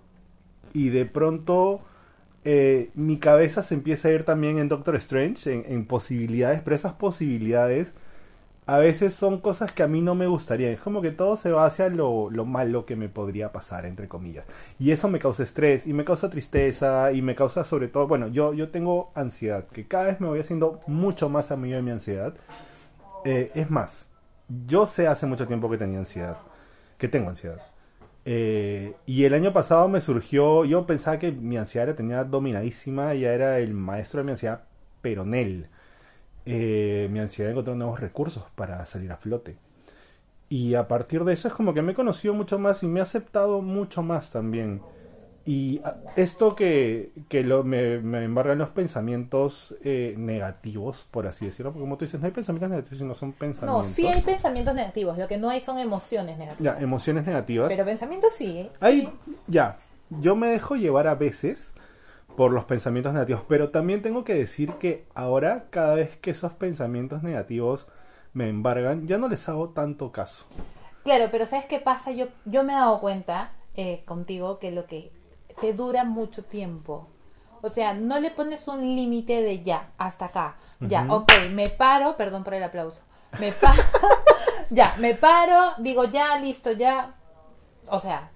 y 0.73 0.89
de 0.89 1.05
pronto 1.05 1.81
eh, 2.45 2.91
mi 2.95 3.17
cabeza 3.17 3.63
se 3.63 3.73
empieza 3.73 4.09
a 4.09 4.11
ir 4.11 4.23
también 4.23 4.59
en 4.59 4.69
Doctor 4.69 4.95
Strange, 4.97 5.53
en, 5.53 5.65
en 5.67 5.85
posibilidades, 5.85 6.61
pero 6.61 6.75
esas 6.75 6.93
posibilidades 6.93 7.93
a 8.67 8.79
veces 8.79 9.13
son 9.15 9.39
cosas 9.39 9.71
que 9.71 9.81
a 9.81 9.87
mí 9.87 10.01
no 10.01 10.13
me 10.13 10.27
gustaría. 10.27 10.69
Es 10.69 10.79
como 10.81 11.01
que 11.01 11.11
todo 11.11 11.37
se 11.37 11.51
va 11.51 11.65
hacia 11.65 11.87
lo, 11.89 12.29
lo 12.29 12.45
malo 12.45 12.85
que 12.85 12.97
me 12.97 13.07
podría 13.07 13.53
pasar, 13.53 13.85
entre 13.85 14.09
comillas. 14.09 14.45
Y 14.77 14.91
eso 14.91 15.07
me 15.07 15.19
causa 15.19 15.43
estrés 15.43 15.87
y 15.87 15.93
me 15.93 16.03
causa 16.03 16.29
tristeza 16.29 17.13
y 17.13 17.21
me 17.21 17.33
causa 17.33 17.63
sobre 17.63 17.87
todo, 17.87 18.07
bueno, 18.07 18.27
yo, 18.27 18.53
yo 18.53 18.69
tengo 18.69 19.11
ansiedad, 19.15 19.65
que 19.67 19.87
cada 19.87 20.05
vez 20.07 20.19
me 20.19 20.27
voy 20.27 20.39
haciendo 20.39 20.81
mucho 20.85 21.29
más 21.29 21.51
amigo 21.51 21.77
de 21.77 21.81
mi 21.81 21.91
ansiedad. 21.91 22.33
Eh, 23.25 23.51
es 23.55 23.71
más, 23.71 24.07
yo 24.47 24.87
sé 24.87 25.07
hace 25.07 25.25
mucho 25.25 25.47
tiempo 25.47 25.69
que 25.69 25.77
tenía 25.77 25.99
ansiedad, 25.99 26.37
que 26.97 27.07
tengo 27.07 27.29
ansiedad. 27.29 27.61
Eh, 28.25 28.95
y 29.05 29.23
el 29.23 29.33
año 29.33 29.53
pasado 29.53 29.87
me 29.87 30.01
surgió, 30.01 30.65
yo 30.65 30.85
pensaba 30.85 31.19
que 31.19 31.31
mi 31.31 31.57
ansiedad 31.57 31.87
la 31.87 31.95
tenía 31.95 32.23
dominadísima, 32.23 33.13
ya 33.13 33.33
era 33.33 33.59
el 33.59 33.73
maestro 33.73 34.19
de 34.19 34.25
mi 34.25 34.31
ansiedad, 34.31 34.63
pero 35.01 35.25
Nel. 35.25 35.69
Eh, 36.45 37.07
mi 37.11 37.19
ansiedad 37.19 37.51
encontró 37.51 37.75
nuevos 37.75 37.99
recursos 37.99 38.43
para 38.55 38.85
salir 38.85 39.11
a 39.11 39.17
flote. 39.17 39.57
Y 40.49 40.75
a 40.75 40.87
partir 40.87 41.23
de 41.25 41.33
eso 41.33 41.47
es 41.47 41.53
como 41.53 41.73
que 41.73 41.81
me 41.81 41.91
he 41.91 41.95
conocido 41.95 42.33
mucho 42.33 42.57
más 42.59 42.83
y 42.83 42.87
me 42.87 42.99
he 42.99 43.03
aceptado 43.03 43.61
mucho 43.61 44.01
más 44.01 44.31
también. 44.31 44.81
Y 45.47 45.79
ah, 45.85 45.95
esto 46.17 46.55
que, 46.55 47.11
que 47.29 47.43
lo, 47.43 47.63
me, 47.63 47.99
me 47.99 48.23
embargan 48.25 48.57
los 48.57 48.69
pensamientos 48.69 49.73
eh, 49.83 50.13
negativos, 50.17 51.07
por 51.09 51.25
así 51.25 51.45
decirlo, 51.45 51.71
porque 51.71 51.83
como 51.85 51.97
tú 51.97 52.03
dices, 52.03 52.19
no 52.19 52.25
hay 52.25 52.33
pensamientos 52.33 52.69
negativos, 52.69 52.99
sino 52.99 53.15
son 53.15 53.29
No, 53.29 53.35
pensamientos. 53.37 53.87
sí 53.87 54.05
hay 54.07 54.21
pensamientos 54.21 54.75
negativos, 54.75 55.17
lo 55.17 55.27
que 55.27 55.37
no 55.37 55.49
hay 55.49 55.61
son 55.61 55.79
emociones 55.79 56.37
negativas. 56.37 56.77
Ya, 56.77 56.83
emociones 56.83 57.25
negativas. 57.25 57.69
Pero 57.69 57.85
pensamientos 57.85 58.33
sí. 58.33 58.57
¿eh? 58.59 58.71
Hay, 58.81 59.01
Sí. 59.25 59.35
ya, 59.47 59.79
yo 60.09 60.35
me 60.35 60.47
dejo 60.47 60.75
llevar 60.75 61.07
a 61.07 61.15
veces 61.15 61.73
por 62.35 62.51
los 62.51 62.65
pensamientos 62.65 63.13
negativos, 63.13 63.43
pero 63.47 63.69
también 63.69 64.01
tengo 64.01 64.25
que 64.25 64.33
decir 64.35 64.73
que 64.73 65.05
ahora 65.15 65.67
cada 65.69 65.95
vez 65.95 66.17
que 66.17 66.31
esos 66.31 66.53
pensamientos 66.53 67.23
negativos 67.23 67.87
me 68.33 68.49
embargan, 68.49 69.07
ya 69.07 69.17
no 69.17 69.29
les 69.29 69.47
hago 69.49 69.69
tanto 69.69 70.11
caso. 70.11 70.45
Claro, 71.03 71.29
pero 71.31 71.45
¿sabes 71.45 71.65
qué 71.65 71.79
pasa? 71.79 72.11
Yo, 72.11 72.27
yo 72.45 72.63
me 72.65 72.73
he 72.73 72.75
dado 72.75 72.99
cuenta 72.99 73.53
eh, 73.75 74.03
contigo 74.05 74.59
que 74.59 74.71
lo 74.71 74.85
que 74.85 75.11
te 75.61 75.73
dura 75.73 76.03
mucho 76.03 76.43
tiempo. 76.43 77.07
O 77.61 77.69
sea, 77.69 77.93
no 77.93 78.19
le 78.19 78.31
pones 78.31 78.67
un 78.67 78.81
límite 78.95 79.41
de 79.41 79.63
ya, 79.63 79.91
hasta 79.97 80.25
acá. 80.25 80.57
Ya, 80.79 81.07
ok, 81.09 81.31
me 81.51 81.67
paro, 81.67 82.15
perdón 82.15 82.43
por 82.43 82.53
el 82.53 82.63
aplauso. 82.63 83.01
Me 83.39 83.51
paro, 83.51 83.81
ya, 84.69 84.95
me 84.99 85.15
paro, 85.15 85.73
digo 85.79 86.05
ya, 86.05 86.37
listo, 86.39 86.71
ya. 86.71 87.15
O 87.89 87.99
sea, 87.99 88.29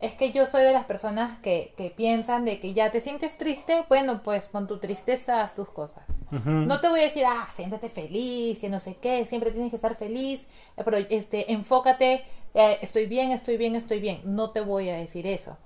es 0.00 0.14
que 0.14 0.30
yo 0.30 0.46
soy 0.46 0.62
de 0.62 0.72
las 0.72 0.84
personas 0.84 1.38
que, 1.40 1.74
que 1.76 1.90
piensan 1.90 2.44
de 2.44 2.60
que 2.60 2.72
ya 2.72 2.90
te 2.90 3.00
sientes 3.00 3.36
triste, 3.36 3.84
bueno, 3.88 4.22
pues 4.22 4.48
con 4.48 4.68
tu 4.68 4.78
tristeza 4.78 5.42
haz 5.42 5.56
tus 5.56 5.68
cosas. 5.68 6.04
No 6.30 6.78
te 6.80 6.90
voy 6.90 7.00
a 7.00 7.04
decir, 7.04 7.24
ah, 7.26 7.48
siéntate 7.50 7.88
feliz, 7.88 8.58
que 8.58 8.68
no 8.68 8.80
sé 8.80 8.96
qué, 8.96 9.24
siempre 9.24 9.50
tienes 9.50 9.70
que 9.70 9.76
estar 9.76 9.94
feliz, 9.94 10.46
pero 10.76 10.98
este, 10.98 11.52
enfócate, 11.52 12.22
eh, 12.54 12.78
estoy 12.82 13.06
bien, 13.06 13.30
estoy 13.30 13.56
bien, 13.56 13.74
estoy 13.74 14.00
bien. 14.00 14.20
No 14.24 14.50
te 14.50 14.60
voy 14.60 14.88
a 14.88 14.96
decir 14.96 15.26
eso. 15.26 15.56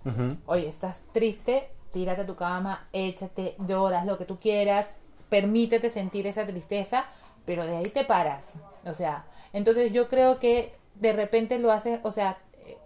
Oye, 0.46 0.68
estás 0.68 1.04
triste, 1.12 1.68
tírate 1.92 2.22
a 2.22 2.26
tu 2.26 2.34
cama, 2.34 2.88
échate, 2.92 3.56
lloras 3.66 4.06
lo 4.06 4.18
que 4.18 4.24
tú 4.24 4.38
quieras, 4.38 4.98
permítete 5.28 5.90
sentir 5.90 6.26
esa 6.26 6.46
tristeza, 6.46 7.06
pero 7.44 7.64
de 7.66 7.76
ahí 7.76 7.84
te 7.84 8.04
paras. 8.04 8.54
O 8.84 8.94
sea, 8.94 9.26
entonces 9.52 9.92
yo 9.92 10.08
creo 10.08 10.38
que 10.38 10.74
de 10.94 11.12
repente 11.12 11.58
lo 11.58 11.72
haces, 11.72 12.00
o 12.02 12.12
sea, 12.12 12.38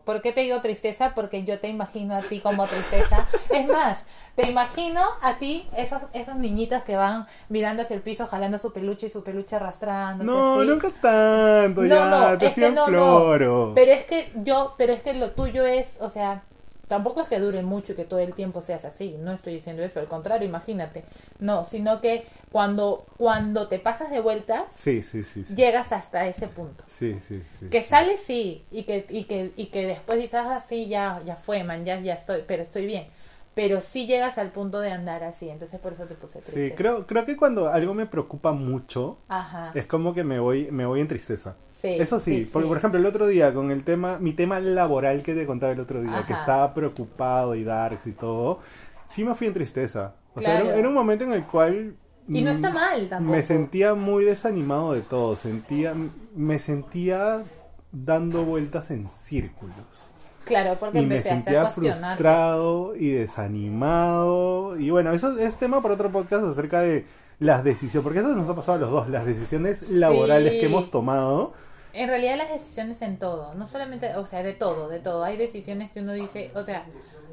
¿por 0.07 0.23
qué 0.23 0.33
te 0.33 0.41
digo 0.43 0.61
tristeza? 0.63 1.13
Porque 1.15 1.43
yo 1.45 1.59
te 1.59 1.69
imagino 1.69 2.17
a 2.17 2.23
ti 2.23 2.41
como 2.41 2.67
tristeza. 2.67 3.27
Es 3.51 3.67
más, 3.67 3.99
te 4.37 4.49
imagino 4.49 5.03
a 5.21 5.39
ti, 5.39 5.69
esos 5.77 6.37
niñitos 6.37 6.83
que 6.85 6.97
van 6.97 7.27
mirando 7.51 7.83
hacia 7.83 7.97
el 7.97 8.03
piso, 8.03 8.27
jalando 8.27 8.57
su 8.59 8.73
peluche 8.73 9.07
y 9.07 9.11
su 9.11 9.23
peluche 9.25 9.57
arrastrándose. 9.57 10.31
No, 10.31 10.61
así. 10.61 10.69
nunca 10.71 10.89
tanto, 11.03 11.83
No, 11.83 11.87
ya, 11.89 12.31
no, 12.33 12.39
te 12.39 12.47
es 12.47 12.55
que 12.55 12.71
no, 12.71 12.83
no. 12.83 12.87
floro. 12.87 13.73
Pero 13.75 13.93
es 13.93 14.05
que 14.07 14.33
yo, 14.37 14.75
pero 14.79 14.93
es 14.95 15.03
que 15.03 15.13
lo 15.13 15.33
tuyo 15.33 15.67
es, 15.67 15.99
o 16.01 16.09
sea, 16.09 16.45
tampoco 16.87 17.21
es 17.21 17.29
que 17.29 17.41
dure 17.41 17.63
mucho 17.63 17.93
y 17.93 17.97
que 17.97 18.05
todo 18.05 18.21
el 18.21 18.35
tiempo 18.35 18.61
seas 18.61 18.85
así. 18.85 19.17
No 19.19 19.33
estoy 19.33 19.55
diciendo 19.55 19.83
eso, 19.83 19.99
al 19.99 20.07
contrario, 20.07 20.47
imagínate. 20.47 21.05
No, 21.41 21.65
sino 21.65 22.01
que 22.01 22.25
cuando, 22.57 23.05
cuando 23.19 23.69
te 23.69 23.79
pasas 23.79 24.09
de 24.11 24.19
vueltas, 24.19 24.73
Sí, 24.75 25.03
sí, 25.03 25.23
sí. 25.25 25.45
Llegas 25.55 25.93
hasta 25.93 26.27
ese 26.27 26.49
punto. 26.49 26.85
sí, 26.87 27.21
sí. 27.21 27.43
Que 27.71 27.83
sales 27.83 28.21
sí, 28.21 28.65
y 28.71 28.85
que, 28.85 29.05
y 29.11 29.25
que, 29.25 29.53
y 29.57 29.67
que 29.67 29.87
después 29.87 30.19
dices, 30.19 30.41
ah, 30.43 30.59
sí, 30.67 30.87
ya, 30.89 31.21
ya 31.23 31.37
fue, 31.37 31.65
man, 31.65 31.85
ya, 31.85 32.01
ya 32.01 32.15
estoy, 32.15 32.45
pero 32.47 32.63
estoy 32.63 32.87
bien. 32.87 33.09
Pero 33.53 33.83
sí 33.83 34.07
llegas 34.07 34.39
al 34.39 34.53
punto 34.53 34.81
de 34.81 34.91
andar 34.91 35.23
así, 35.23 35.51
entonces 35.51 35.79
por 35.81 35.93
eso 35.93 36.05
te 36.07 36.15
puse 36.15 36.39
triste. 36.39 36.69
Sí, 36.71 36.75
creo, 36.75 37.07
creo 37.07 37.27
que 37.27 37.37
cuando 37.37 37.69
algo 37.69 37.93
me 37.93 38.07
preocupa 38.07 38.53
mucho, 38.53 39.19
Ajá. 39.29 39.73
es 39.75 39.87
como 39.87 40.15
que 40.15 40.25
me 40.25 40.39
voy, 40.41 40.71
me 40.71 40.87
voy 40.87 41.03
en 41.03 41.09
tristeza. 41.09 41.57
Sí, 41.71 41.89
Eso 42.01 42.19
sí, 42.19 42.49
porque 42.51 42.69
por 42.69 42.79
ejemplo 42.79 42.99
el 42.99 43.05
otro 43.05 43.27
día 43.27 43.53
con 43.53 43.71
el 43.71 43.85
tema, 43.85 44.19
mi 44.19 44.33
tema 44.33 44.61
laboral 44.61 45.23
que 45.23 45.35
te 45.35 45.45
contaba 45.45 45.73
el 45.75 45.81
otro 45.81 46.01
día, 46.01 46.25
que 46.27 46.33
Ajá. 46.33 46.41
estaba 46.41 46.73
preocupado 46.73 47.55
y 47.55 47.65
darks 47.65 48.07
y 48.07 48.13
todo, 48.13 48.61
sí 49.07 49.25
me 49.25 49.35
fui 49.35 49.47
en 49.47 49.53
tristeza. 49.53 50.15
O 50.35 50.41
sea, 50.41 50.53
Claro. 50.55 50.71
era, 50.71 50.79
era 50.79 50.89
un 50.89 50.95
momento 50.95 51.25
en 51.25 51.33
el 51.35 51.45
cual... 51.45 51.97
Y 52.29 52.43
no 52.43 52.51
está 52.51 52.71
mm, 52.71 52.75
mal 52.75 53.09
tampoco. 53.09 53.37
Me 53.37 53.43
sentía 53.43 53.95
muy 53.95 54.25
desanimado 54.25 54.93
de 54.93 55.01
todo, 55.03 55.37
sentía, 55.37 55.95
me 56.35 56.59
sentía 56.59 57.45
dando 57.93 58.45
vueltas 58.45 58.91
en 58.91 59.09
círculos. 59.09 60.11
Claro, 60.45 60.79
porque 60.79 61.01
Y 61.01 61.07
me 61.07 61.23
sentía 61.23 61.63
a 61.63 61.71
frustrado 61.71 62.95
y 62.95 63.11
desanimado. 63.11 64.79
Y 64.79 64.91
bueno, 64.91 65.13
eso 65.13 65.39
es 65.39 65.57
tema 65.57 65.83
para 65.83 65.95
otro 65.95 66.11
podcast 66.13 66.45
acerca 66.45 66.81
de 66.81 67.05
las 67.39 67.65
decisiones, 67.65 68.03
porque 68.05 68.21
eso 68.21 68.29
nos 68.29 68.49
ha 68.49 68.55
pasado 68.55 68.79
a 68.79 68.81
los 68.81 68.91
dos, 68.91 69.09
las 69.09 69.27
decisiones 69.27 69.91
laborales 69.91 70.55
Sí. 70.55 70.61
que 70.61 70.67
hemos 70.67 70.91
tomado. 70.91 71.53
En 71.97 72.09
realidad 72.09 72.37
las 72.37 72.51
decisiones 72.51 73.01
en 73.01 73.19
todo, 73.19 73.55
no 73.55 73.67
solamente, 73.67 74.15
o 74.17 74.27
sea, 74.27 74.43
de 74.43 74.53
todo, 74.53 74.89
de 74.91 74.99
todo. 74.99 75.25
Hay 75.25 75.39
decisiones 75.39 75.91
que 75.91 76.01
uno 76.01 76.13
dice, 76.13 76.51
o 76.55 76.63
sea, 76.63 76.85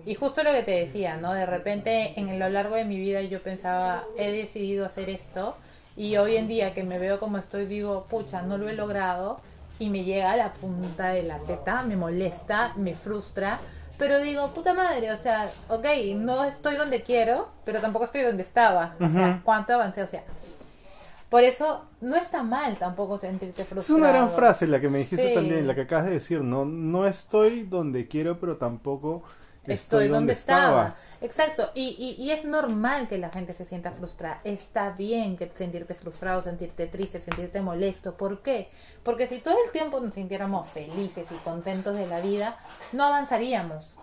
y 0.06 0.16
justo 0.16 0.42
lo 0.42 0.52
que 0.54 0.64
te 0.64 0.72
decía, 0.72 1.18
¿no? 1.18 1.34
De 1.34 1.46
repente 1.46 2.18
en 2.18 2.40
lo 2.40 2.48
largo 2.50 2.76
de 2.76 2.86
mi 2.86 2.98
vida 2.98 3.22
yo 3.22 3.42
pensaba, 3.42 4.06
he 4.18 4.32
decidido 4.32 4.86
hacer 4.86 5.10
esto 5.10 5.58
y 5.98 6.16
hoy 6.16 6.38
en 6.38 6.48
día 6.48 6.74
que 6.74 6.84
me 6.84 6.98
veo 6.98 7.20
como 7.20 7.38
estoy 7.38 7.66
digo, 7.66 8.06
pucha, 8.10 8.42
no 8.42 8.58
lo 8.58 8.70
he 8.70 8.74
logrado 8.74 9.42
y 9.80 9.90
me 9.90 10.06
llega 10.06 10.32
a 10.32 10.38
la 10.38 10.54
punta 10.54 11.10
de 11.10 11.24
la 11.24 11.40
teta, 11.40 11.84
me 11.84 11.98
molesta, 11.98 12.72
me 12.78 12.94
frustra, 12.94 13.60
pero 13.98 14.20
digo, 14.20 14.48
puta 14.54 14.74
madre, 14.74 15.12
o 15.12 15.18
sea, 15.18 15.50
ok, 15.68 15.86
no 16.16 16.46
estoy 16.46 16.78
donde 16.78 17.04
quiero, 17.04 17.50
pero 17.66 17.82
tampoco 17.82 18.06
estoy 18.06 18.22
donde 18.22 18.44
estaba, 18.44 18.96
o 19.02 19.10
sea, 19.10 19.28
Ujú. 19.28 19.44
cuánto 19.44 19.74
avancé, 19.74 20.04
o 20.04 20.08
sea, 20.08 20.24
por 21.34 21.42
eso 21.42 21.86
no 22.02 22.16
está 22.16 22.44
mal 22.44 22.78
tampoco 22.78 23.18
sentirte 23.18 23.66
frustrado. 23.66 23.82
Es 23.82 23.90
una 23.90 24.10
gran 24.10 24.30
frase 24.30 24.68
la 24.68 24.80
que 24.80 24.88
me 24.88 25.00
dijiste 25.00 25.30
Sí. 25.30 25.34
también, 25.34 25.66
la 25.66 25.74
que 25.74 25.82
acabas 25.82 26.06
de 26.06 26.12
decir, 26.12 26.42
no, 26.42 26.64
no 26.64 27.08
estoy 27.08 27.64
donde 27.64 28.08
quiero, 28.08 28.40
pero 28.40 28.58
tampoco 28.58 29.24
estoy, 29.62 29.74
Estoy 29.74 30.00
donde 30.10 30.16
donde 30.18 30.34
estaba. 30.34 30.96
Exacto. 31.22 31.72
Y, 31.74 31.96
y, 31.98 32.24
y 32.24 32.30
es 32.30 32.46
normal 32.46 33.08
que 33.08 33.18
la 33.18 33.32
gente 33.32 33.56
se 33.56 33.66
sienta 33.66 33.90
frustrada. 33.90 34.42
Está 34.44 34.92
bien 34.92 35.36
que 35.36 35.50
sentirte 35.52 35.96
frustrado, 35.96 36.44
sentirte 36.44 36.86
triste, 36.86 37.20
sentirte 37.20 37.62
molesto. 37.62 38.14
¿Por 38.16 38.44
qué? 38.44 38.70
Porque 39.02 39.26
si 39.26 39.40
todo 39.40 39.56
el 39.66 39.72
tiempo 39.72 40.00
nos 40.02 40.14
sintiéramos 40.14 40.68
felices 40.70 41.32
y 41.32 41.36
contentos 41.38 41.98
de 41.98 42.06
la 42.06 42.22
vida, 42.22 42.58
no 42.92 43.06
avanzaríamos. 43.06 43.98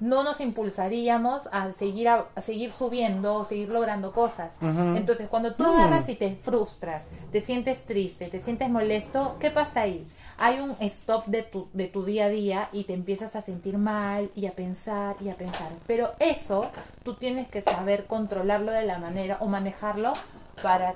No 0.00 0.22
nos 0.22 0.40
impulsaríamos 0.40 1.48
a 1.52 1.72
seguir, 1.72 2.08
a, 2.08 2.26
a 2.34 2.40
seguir 2.40 2.70
subiendo, 2.72 3.44
seguir 3.44 3.68
logrando 3.68 4.12
cosas. 4.12 4.52
Entonces, 4.62 5.28
cuando 5.28 5.54
tú 5.54 5.62
No. 5.64 5.74
agarras 5.76 6.08
y 6.08 6.14
te 6.14 6.36
frustras, 6.36 7.08
te 7.30 7.40
sientes 7.40 7.82
triste, 7.84 8.28
te 8.28 8.40
sientes 8.40 8.70
molesto, 8.70 9.36
¿qué 9.38 9.50
pasa 9.50 9.82
ahí? 9.82 10.06
Hay 10.38 10.58
un 10.60 10.74
stop 10.80 11.26
de 11.26 11.42
tu, 11.42 11.68
de 11.74 11.86
tu 11.86 12.04
día 12.06 12.24
a 12.24 12.28
día 12.30 12.68
y 12.72 12.84
te 12.84 12.94
empiezas 12.94 13.36
a 13.36 13.42
sentir 13.42 13.76
mal 13.76 14.30
y 14.34 14.46
a 14.46 14.52
pensar 14.52 15.16
y 15.20 15.28
a 15.28 15.34
pensar. 15.36 15.68
Pero 15.86 16.12
eso 16.18 16.70
tú 17.04 17.14
tienes 17.16 17.46
que 17.48 17.60
saber 17.60 18.06
controlarlo 18.06 18.72
de 18.72 18.84
la 18.86 18.98
manera 18.98 19.36
o 19.40 19.46
manejarlo 19.48 20.14
para... 20.62 20.94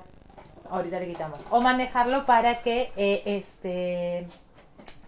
Ahorita 0.70 0.98
le 0.98 1.08
quitamos. 1.08 1.38
O 1.50 1.60
manejarlo 1.60 2.24
para 2.24 2.62
que 2.62 2.90
eh, 2.96 3.22
este... 3.26 4.26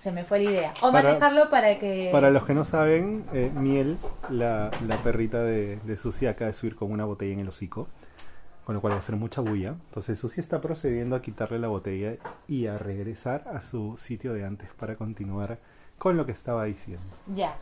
Se 0.06 0.12
me 0.12 0.22
fue 0.22 0.38
la 0.38 0.50
idea. 0.50 0.74
O 0.82 0.92
Para- 0.92 1.08
manejarlo 1.08 1.50
para 1.50 1.80
que... 1.80 2.10
Para 2.12 2.30
los 2.30 2.44
que 2.46 2.54
no 2.54 2.64
saben, 2.64 3.24
eh, 3.32 3.50
Miel, 3.52 3.98
la, 4.30 4.70
la 4.86 4.96
perrita 4.98 5.42
de, 5.42 5.80
de 5.84 5.96
Susi, 5.96 6.26
acaba 6.28 6.46
de 6.46 6.52
subir 6.54 6.76
con 6.76 6.92
una 6.92 7.04
botella 7.04 7.32
en 7.32 7.40
el 7.40 7.48
hocico, 7.48 7.88
con 8.64 8.76
lo 8.76 8.80
cual 8.80 8.92
va 8.92 8.98
a 8.98 8.98
hacer 9.00 9.16
mucha 9.16 9.40
bulla. 9.40 9.70
Entonces 9.70 10.16
Susi 10.16 10.40
está 10.40 10.60
procediendo 10.60 11.16
a 11.16 11.22
quitarle 11.22 11.58
la 11.58 11.66
botella 11.66 12.18
y 12.46 12.68
a 12.68 12.78
regresar 12.78 13.42
a 13.52 13.60
su 13.62 13.96
sitio 13.96 14.32
de 14.32 14.44
antes 14.44 14.68
para 14.78 14.94
continuar 14.94 15.58
con 15.98 16.16
lo 16.16 16.26
que 16.26 16.32
estaba 16.32 16.64
diciendo. 16.64 17.04
Ya. 17.34 17.56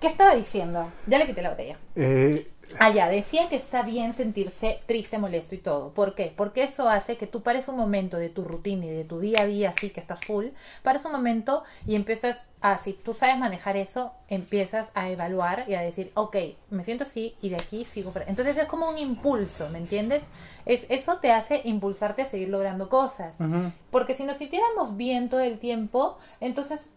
¿Qué 0.00 0.08
estaba 0.08 0.34
diciendo? 0.34 0.88
Ya 1.06 1.18
le 1.18 1.26
quité 1.26 1.42
la 1.42 1.50
botella. 1.50 1.78
Eh, 1.94 2.48
Ah, 2.78 2.90
ya, 2.90 3.08
decía 3.08 3.48
que 3.48 3.56
está 3.56 3.82
bien 3.82 4.12
sentirse 4.14 4.80
triste, 4.86 5.18
molesto 5.18 5.54
y 5.54 5.58
todo. 5.58 5.90
¿Por 5.92 6.14
qué? 6.14 6.32
Porque 6.34 6.62
eso 6.62 6.88
hace 6.88 7.16
que 7.16 7.26
tú 7.26 7.42
pares 7.42 7.68
un 7.68 7.76
momento 7.76 8.16
de 8.16 8.28
tu 8.30 8.44
rutina 8.44 8.86
y 8.86 8.90
de 8.90 9.04
tu 9.04 9.18
día 9.20 9.42
a 9.42 9.46
día, 9.46 9.70
así 9.70 9.90
que 9.90 10.00
estás 10.00 10.20
full, 10.24 10.46
pares 10.82 11.04
un 11.04 11.12
momento 11.12 11.64
y 11.86 11.96
empiezas 11.96 12.46
a, 12.60 12.78
si 12.78 12.92
tú 12.92 13.14
sabes 13.14 13.36
manejar 13.38 13.76
eso, 13.76 14.12
empiezas 14.28 14.92
a 14.94 15.10
evaluar 15.10 15.64
y 15.68 15.74
a 15.74 15.82
decir, 15.82 16.12
ok, 16.14 16.36
me 16.70 16.84
siento 16.84 17.04
así 17.04 17.34
y 17.42 17.50
de 17.50 17.56
aquí 17.56 17.84
sigo. 17.84 18.10
para-". 18.12 18.26
Entonces 18.26 18.56
es 18.56 18.64
como 18.66 18.88
un 18.88 18.96
impulso, 18.96 19.68
¿me 19.70 19.78
entiendes? 19.78 20.22
Es, 20.64 20.86
eso 20.88 21.18
te 21.18 21.32
hace 21.32 21.60
impulsarte 21.64 22.22
a 22.22 22.26
seguir 22.26 22.48
logrando 22.48 22.88
cosas. 22.88 23.34
ujú. 23.40 23.72
Porque 23.90 24.14
si 24.14 24.24
nos 24.24 24.36
sintiéramos 24.38 24.96
bien 24.96 25.28
todo 25.28 25.40
el 25.40 25.58
tiempo, 25.58 26.16
entonces 26.40 26.88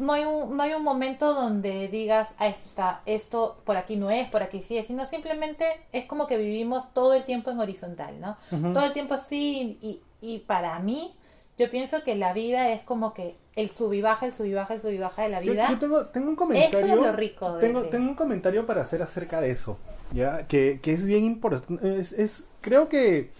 no 0.00 0.12
hay 0.14 0.24
un, 0.24 0.56
no 0.56 0.62
hay 0.62 0.72
un 0.74 0.82
momento 0.82 1.34
donde 1.34 1.86
digas, 1.88 2.34
ah, 2.38 2.48
esto 2.48 2.68
está, 2.68 3.00
esto 3.06 3.58
por 3.64 3.76
aquí 3.76 3.96
no 3.96 4.10
es, 4.10 4.28
por 4.28 4.42
aquí 4.42 4.62
sí 4.62 4.76
es, 4.76 4.86
sino 4.86 5.06
simplemente 5.06 5.64
es 5.92 6.06
como 6.06 6.26
que 6.26 6.36
vivimos 6.36 6.92
todo 6.92 7.14
el 7.14 7.24
tiempo 7.24 7.50
en 7.50 7.60
horizontal, 7.60 8.20
¿no? 8.20 8.36
Todo 8.50 8.84
el 8.84 8.92
tiempo 8.92 9.14
así, 9.14 9.78
y, 9.80 10.00
y 10.20 10.38
para 10.40 10.78
mí, 10.80 11.14
yo 11.58 11.70
pienso 11.70 12.02
que 12.02 12.16
la 12.16 12.32
vida 12.32 12.70
es 12.72 12.82
como 12.82 13.14
que 13.14 13.36
el 13.54 13.68
sub 13.70 13.92
y 13.92 14.00
baja, 14.00 14.24
el 14.26 14.32
sub 14.32 14.46
y 14.46 14.54
baja, 14.54 14.74
el 14.74 14.80
sub 14.80 14.90
y 14.90 14.98
baja 14.98 15.22
de 15.22 15.28
la 15.28 15.42
Yo, 15.42 15.52
vida. 15.52 15.68
yo 15.70 15.78
tengo, 15.78 16.06
tengo 16.06 16.28
un 16.30 16.36
comentario. 16.36 16.78
Eso 16.78 16.94
es 16.94 17.00
lo 17.00 17.12
rico 17.12 17.52
de- 17.56 17.60
Tengo, 17.60 17.82
de- 17.82 17.88
tengo 17.88 18.08
un 18.08 18.14
comentario 18.14 18.64
para 18.66 18.82
hacer 18.82 19.02
acerca 19.02 19.40
de 19.40 19.50
eso. 19.50 19.78
Ya, 20.12 20.46
que, 20.48 20.80
que 20.82 20.92
es 20.92 21.04
bien 21.04 21.24
importante. 21.24 22.00
Es, 22.00 22.12
es- 22.12 22.44
creo 22.62 22.88
que 22.88 23.30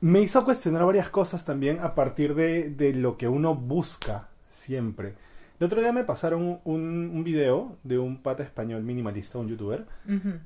me 0.00 0.20
hizo 0.22 0.44
cuestionar 0.44 0.84
varias 0.84 1.10
cosas 1.10 1.44
también 1.44 1.78
a 1.80 1.94
partir 1.94 2.34
de, 2.34 2.70
de 2.70 2.92
lo 2.94 3.16
que 3.18 3.28
uno 3.28 3.54
busca 3.54 4.28
siempre. 4.50 5.14
El 5.58 5.66
otro 5.66 5.80
día 5.80 5.92
me 5.92 6.04
pasaron 6.04 6.60
un, 6.64 7.10
un 7.14 7.24
video 7.24 7.76
de 7.82 7.98
un 7.98 8.22
pata 8.22 8.42
español 8.42 8.82
minimalista, 8.82 9.38
un 9.38 9.48
youtuber, 9.48 9.86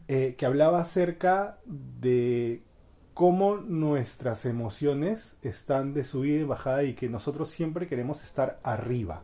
eh, 0.09 0.35
que 0.37 0.45
hablaba 0.45 0.81
acerca 0.81 1.59
de 1.67 2.63
cómo 3.15 3.57
nuestras 3.57 4.45
emociones 4.45 5.39
están 5.43 5.95
de 5.95 6.03
subida 6.03 6.41
y 6.41 6.45
bajada 6.45 6.83
y 6.83 6.95
que 6.95 7.09
nosotros 7.09 7.49
siempre 7.49 7.87
queremos 7.87 8.25
estar 8.25 8.59
arriba. 8.65 9.23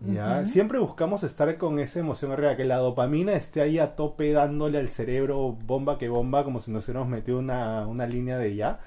¿ya? 0.00 0.46
Siempre 0.46 0.78
buscamos 0.78 1.24
estar 1.24 1.58
con 1.58 1.80
esa 1.80 1.98
emoción 1.98 2.30
arriba, 2.30 2.56
que 2.56 2.64
la 2.64 2.76
dopamina 2.76 3.32
esté 3.32 3.62
ahí 3.62 3.80
a 3.80 3.96
tope 3.96 4.30
dándole 4.30 4.78
al 4.78 4.88
cerebro 4.88 5.50
bomba 5.50 5.98
que 5.98 6.08
bomba, 6.08 6.44
como 6.44 6.60
si 6.60 6.70
nos 6.70 6.84
hubiéramos 6.84 7.08
metido 7.08 7.40
una, 7.40 7.88
una 7.88 8.06
línea 8.06 8.38
de 8.38 8.54
ya. 8.54 8.78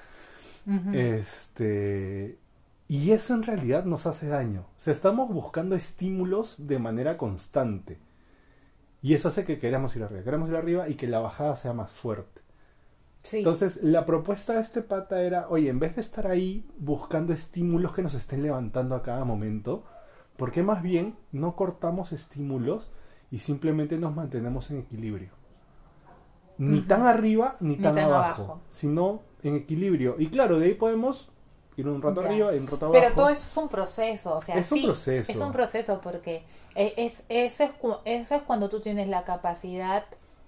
Este. 0.94 2.38
Y 2.90 3.12
eso 3.12 3.34
en 3.34 3.44
realidad 3.44 3.84
nos 3.84 4.06
hace 4.06 4.26
daño. 4.28 4.62
O 4.62 4.80
sea, 4.80 4.92
estamos 4.92 5.32
buscando 5.32 5.76
estímulos 5.76 6.66
de 6.66 6.78
manera 6.80 7.16
constante. 7.16 8.00
Y 9.02 9.14
eso 9.14 9.28
hace 9.28 9.44
que 9.44 9.58
queramos 9.60 9.94
ir 9.96 10.02
arriba. 10.02 10.24
Queremos 10.24 10.48
ir 10.50 10.56
arriba 10.56 10.88
y 10.88 10.96
que 10.96 11.06
la 11.06 11.20
bajada 11.20 11.56
sea 11.56 11.72
más 11.72 11.92
fuerte. 11.92 12.42
sí. 13.22 13.38
Entonces, 13.38 13.80
la 13.82 14.06
propuesta 14.06 14.54
de 14.54 14.62
este 14.62 14.82
pata 14.82 15.22
era, 15.22 15.48
oye, 15.50 15.68
en 15.70 15.78
vez 15.78 15.94
de 15.96 16.00
estar 16.02 16.26
ahí 16.26 16.66
buscando 16.78 17.32
estímulos 17.32 17.92
que 17.94 18.02
nos 18.02 18.14
estén 18.14 18.42
levantando 18.42 18.94
a 18.96 19.02
cada 19.02 19.24
momento, 19.24 19.84
¿por 20.36 20.52
qué 20.52 20.62
más 20.62 20.82
bien 20.82 21.16
no 21.32 21.56
cortamos 21.56 22.12
estímulos 22.12 22.92
y 23.30 23.40
simplemente 23.40 23.98
nos 23.98 24.14
mantenemos 24.16 24.70
en 24.72 24.78
equilibrio? 24.80 25.32
Ni 26.58 26.82
tan 26.82 27.06
arriba 27.06 27.56
ni, 27.60 27.76
Ni 27.76 27.76
tan, 27.76 27.94
tan 27.94 28.04
abajo, 28.04 28.42
abajo. 28.44 28.62
sino 28.68 29.22
en 29.42 29.56
equilibrio. 29.56 30.16
Y 30.18 30.30
claro, 30.30 30.58
de 30.58 30.66
ahí 30.66 30.74
podemos 30.74 31.32
ir 31.80 31.88
un 31.88 32.00
rato 32.02 32.22
Ya. 32.22 32.28
arriba 32.28 32.54
y 32.54 32.58
un 32.58 32.66
rato 32.66 32.86
abajo. 32.86 33.00
Pero 33.00 33.14
todo 33.14 33.28
eso 33.30 33.42
es 33.46 33.56
un 33.56 33.68
proceso, 33.68 34.36
o 34.36 34.40
sea, 34.40 34.56
Es 34.56 34.70
un 34.72 34.82
proceso. 34.82 35.32
Es 35.32 35.38
un 35.38 35.52
proceso 35.52 36.00
porque 36.00 36.42
eh, 36.74 36.94
es, 36.96 37.24
eso, 37.28 37.64
es, 37.64 37.70
eso 38.04 38.34
es 38.34 38.42
cuando 38.42 38.68
tú 38.68 38.80
tienes 38.80 39.08
la 39.08 39.24
capacidad 39.24 40.04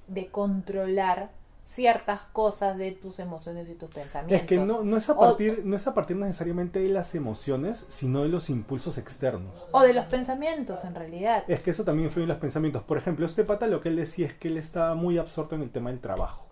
de 0.09 0.29
controlar 0.29 1.31
ciertas 1.65 2.21
cosas 2.33 2.77
de 2.77 2.91
tus 2.93 3.19
emociones 3.21 3.69
y 3.69 3.75
tus 3.75 3.89
pensamientos. 3.89 4.41
Es 4.43 4.47
que 4.47 4.59
no, 4.59 4.83
no, 4.83 4.97
es 4.97 5.09
a 5.09 5.13
O- 5.15 5.21
partir, 5.21 5.63
no 5.65 5.77
es 5.77 5.87
a 5.87 5.95
partir 5.95 6.17
necesariamente 6.17 6.81
de 6.81 6.89
las 6.89 7.15
emociones, 7.15 7.87
sino 7.89 8.23
de 8.23 8.29
los 8.29 8.51
impulsos 8.51 8.99
externos. 8.99 9.69
O 9.71 9.81
de 9.83 9.95
los 9.95 10.05
pensamientos, 10.07 10.85
en 10.85 10.95
realidad. 10.95 11.45
Es 11.49 11.61
que 11.61 11.71
eso 11.71 11.85
también 11.85 12.07
influye 12.07 12.25
en 12.25 12.29
los 12.31 12.39
pensamientos. 12.39 12.83
Por 12.83 12.99
ejemplo, 12.99 13.25
este 13.25 13.45
pata 13.45 13.69
lo 13.69 13.81
que 13.81 13.89
él 13.91 13.97
decía 13.97 14.27
es 14.27 14.35
que 14.35 14.49
él 14.49 14.59
estaba 14.59 14.95
muy 14.97 15.19
absorto 15.19 15.55
en 15.55 15.63
el 15.63 15.71
tema 15.71 15.91
del 15.91 16.01
trabajo, 16.01 16.45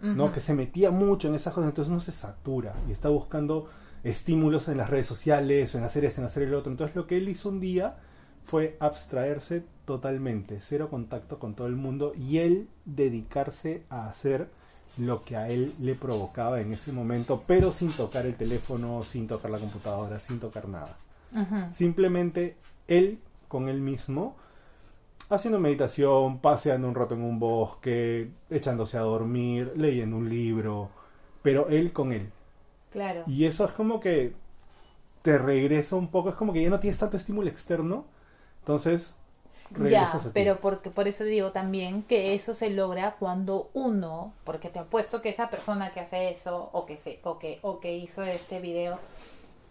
¿no? 0.00 0.30
Que 0.32 0.38
se 0.40 0.54
metía 0.54 0.90
mucho 0.92 1.26
en 1.28 1.34
esas 1.34 1.52
cosas, 1.54 1.70
entonces 1.70 1.90
uno 1.90 1.98
se 2.00 2.12
satura 2.12 2.74
y 2.88 2.92
está 2.92 3.08
buscando 3.08 3.68
estímulos 4.08 4.68
en 4.68 4.78
las 4.78 4.90
redes 4.90 5.06
sociales, 5.06 5.74
o 5.74 5.78
en 5.78 5.84
hacer 5.84 6.04
eso, 6.04 6.20
en 6.20 6.26
hacer 6.26 6.42
el 6.42 6.54
otro. 6.54 6.70
Entonces 6.70 6.96
lo 6.96 7.06
que 7.06 7.16
él 7.16 7.28
hizo 7.28 7.48
un 7.48 7.60
día 7.60 7.96
fue 8.44 8.76
abstraerse 8.80 9.62
totalmente, 9.84 10.60
cero 10.60 10.88
contacto 10.90 11.38
con 11.38 11.54
todo 11.54 11.66
el 11.66 11.76
mundo 11.76 12.12
y 12.16 12.38
él 12.38 12.68
dedicarse 12.84 13.82
a 13.90 14.08
hacer 14.08 14.48
lo 14.96 15.24
que 15.24 15.36
a 15.36 15.48
él 15.50 15.74
le 15.80 15.94
provocaba 15.94 16.60
en 16.60 16.72
ese 16.72 16.92
momento, 16.92 17.44
pero 17.46 17.72
sin 17.72 17.90
tocar 17.90 18.26
el 18.26 18.36
teléfono, 18.36 19.02
sin 19.02 19.26
tocar 19.28 19.50
la 19.50 19.58
computadora, 19.58 20.18
sin 20.18 20.40
tocar 20.40 20.68
nada. 20.68 20.96
Simplemente 21.70 22.56
él 22.86 23.18
con 23.48 23.68
él 23.68 23.80
mismo, 23.80 24.36
haciendo 25.28 25.60
meditación, 25.60 26.38
paseando 26.38 26.88
un 26.88 26.94
rato 26.94 27.14
en 27.14 27.22
un 27.22 27.38
bosque, 27.38 28.30
echándose 28.48 28.96
a 28.96 29.02
dormir, 29.02 29.72
leyendo 29.76 30.16
un 30.16 30.28
libro, 30.28 30.88
pero 31.42 31.68
él 31.68 31.92
con 31.92 32.12
él. 32.12 32.30
Claro. 32.90 33.24
Y 33.26 33.44
eso 33.46 33.64
es 33.64 33.72
como 33.72 34.00
que 34.00 34.34
te 35.22 35.38
regresa 35.38 35.96
un 35.96 36.08
poco, 36.10 36.30
es 36.30 36.36
como 36.36 36.52
que 36.52 36.62
ya 36.62 36.70
no 36.70 36.80
tienes 36.80 36.98
tanto 36.98 37.16
estímulo 37.16 37.48
externo, 37.48 38.06
entonces 38.60 39.16
Ya, 39.70 39.78
regresas 39.78 40.26
a 40.26 40.32
ti. 40.32 40.32
pero 40.32 40.60
porque, 40.60 40.90
por 40.90 41.08
eso 41.08 41.24
digo 41.24 41.52
también 41.52 42.02
que 42.02 42.34
eso 42.34 42.54
se 42.54 42.70
logra 42.70 43.16
cuando 43.18 43.70
uno, 43.74 44.32
porque 44.44 44.68
te 44.70 44.78
apuesto 44.78 45.20
que 45.22 45.28
esa 45.30 45.50
persona 45.50 45.92
que 45.92 46.00
hace 46.00 46.30
eso 46.30 46.70
o 46.72 46.86
que, 46.86 46.96
se, 46.96 47.20
o 47.24 47.38
que, 47.38 47.58
o 47.62 47.80
que 47.80 47.96
hizo 47.96 48.22
este 48.22 48.60
video 48.60 48.98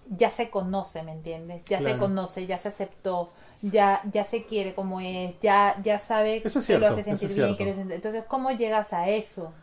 ya 0.10 0.30
se 0.30 0.50
conoce, 0.50 1.04
¿me 1.04 1.12
entiendes? 1.14 1.64
Ya 1.66 1.82
se 1.82 1.98
conoce, 1.98 2.48
ya 2.48 2.58
se 2.58 2.70
aceptó, 2.70 3.32
ya, 3.62 4.02
ya 4.12 4.24
se 4.26 4.46
quiere 4.46 4.74
como 4.76 5.02
es, 5.02 5.40
ya, 5.42 5.78
ya 5.84 6.00
sabe 6.00 6.42
que 6.44 6.78
lo 6.80 6.88
hace 6.88 7.04
sentir 7.04 7.34
bien. 7.34 7.58
que 7.58 7.70
Entonces, 7.72 8.24
¿cómo 8.28 8.52
llegas 8.52 8.94
a 8.94 9.10
eso? 9.10 9.54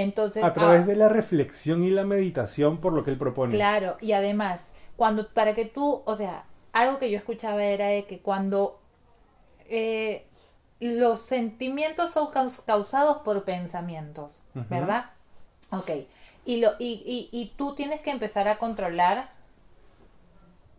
Entonces, 0.00 0.44
a 0.44 0.54
través 0.54 0.82
ah, 0.82 0.86
de 0.86 0.96
la 0.96 1.08
reflexión 1.08 1.82
y 1.82 1.90
la 1.90 2.04
meditación 2.04 2.78
por 2.78 2.92
lo 2.92 3.04
que 3.04 3.10
él 3.10 3.18
propone. 3.18 3.54
Claro, 3.54 3.96
y 4.00 4.12
además, 4.12 4.60
cuando 4.96 5.28
para 5.28 5.54
que 5.54 5.64
tú, 5.64 6.02
o 6.04 6.14
sea, 6.14 6.44
algo 6.72 6.98
que 6.98 7.10
yo 7.10 7.18
escuchaba 7.18 7.64
era 7.64 7.86
de 7.88 8.04
que 8.04 8.20
cuando 8.20 8.80
eh, 9.68 10.24
los 10.80 11.22
sentimientos 11.22 12.10
son 12.10 12.28
caus- 12.28 12.62
causados 12.64 13.18
por 13.18 13.42
pensamientos. 13.44 14.38
¿verdad? 14.70 15.06
Ok. 15.70 15.90
Y, 16.44 16.60
lo, 16.60 16.72
y, 16.78 17.02
y, 17.04 17.28
y 17.36 17.52
tú 17.56 17.74
tienes 17.74 18.00
que 18.00 18.10
empezar 18.10 18.48
a 18.48 18.58
controlar. 18.58 19.30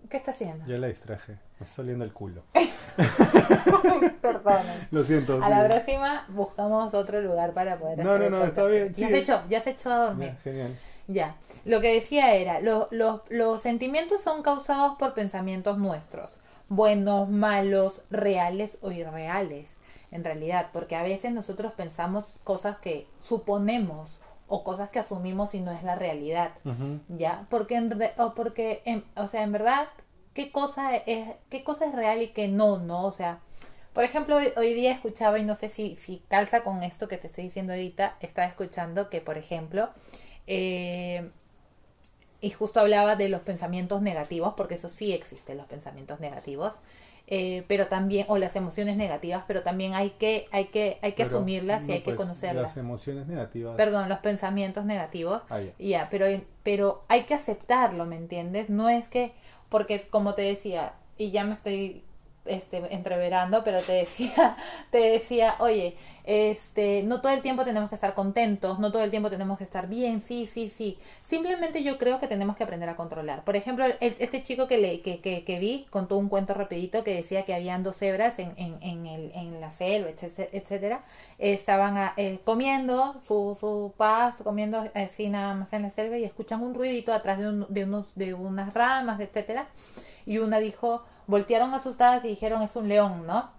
¿Qué 0.09 0.17
está 0.17 0.31
haciendo? 0.31 0.65
Ya 0.65 0.77
la 0.77 0.87
distraje, 0.87 1.37
me 1.59 1.65
está 1.65 1.81
oliendo 1.81 2.03
el 2.03 2.11
culo. 2.13 2.43
Perdona. 4.21 4.87
Lo 4.91 5.03
siento. 5.03 5.41
A 5.43 5.49
la 5.49 5.67
próxima 5.67 6.25
buscamos 6.29 6.93
otro 6.93 7.21
lugar 7.21 7.53
para 7.53 7.77
poder 7.77 7.99
No, 8.03 8.11
hacer 8.11 8.23
no, 8.23 8.29
no, 8.29 8.37
podcast. 8.45 8.57
está 8.57 8.69
bien, 8.69 8.93
Ya 8.93 9.07
sí. 9.07 9.13
se 9.13 9.19
echó, 9.19 9.41
ya 9.49 9.59
se 9.59 9.69
echó 9.71 9.91
a 9.91 9.97
dormir. 10.07 10.35
Genial. 10.43 10.75
Ya, 11.07 11.35
lo 11.65 11.81
que 11.81 11.93
decía 11.93 12.35
era, 12.35 12.59
lo- 12.59 12.87
lo- 12.91 13.23
los 13.29 13.61
sentimientos 13.61 14.21
son 14.21 14.43
causados 14.43 14.95
por 14.99 15.13
pensamientos 15.15 15.77
nuestros, 15.79 16.37
buenos, 16.67 17.29
malos, 17.29 18.03
reales 18.11 18.77
o 18.81 18.91
irreales, 18.91 19.75
en 20.11 20.23
realidad, 20.23 20.67
porque 20.71 20.95
a 20.95 21.01
veces 21.03 21.31
nosotros 21.31 21.71
pensamos 21.73 22.33
cosas 22.43 22.77
que 22.77 23.07
suponemos 23.21 24.21
o 24.49 24.63
cosas 24.63 24.89
que 24.89 24.99
asumimos 24.99 25.53
y 25.55 25.61
no 25.61 25.71
es 25.71 25.83
la 25.83 25.95
realidad, 25.95 26.51
ya, 27.07 27.45
porque 27.49 27.75
en, 27.75 27.91
re- 27.91 28.13
o 28.17 28.33
porque, 28.35 28.81
en- 28.85 29.05
o 29.15 29.27
sea, 29.27 29.43
en 29.43 29.51
verdad, 29.53 29.87
qué 30.33 30.51
cosa 30.51 30.95
es, 30.95 31.29
qué 31.49 31.63
cosa 31.63 31.85
es 31.85 31.93
real 31.95 32.21
y 32.21 32.29
qué 32.29 32.47
no, 32.47 32.77
no, 32.79 33.05
o 33.05 33.11
sea, 33.11 33.39
por 33.93 34.03
ejemplo, 34.03 34.37
hoy, 34.37 34.49
hoy 34.57 34.73
día 34.73 34.91
escuchaba, 34.91 35.39
y 35.39 35.43
no 35.43 35.55
sé 35.55 35.69
si, 35.69 35.95
si 35.95 36.23
calza 36.29 36.63
con 36.63 36.83
esto 36.83 37.07
que 37.07 37.17
te 37.17 37.27
estoy 37.27 37.45
diciendo 37.45 37.73
ahorita, 37.73 38.17
estaba 38.21 38.47
escuchando 38.47 39.09
que, 39.09 39.21
por 39.21 39.37
ejemplo, 39.37 39.89
eh, 40.47 41.29
y 42.41 42.51
justo 42.51 42.79
hablaba 42.79 43.15
de 43.15 43.27
los 43.29 43.41
pensamientos 43.41 44.01
negativos, 44.01 44.53
porque 44.55 44.75
eso 44.75 44.87
sí 44.89 45.11
existen 45.13 45.57
los 45.57 45.67
pensamientos 45.67 46.19
negativos, 46.21 46.75
eh, 47.31 47.63
pero 47.67 47.85
también, 47.87 48.25
o 48.27 48.39
las 48.39 48.55
emociones 48.55 48.97
negativas, 48.97 49.43
pero 49.47 49.61
también 49.61 49.93
hay 49.93 50.09
que, 50.11 50.47
hay 50.51 50.65
que, 50.65 50.97
hay 51.03 51.11
que 51.11 51.25
Pero, 51.25 51.37
asumirlas 51.37 51.83
y 51.83 51.87
no, 51.87 51.93
hay 51.93 51.99
que 51.99 52.15
pues, 52.15 52.17
conocerlas. 52.17 52.63
Las 52.63 52.77
emociones 52.77 53.27
negativas. 53.27 53.75
Perdón, 53.75 54.09
los 54.09 54.17
pensamientos 54.17 54.83
negativos. 54.83 55.43
Ah, 55.47 55.61
ya. 55.61 55.73
Ya, 55.77 56.07
pero, 56.09 56.25
pero 56.63 57.03
hay 57.07 57.25
que 57.25 57.35
aceptarlo, 57.35 58.07
¿me 58.07 58.15
entiendes? 58.15 58.71
No 58.71 58.89
es 58.89 59.07
que, 59.07 59.33
porque 59.69 60.01
como 60.09 60.33
te 60.33 60.41
decía, 60.41 60.93
y 61.19 61.29
ya 61.29 61.43
me 61.43 61.53
estoy 61.53 62.03
este, 62.49 62.93
entreverando, 62.93 63.63
pero 63.63 63.81
te 63.81 63.93
decía, 63.93 64.57
te 64.91 64.97
decía, 64.97 65.55
oye, 65.59 65.95
este, 66.23 67.01
no 67.03 67.21
todo 67.21 67.31
el 67.31 67.41
tiempo 67.41 67.63
tenemos 67.63 67.89
que 67.89 67.95
estar 67.95 68.13
contentos, 68.13 68.77
no 68.79 68.91
todo 68.91 69.03
el 69.03 69.09
tiempo 69.09 69.29
tenemos 69.29 69.57
que 69.57 69.63
estar 69.63 69.87
bien, 69.87 70.21
sí, 70.21 70.45
sí, 70.45 70.69
sí. 70.69 70.99
Simplemente 71.21 71.81
yo 71.81 71.97
creo 71.97 72.19
que 72.19 72.27
tenemos 72.27 72.55
que 72.55 72.63
aprender 72.63 72.87
a 72.89 72.95
controlar. 72.95 73.43
Por 73.43 73.55
ejemplo, 73.55 73.85
este 73.99 74.43
chico 74.43 74.67
que, 74.67 74.77
le, 74.77 75.01
que, 75.01 75.21
que, 75.21 75.43
que, 75.43 75.59
vi 75.59 75.87
contó 75.89 76.17
un 76.17 76.29
cuento 76.29 76.53
rapidito 76.53 77.03
que 77.03 77.15
decía 77.15 77.45
que 77.45 77.55
habían 77.55 77.81
dos 77.83 77.97
cebras 77.97 78.37
en, 78.37 78.53
en, 78.57 78.77
en, 78.81 79.05
el, 79.07 79.31
en 79.33 79.59
la 79.59 79.71
selva, 79.71 80.11
etcétera, 80.11 81.03
estaban 81.39 82.11
eh, 82.17 82.39
comiendo 82.43 83.19
su, 83.23 83.57
su 83.59 83.93
paz, 83.97 84.35
comiendo 84.43 84.83
así 84.93 85.29
nada 85.29 85.53
más 85.55 85.73
en 85.73 85.83
la 85.83 85.89
selva 85.89 86.17
y 86.17 86.25
escuchan 86.25 86.61
un 86.61 86.75
ruidito 86.75 87.13
atrás 87.13 87.39
de, 87.39 87.65
de, 87.69 87.83
unos, 87.85 88.13
de 88.15 88.33
unas 88.33 88.73
ramas, 88.73 89.19
etcétera. 89.19 89.67
Y 90.25 90.37
una 90.37 90.59
dijo, 90.59 91.03
voltearon 91.29 91.75
asustadas 91.75 92.25
y 92.25 92.29
dijeron 92.29 92.63
es 92.63 92.75
un 92.75 92.89
león, 92.89 93.27
¿no? 93.27 93.51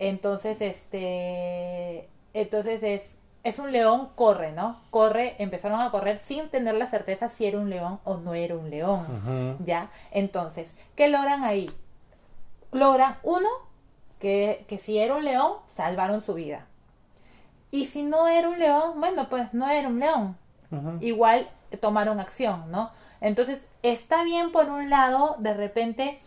Entonces, 0.00 0.60
este, 0.60 2.08
entonces 2.34 2.82
es, 2.82 3.16
es 3.44 3.60
un 3.60 3.70
león, 3.70 4.08
corre, 4.16 4.50
¿no? 4.50 4.80
Corre, 4.90 5.36
empezaron 5.38 5.80
a 5.80 5.92
correr 5.92 6.20
sin 6.24 6.48
tener 6.48 6.74
la 6.74 6.88
certeza 6.88 7.28
si 7.28 7.46
era 7.46 7.58
un 7.58 7.70
león 7.70 8.00
o 8.02 8.16
no 8.16 8.34
era 8.34 8.56
un 8.56 8.68
león, 8.68 9.56
¿ya? 9.64 9.90
Entonces, 10.10 10.74
¿qué 10.96 11.08
logran 11.08 11.44
ahí? 11.44 11.70
Logran, 12.72 13.16
uno, 13.22 13.48
que, 14.18 14.64
que 14.66 14.80
si 14.80 14.98
era 14.98 15.14
un 15.14 15.24
león, 15.24 15.52
salvaron 15.68 16.20
su 16.20 16.34
vida. 16.34 16.66
Y 17.70 17.86
si 17.86 18.02
no 18.02 18.26
era 18.26 18.48
un 18.48 18.58
león, 18.58 18.98
bueno, 18.98 19.28
pues 19.28 19.54
no 19.54 19.68
era 19.68 19.86
un 19.86 20.00
león. 20.00 20.36
Igual 21.00 21.48
tomaron 21.80 22.18
acción, 22.18 22.72
¿no? 22.72 22.90
Entonces, 23.20 23.66
está 23.82 24.24
bien 24.24 24.50
por 24.50 24.68
un 24.68 24.90
lado, 24.90 25.36
de 25.38 25.54
repente, 25.54 26.20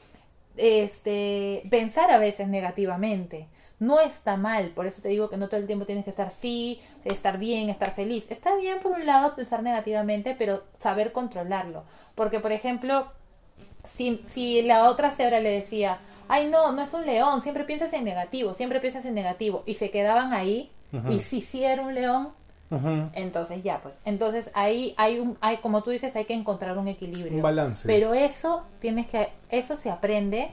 este, 0.57 1.63
pensar 1.69 2.11
a 2.11 2.17
veces 2.17 2.47
negativamente. 2.47 3.47
No 3.79 3.99
está 3.99 4.37
mal, 4.37 4.69
por 4.69 4.87
eso 4.87 5.03
te 5.03 5.09
digo 5.09 5.29
que 5.29 5.37
no 5.37 5.49
todo 5.49 5.59
el 5.59 5.67
tiempo 5.67 5.85
tienes 5.85 6.03
que 6.03 6.09
estar 6.09 6.31
sí, 6.31 6.81
estar 7.05 7.37
bien, 7.37 7.69
estar 7.69 7.91
feliz. 7.93 8.25
Está 8.29 8.55
bien 8.55 8.79
por 8.79 8.93
un 8.93 9.05
lado 9.05 9.35
pensar 9.35 9.61
negativamente, 9.61 10.35
pero 10.37 10.63
saber 10.79 11.11
controlarlo. 11.11 11.83
Porque, 12.15 12.39
por 12.39 12.51
ejemplo, 12.51 13.11
si, 13.83 14.23
si 14.27 14.63
la 14.63 14.89
otra 14.89 15.11
cebra 15.11 15.39
le 15.39 15.51
decía, 15.51 15.99
ay 16.27 16.47
no, 16.47 16.71
no 16.71 16.81
es 16.81 16.93
un 16.93 17.05
león, 17.05 17.41
siempre 17.41 17.63
piensas 17.65 17.93
en 17.93 18.03
negativo, 18.03 18.53
siempre 18.53 18.79
piensas 18.79 19.05
en 19.05 19.13
negativo, 19.13 19.63
y 19.65 19.75
se 19.75 19.91
quedaban 19.91 20.33
ahí, 20.33 20.71
y 21.09 21.19
si 21.19 21.41
sí 21.41 21.63
era 21.63 21.81
un 21.81 21.93
león, 21.93 22.29
entonces 22.69 23.63
ya, 23.63 23.81
pues, 23.81 23.99
entonces 24.03 24.51
ahí 24.53 24.93
hay 24.97 25.19
un, 25.19 25.37
hay 25.39 25.57
como 25.57 25.83
tú 25.83 25.91
dices, 25.91 26.15
hay 26.15 26.25
que 26.25 26.33
encontrar 26.33 26.77
un 26.77 26.87
equilibrio, 26.87 27.35
un 27.35 27.41
balance. 27.41 27.87
Pero 27.87 28.13
eso 28.13 28.65
tienes 28.79 29.07
que, 29.07 29.29
eso 29.49 29.77
se 29.77 29.89
aprende, 29.89 30.49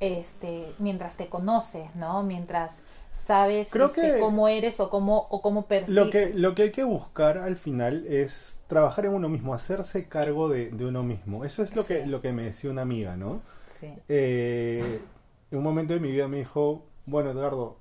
este, 0.00 0.66
mientras 0.78 1.16
te 1.16 1.26
conoces, 1.26 1.94
¿no? 1.96 2.22
Mientras 2.22 2.82
sabes 3.12 3.74
este, 3.74 4.20
cómo 4.20 4.48
eres 4.48 4.78
o 4.80 4.88
cómo 4.88 5.26
o 5.30 5.42
cómo 5.42 5.66
percibes. 5.66 5.94
Lo 5.94 6.10
que 6.10 6.32
lo 6.32 6.54
que 6.54 6.62
hay 6.62 6.70
que 6.70 6.84
buscar 6.84 7.38
al 7.38 7.56
final 7.56 8.06
es 8.06 8.60
trabajar 8.68 9.06
en 9.06 9.12
uno 9.12 9.28
mismo, 9.28 9.52
hacerse 9.52 10.06
cargo 10.06 10.48
de, 10.48 10.70
uno 10.80 11.02
mismo. 11.02 11.44
Eso 11.44 11.62
es 11.62 11.74
lo 11.74 11.84
que 11.84 12.06
lo 12.06 12.20
que 12.20 12.32
me 12.32 12.44
decía 12.44 12.70
una 12.70 12.82
amiga, 12.82 13.16
¿no? 13.16 13.40
Sí. 13.80 13.88
Eh, 14.08 15.00
en 15.50 15.58
un 15.58 15.64
momento 15.64 15.94
de 15.94 16.00
mi 16.00 16.10
vida 16.10 16.28
me 16.28 16.38
dijo, 16.38 16.84
bueno 17.06 17.30
Edgardo, 17.30 17.78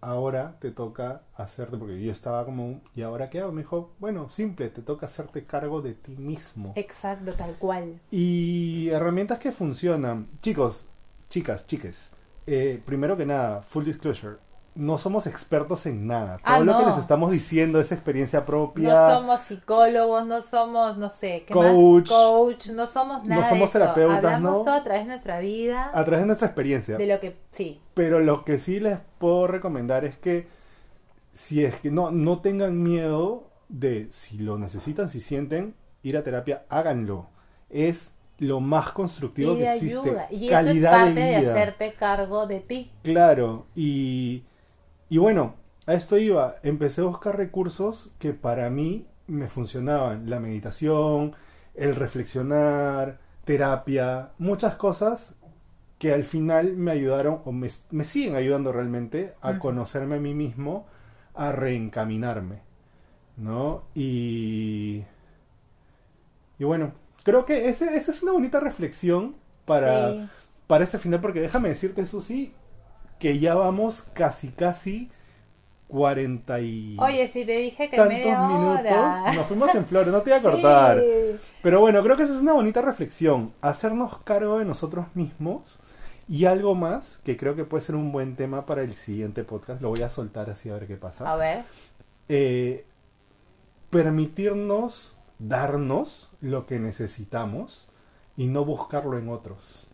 ahora 0.00 0.56
te 0.60 0.70
toca 0.70 1.22
hacerte, 1.34 1.76
porque 1.76 2.00
yo 2.00 2.12
estaba 2.12 2.44
como, 2.44 2.80
¿y 2.94 3.02
ahora 3.02 3.30
qué 3.30 3.40
hago? 3.40 3.52
Me 3.52 3.62
dijo, 3.62 3.92
bueno, 3.98 4.28
simple, 4.28 4.68
te 4.70 4.82
toca 4.82 5.06
hacerte 5.06 5.44
cargo 5.44 5.82
de 5.82 5.94
ti 5.94 6.16
mismo. 6.16 6.72
Exacto, 6.76 7.32
tal 7.32 7.54
cual. 7.56 8.00
Y 8.10 8.88
herramientas 8.88 9.38
que 9.38 9.52
funcionan. 9.52 10.28
Chicos, 10.40 10.86
chicas, 11.28 11.66
chiques, 11.66 12.12
eh, 12.46 12.80
primero 12.84 13.16
que 13.16 13.26
nada, 13.26 13.62
full 13.62 13.84
disclosure, 13.84 14.36
no 14.78 14.96
somos 14.96 15.26
expertos 15.26 15.86
en 15.86 16.06
nada. 16.06 16.36
Todo 16.36 16.54
ah, 16.54 16.60
lo 16.60 16.78
que 16.78 16.86
les 16.86 16.98
estamos 16.98 17.32
diciendo 17.32 17.80
es 17.80 17.90
experiencia 17.90 18.46
propia. 18.46 18.94
No 18.94 19.18
somos 19.18 19.40
psicólogos, 19.40 20.24
no 20.24 20.40
somos, 20.40 20.96
no 20.96 21.10
sé, 21.10 21.42
¿qué 21.48 21.52
coach, 21.52 22.08
coach, 22.08 22.68
no 22.68 22.86
somos 22.86 23.26
nada. 23.26 23.42
No 23.42 23.48
somos 23.48 23.72
terapeutas, 23.72 24.24
Hablamos 24.24 24.62
todo 24.62 24.74
a 24.74 24.84
través 24.84 25.02
de 25.02 25.08
nuestra 25.08 25.40
vida. 25.40 25.90
A 25.92 26.04
través 26.04 26.20
de 26.20 26.26
nuestra 26.26 26.46
experiencia. 26.46 26.96
De 26.96 27.08
lo 27.08 27.18
que, 27.18 27.36
sí. 27.48 27.80
Pero 27.94 28.20
lo 28.20 28.44
que 28.44 28.60
sí 28.60 28.78
les 28.78 29.00
puedo 29.18 29.48
recomendar 29.48 30.04
es 30.04 30.16
que 30.16 30.46
si 31.32 31.64
es 31.64 31.74
que 31.80 31.90
no, 31.90 32.12
no 32.12 32.40
tengan 32.40 32.80
miedo 32.80 33.48
de 33.68 34.06
si 34.12 34.38
lo 34.38 34.58
necesitan, 34.58 35.08
si 35.08 35.18
sienten 35.18 35.74
ir 36.04 36.16
a 36.16 36.22
terapia, 36.22 36.66
háganlo. 36.68 37.26
Es 37.68 38.12
lo 38.38 38.60
más 38.60 38.92
constructivo 38.92 39.56
que 39.56 39.74
existe. 39.74 40.16
Y 40.30 40.48
Calidad 40.48 40.70
eso 40.70 40.70
es 40.70 41.14
parte 41.14 41.20
de, 41.20 41.40
de 41.40 41.50
hacerte 41.50 41.92
cargo 41.94 42.46
de 42.46 42.60
ti. 42.60 42.92
Claro, 43.02 43.66
y 43.74 44.44
y 45.08 45.18
bueno, 45.18 45.54
a 45.86 45.94
esto 45.94 46.18
iba, 46.18 46.56
empecé 46.62 47.00
a 47.00 47.04
buscar 47.04 47.36
recursos 47.36 48.12
que 48.18 48.34
para 48.34 48.68
mí 48.70 49.06
me 49.26 49.48
funcionaban, 49.48 50.28
la 50.28 50.40
meditación, 50.40 51.34
el 51.74 51.94
reflexionar, 51.94 53.18
terapia, 53.44 54.32
muchas 54.38 54.76
cosas 54.76 55.34
que 55.98 56.12
al 56.12 56.24
final 56.24 56.76
me 56.76 56.90
ayudaron 56.90 57.40
o 57.44 57.52
me, 57.52 57.70
siguen 57.70 58.36
ayudando 58.36 58.72
realmente 58.72 59.34
a 59.40 59.58
conocerme 59.58 60.16
a 60.16 60.20
mí 60.20 60.34
mismo, 60.34 60.86
a 61.34 61.52
reencaminarme, 61.52 62.60
¿no? 63.36 63.84
Y, 63.94 65.04
y 66.58 66.64
bueno, 66.64 66.92
creo 67.24 67.44
que 67.44 67.68
esa 67.68 67.94
es 67.94 68.22
una 68.22 68.32
bonita 68.32 68.60
reflexión 68.60 69.36
para, 69.64 70.28
para 70.66 70.84
este 70.84 70.98
final, 70.98 71.20
porque 71.20 71.40
déjame 71.40 71.70
decirte, 71.70 72.06
Susi, 72.06 72.52
que 73.18 73.38
ya 73.38 73.54
vamos 73.54 74.04
casi, 74.14 74.48
casi 74.48 75.10
40 75.88 76.60
y... 76.60 76.96
Oye, 77.00 77.28
si 77.28 77.44
te 77.44 77.58
dije 77.58 77.90
que 77.90 77.96
tantos 77.96 78.18
minutos. 78.18 79.34
Nos 79.34 79.46
fuimos 79.46 79.74
en 79.74 79.86
flores, 79.86 80.12
no 80.12 80.22
te 80.22 80.30
voy 80.30 80.38
a 80.38 80.42
cortar. 80.42 81.02
Pero 81.62 81.80
bueno, 81.80 82.02
creo 82.02 82.16
que 82.16 82.22
esa 82.22 82.34
es 82.34 82.42
una 82.42 82.52
bonita 82.52 82.82
reflexión. 82.82 83.52
Hacernos 83.60 84.18
cargo 84.18 84.58
de 84.58 84.64
nosotros 84.64 85.06
mismos. 85.14 85.78
Y 86.28 86.44
algo 86.44 86.74
más, 86.74 87.18
que 87.24 87.38
creo 87.38 87.56
que 87.56 87.64
puede 87.64 87.82
ser 87.82 87.94
un 87.94 88.12
buen 88.12 88.36
tema 88.36 88.66
para 88.66 88.82
el 88.82 88.94
siguiente 88.94 89.44
podcast. 89.44 89.80
Lo 89.80 89.88
voy 89.88 90.02
a 90.02 90.10
soltar 90.10 90.50
así 90.50 90.68
a 90.68 90.74
ver 90.74 90.86
qué 90.86 90.96
pasa. 90.96 91.30
A 91.30 91.36
ver. 91.36 91.64
Eh, 92.28 92.84
permitirnos 93.88 95.18
darnos 95.38 96.32
lo 96.42 96.66
que 96.66 96.78
necesitamos 96.80 97.88
y 98.36 98.48
no 98.48 98.66
buscarlo 98.66 99.16
en 99.16 99.30
otros 99.30 99.87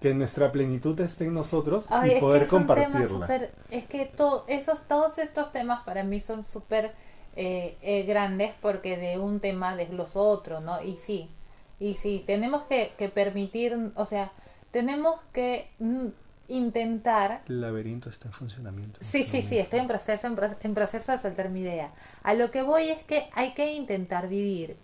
que 0.00 0.14
nuestra 0.14 0.52
plenitud 0.52 0.98
esté 1.00 1.24
en 1.24 1.34
nosotros 1.34 1.86
y 2.04 2.20
poder 2.20 2.46
compartirla. 2.46 3.48
es 3.70 3.84
que 3.86 4.10
esos, 4.46 4.82
todos 4.86 5.18
estos 5.18 5.52
temas 5.52 5.82
para 5.84 6.04
mí 6.04 6.20
son 6.20 6.44
súper 6.44 6.92
eh, 7.36 7.76
eh, 7.82 8.02
grandes 8.02 8.52
porque 8.60 8.96
de 8.96 9.18
un 9.18 9.40
tema 9.40 9.76
desgloso 9.76 10.22
otro, 10.22 10.60
¿no? 10.60 10.82
Y 10.82 10.96
sí, 10.96 11.30
y 11.80 11.94
sí, 11.94 12.22
tenemos 12.26 12.64
que, 12.64 12.92
permitir, 13.14 13.92
o 13.94 14.06
sea, 14.06 14.32
tenemos 14.70 15.20
que 15.32 15.70
intentar... 16.48 17.42
El 17.48 17.60
laberinto 17.60 18.08
está 18.08 18.28
en 18.28 18.32
funcionamiento. 18.32 18.98
sí, 19.00 19.24
sí, 19.24 19.42
sí, 19.42 19.58
estoy 19.58 19.80
en 19.80 19.88
proceso, 19.88 20.26
en 20.26 20.74
proceso 20.74 21.12
de 21.12 21.18
soltar 21.18 21.50
mi 21.50 21.60
idea. 21.60 21.92
A 22.22 22.34
lo 22.34 22.50
que 22.50 22.62
voy 22.62 22.88
es 22.88 23.02
que 23.04 23.28
hay 23.32 23.52
que 23.52 23.72
intentar 23.72 24.28
vivir 24.28 24.76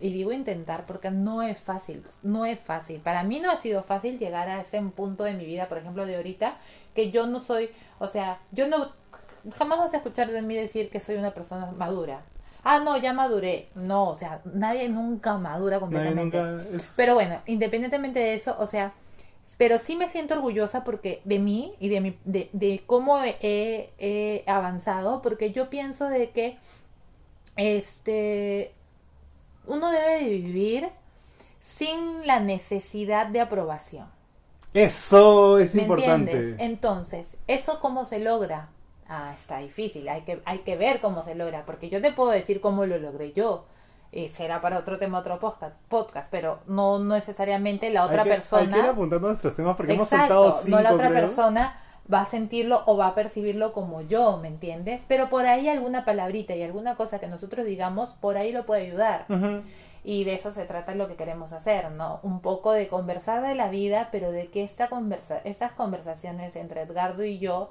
y 0.00 0.12
digo 0.12 0.32
intentar 0.32 0.86
porque 0.86 1.10
no 1.10 1.42
es 1.42 1.58
fácil, 1.58 2.04
no 2.22 2.46
es 2.46 2.60
fácil. 2.60 3.00
Para 3.00 3.22
mí 3.22 3.40
no 3.40 3.50
ha 3.50 3.56
sido 3.56 3.82
fácil 3.82 4.18
llegar 4.18 4.48
a 4.48 4.60
ese 4.60 4.80
punto 4.80 5.24
de 5.24 5.34
mi 5.34 5.44
vida, 5.44 5.68
por 5.68 5.78
ejemplo, 5.78 6.06
de 6.06 6.16
ahorita, 6.16 6.56
que 6.94 7.10
yo 7.10 7.26
no 7.26 7.40
soy, 7.40 7.70
o 7.98 8.06
sea, 8.06 8.38
yo 8.52 8.68
no, 8.68 8.92
jamás 9.56 9.78
vas 9.78 9.94
a 9.94 9.98
escuchar 9.98 10.30
de 10.30 10.42
mí 10.42 10.54
decir 10.54 10.90
que 10.90 11.00
soy 11.00 11.16
una 11.16 11.32
persona 11.32 11.66
madura. 11.72 12.22
Ah, 12.64 12.80
no, 12.80 12.96
ya 12.96 13.12
maduré. 13.12 13.68
No, 13.74 14.08
o 14.08 14.14
sea, 14.14 14.40
nadie 14.44 14.88
nunca 14.88 15.38
madura 15.38 15.80
completamente. 15.80 16.38
Pero 16.96 17.14
bueno, 17.14 17.40
independientemente 17.46 18.18
de 18.18 18.34
eso, 18.34 18.56
o 18.58 18.66
sea, 18.66 18.92
pero 19.56 19.78
sí 19.78 19.96
me 19.96 20.08
siento 20.08 20.34
orgullosa 20.34 20.84
porque 20.84 21.22
de 21.24 21.38
mí 21.38 21.74
y 21.80 21.88
de, 21.88 22.00
mi, 22.00 22.18
de, 22.24 22.50
de 22.52 22.82
cómo 22.86 23.22
he, 23.22 23.90
he 23.98 24.44
avanzado, 24.46 25.22
porque 25.22 25.52
yo 25.52 25.70
pienso 25.70 26.08
de 26.08 26.30
que 26.30 26.58
este 27.56 28.72
uno 29.68 29.90
debe 29.90 30.24
de 30.24 30.28
vivir 30.28 30.88
sin 31.60 32.26
la 32.26 32.40
necesidad 32.40 33.26
de 33.26 33.40
aprobación. 33.40 34.06
Eso 34.74 35.58
es 35.58 35.74
importante. 35.74 36.56
Entonces, 36.58 37.36
¿eso 37.46 37.80
cómo 37.80 38.04
se 38.04 38.18
logra? 38.18 38.68
Ah, 39.08 39.32
está 39.34 39.58
difícil, 39.58 40.08
hay 40.08 40.22
que, 40.22 40.42
hay 40.44 40.58
que 40.58 40.76
ver 40.76 41.00
cómo 41.00 41.22
se 41.22 41.34
logra, 41.34 41.64
porque 41.64 41.88
yo 41.88 42.02
te 42.02 42.12
puedo 42.12 42.30
decir 42.30 42.60
cómo 42.60 42.84
lo 42.84 42.98
logré 42.98 43.32
yo. 43.32 43.64
Eh, 44.10 44.30
será 44.30 44.62
para 44.62 44.78
otro 44.78 44.98
tema, 44.98 45.18
otro 45.18 45.38
podcast, 45.38 45.76
podcast 45.88 46.30
pero 46.30 46.60
no 46.66 46.98
necesariamente 46.98 47.90
la 47.90 48.06
otra 48.06 48.24
persona. 48.24 48.62
Hay 48.62 48.68
que 48.68 48.78
ir 48.78 48.86
apuntando 48.86 49.28
nuestros 49.28 49.54
temas 49.54 49.76
porque 49.76 49.92
hemos 49.92 50.08
saltado 50.08 50.60
cinco, 50.62 50.78
No 50.78 50.82
la 50.82 50.94
otra 50.94 51.10
persona 51.10 51.78
va 52.12 52.22
a 52.22 52.26
sentirlo 52.26 52.82
o 52.86 52.96
va 52.96 53.08
a 53.08 53.14
percibirlo 53.14 53.72
como 53.72 54.00
yo, 54.02 54.38
¿me 54.38 54.48
entiendes? 54.48 55.02
Pero 55.08 55.28
por 55.28 55.46
ahí 55.46 55.68
alguna 55.68 56.04
palabrita 56.04 56.54
y 56.54 56.62
alguna 56.62 56.94
cosa 56.96 57.18
que 57.18 57.26
nosotros 57.28 57.66
digamos, 57.66 58.10
por 58.12 58.36
ahí 58.36 58.52
lo 58.52 58.64
puede 58.66 58.86
ayudar. 58.86 59.26
Y 60.04 60.24
de 60.24 60.32
eso 60.34 60.52
se 60.52 60.64
trata 60.64 60.94
lo 60.94 61.06
que 61.08 61.16
queremos 61.16 61.52
hacer, 61.52 61.90
¿no? 61.90 62.20
Un 62.22 62.40
poco 62.40 62.72
de 62.72 62.88
conversar 62.88 63.42
de 63.42 63.54
la 63.54 63.68
vida, 63.68 64.08
pero 64.10 64.30
de 64.32 64.46
que 64.48 64.62
esta 64.64 64.88
conversa 64.88 65.38
estas 65.44 65.72
conversaciones 65.72 66.56
entre 66.56 66.82
Edgardo 66.82 67.24
y 67.24 67.38
yo 67.38 67.70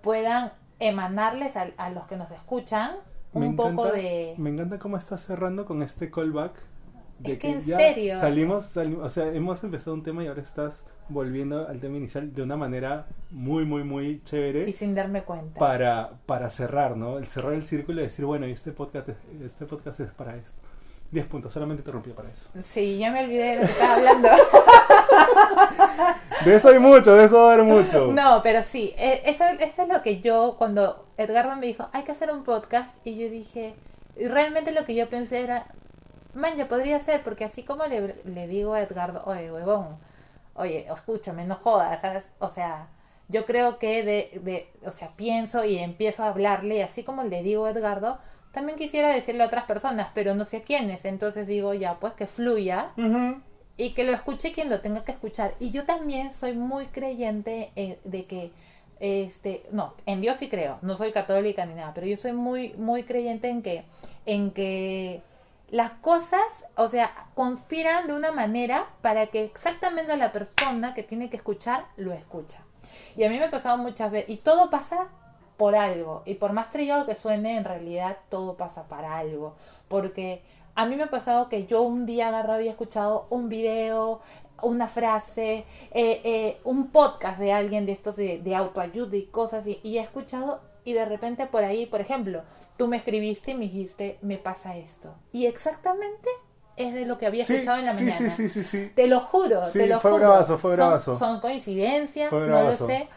puedan 0.00 0.52
emanarles 0.80 1.56
a, 1.56 1.68
a 1.76 1.90
los 1.90 2.06
que 2.06 2.16
nos 2.16 2.30
escuchan 2.30 2.96
un 3.32 3.50
Me 3.50 3.56
poco 3.56 3.68
encanta- 3.86 3.92
de... 3.92 4.34
Me 4.38 4.50
encanta 4.50 4.78
cómo 4.78 4.96
estás 4.96 5.20
cerrando 5.22 5.64
con 5.64 5.82
este 5.82 6.10
callback. 6.10 6.54
De 7.18 7.32
Es 7.34 7.38
que 7.38 7.50
en 7.52 7.60
ya 7.64 7.76
serio. 7.76 8.18
Salimos, 8.18 8.64
sali- 8.66 8.96
o 9.00 9.08
sea, 9.08 9.26
hemos 9.32 9.62
empezado 9.62 9.94
un 9.94 10.02
tema 10.02 10.24
y 10.24 10.26
ahora 10.26 10.42
estás 10.42 10.82
volviendo 11.08 11.66
al 11.68 11.80
tema 11.80 11.96
inicial 11.96 12.32
de 12.34 12.42
una 12.42 12.56
manera 12.56 13.06
muy, 13.30 13.64
muy, 13.64 13.84
muy 13.84 14.22
chévere 14.24 14.68
Y 14.68 14.72
sin 14.72 14.94
darme 14.94 15.22
cuenta. 15.22 15.58
para, 15.58 16.10
para 16.26 16.50
cerrar, 16.50 16.96
¿no? 16.96 17.18
El 17.18 17.26
cerrar 17.26 17.52
el 17.54 17.62
círculo 17.64 18.00
y 18.00 18.04
decir, 18.04 18.24
bueno, 18.24 18.46
este 18.46 18.72
podcast, 18.72 19.08
es- 19.10 19.16
este 19.44 19.66
podcast 19.66 20.00
es 20.00 20.10
para 20.10 20.36
esto. 20.36 20.58
10 21.12 21.26
puntos, 21.28 21.52
solamente 21.52 21.84
te 21.84 21.92
rompí 21.92 22.10
para 22.10 22.28
eso. 22.30 22.48
Sí, 22.60 22.98
ya 22.98 23.12
me 23.12 23.22
olvidé 23.24 23.50
de 23.50 23.54
lo 23.56 23.60
que 23.62 23.66
estaba 23.72 23.94
hablando. 23.94 24.28
De 26.44 26.54
eso 26.56 26.68
hay 26.68 26.78
mucho, 26.78 27.14
de 27.16 27.24
eso 27.24 27.36
va 27.38 27.50
a 27.50 27.54
haber 27.54 27.64
mucho. 27.64 28.12
No, 28.12 28.40
pero 28.42 28.62
sí, 28.62 28.92
eh, 28.96 29.22
eso, 29.24 29.44
eso 29.44 29.82
es 29.82 29.88
lo 29.88 30.02
que 30.02 30.20
yo, 30.20 30.56
cuando 30.58 31.06
Edgardo 31.16 31.56
me 31.56 31.66
dijo, 31.66 31.88
hay 31.92 32.04
que 32.04 32.12
hacer 32.12 32.30
un 32.30 32.44
podcast, 32.44 33.04
y 33.06 33.16
yo 33.16 33.28
dije, 33.30 33.74
y 34.16 34.26
realmente 34.28 34.72
lo 34.72 34.84
que 34.84 34.94
yo 34.94 35.08
pensé 35.08 35.42
era, 35.42 35.66
man, 36.34 36.56
ya 36.56 36.68
podría 36.68 37.00
ser, 37.00 37.22
porque 37.22 37.44
así 37.44 37.62
como 37.62 37.86
le, 37.86 38.16
le 38.24 38.48
digo 38.48 38.74
a 38.74 38.82
Edgardo, 38.82 39.22
oye, 39.26 39.50
huevón, 39.50 39.96
oye, 40.56 40.86
escúchame, 40.92 41.44
no 41.44 41.56
jodas, 41.56 42.00
¿sabes? 42.00 42.28
o 42.38 42.48
sea, 42.48 42.88
yo 43.28 43.44
creo 43.44 43.78
que 43.78 44.04
de, 44.04 44.40
de, 44.42 44.72
o 44.86 44.90
sea, 44.90 45.16
pienso 45.16 45.64
y 45.64 45.78
empiezo 45.78 46.22
a 46.22 46.28
hablarle, 46.28 46.76
y 46.76 46.80
así 46.80 47.02
como 47.02 47.24
le 47.24 47.42
digo 47.42 47.66
a 47.66 47.70
Edgardo, 47.70 48.18
también 48.52 48.78
quisiera 48.78 49.10
decirle 49.10 49.42
a 49.42 49.46
otras 49.46 49.64
personas, 49.64 50.08
pero 50.14 50.34
no 50.34 50.44
sé 50.44 50.58
a 50.58 50.62
quiénes, 50.62 51.04
entonces 51.04 51.46
digo, 51.46 51.74
ya, 51.74 52.00
pues 52.00 52.14
que 52.14 52.26
fluya, 52.26 52.92
y 53.76 53.90
que 53.90 54.04
lo 54.04 54.12
escuche 54.12 54.52
quien 54.52 54.70
lo 54.70 54.80
tenga 54.80 55.04
que 55.04 55.12
escuchar. 55.12 55.54
Y 55.58 55.70
yo 55.70 55.84
también 55.84 56.32
soy 56.32 56.54
muy 56.54 56.86
creyente 56.86 57.72
eh, 57.76 57.98
de 58.04 58.24
que, 58.24 58.52
este, 58.98 59.66
no, 59.72 59.92
en 60.06 60.22
Dios 60.22 60.38
sí 60.38 60.48
creo, 60.48 60.78
no 60.80 60.96
soy 60.96 61.12
católica 61.12 61.66
ni 61.66 61.74
nada, 61.74 61.92
pero 61.94 62.06
yo 62.06 62.16
soy 62.16 62.32
muy, 62.32 62.72
muy 62.78 63.02
creyente 63.02 63.50
en 63.50 63.60
que, 63.60 63.84
en 64.24 64.50
que 64.52 65.20
las 65.70 65.90
cosas, 65.92 66.40
o 66.76 66.88
sea, 66.88 67.28
conspiran 67.34 68.06
de 68.06 68.12
una 68.12 68.32
manera 68.32 68.86
para 69.00 69.28
que 69.28 69.44
exactamente 69.44 70.16
la 70.16 70.32
persona 70.32 70.94
que 70.94 71.02
tiene 71.02 71.30
que 71.30 71.38
escuchar 71.38 71.86
lo 71.96 72.12
escucha. 72.12 72.58
Y 73.16 73.24
a 73.24 73.30
mí 73.30 73.38
me 73.38 73.46
ha 73.46 73.50
pasado 73.50 73.78
muchas 73.78 74.10
veces, 74.10 74.30
y 74.30 74.36
todo 74.36 74.68
pasa 74.68 75.08
por 75.56 75.74
algo, 75.74 76.22
y 76.26 76.34
por 76.34 76.52
más 76.52 76.70
trillado 76.70 77.06
que 77.06 77.14
suene, 77.14 77.56
en 77.56 77.64
realidad 77.64 78.18
todo 78.28 78.56
pasa 78.56 78.88
para 78.88 79.16
algo, 79.16 79.54
porque 79.88 80.42
a 80.74 80.84
mí 80.84 80.96
me 80.96 81.04
ha 81.04 81.10
pasado 81.10 81.48
que 81.48 81.66
yo 81.66 81.80
un 81.80 82.04
día 82.04 82.28
agarrado 82.28 82.60
y 82.60 82.68
he 82.68 82.70
escuchado 82.70 83.26
un 83.30 83.48
video, 83.48 84.20
una 84.60 84.86
frase, 84.86 85.64
eh, 85.92 86.20
eh, 86.24 86.60
un 86.64 86.88
podcast 86.88 87.38
de 87.38 87.52
alguien 87.52 87.86
de 87.86 87.92
estos 87.92 88.16
de, 88.16 88.54
autoayuda 88.54 89.16
y 89.16 89.24
cosas, 89.24 89.66
y 89.66 89.96
he 89.96 90.00
escuchado, 90.00 90.60
y 90.84 90.92
de 90.92 91.06
repente 91.06 91.46
por 91.46 91.64
ahí, 91.64 91.86
por 91.86 92.02
ejemplo, 92.02 92.42
tú 92.76 92.86
me 92.86 92.98
escribiste 92.98 93.52
y 93.52 93.54
me 93.54 93.64
dijiste, 93.64 94.18
me 94.20 94.36
pasa 94.36 94.76
esto. 94.76 95.14
Y 95.32 95.46
exactamente 95.46 96.28
es 96.76 96.92
de 96.94 97.06
lo 97.06 97.18
que 97.18 97.26
había 97.26 97.44
Sí, 97.44 97.54
escuchado 97.54 97.78
en 97.78 97.86
la 97.86 97.94
sí, 97.94 98.04
mañana. 98.04 98.28
sí, 98.28 98.48
sí, 98.48 98.62
sí. 98.64 98.92
Te 98.94 99.06
lo 99.06 99.20
juro, 99.20 99.64
Sí, 99.70 99.78
te 99.80 99.86
lo 99.86 100.00
fue 100.00 100.10
juro. 100.12 100.26
bravazo, 100.28 100.58
fue 100.58 100.72
bravazo. 100.76 101.18
Son, 101.18 101.40
coincidencias, 101.40 102.30
Fue 102.30 102.46
no 102.46 102.62
lo 102.62 102.76
sé, 102.76 103.08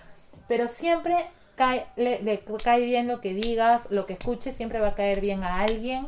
pero 0.47 0.67
siempre 0.67 1.29
cae, 1.55 1.87
le, 1.95 2.21
le 2.21 2.43
cae 2.63 2.85
bien 2.85 3.07
lo 3.07 3.21
que 3.21 3.33
digas, 3.33 3.81
lo 3.89 4.05
que 4.05 4.13
escuches, 4.13 4.55
siempre 4.55 4.79
va 4.79 4.89
a 4.89 4.95
caer 4.95 5.21
bien 5.21 5.43
a 5.43 5.61
alguien 5.61 6.07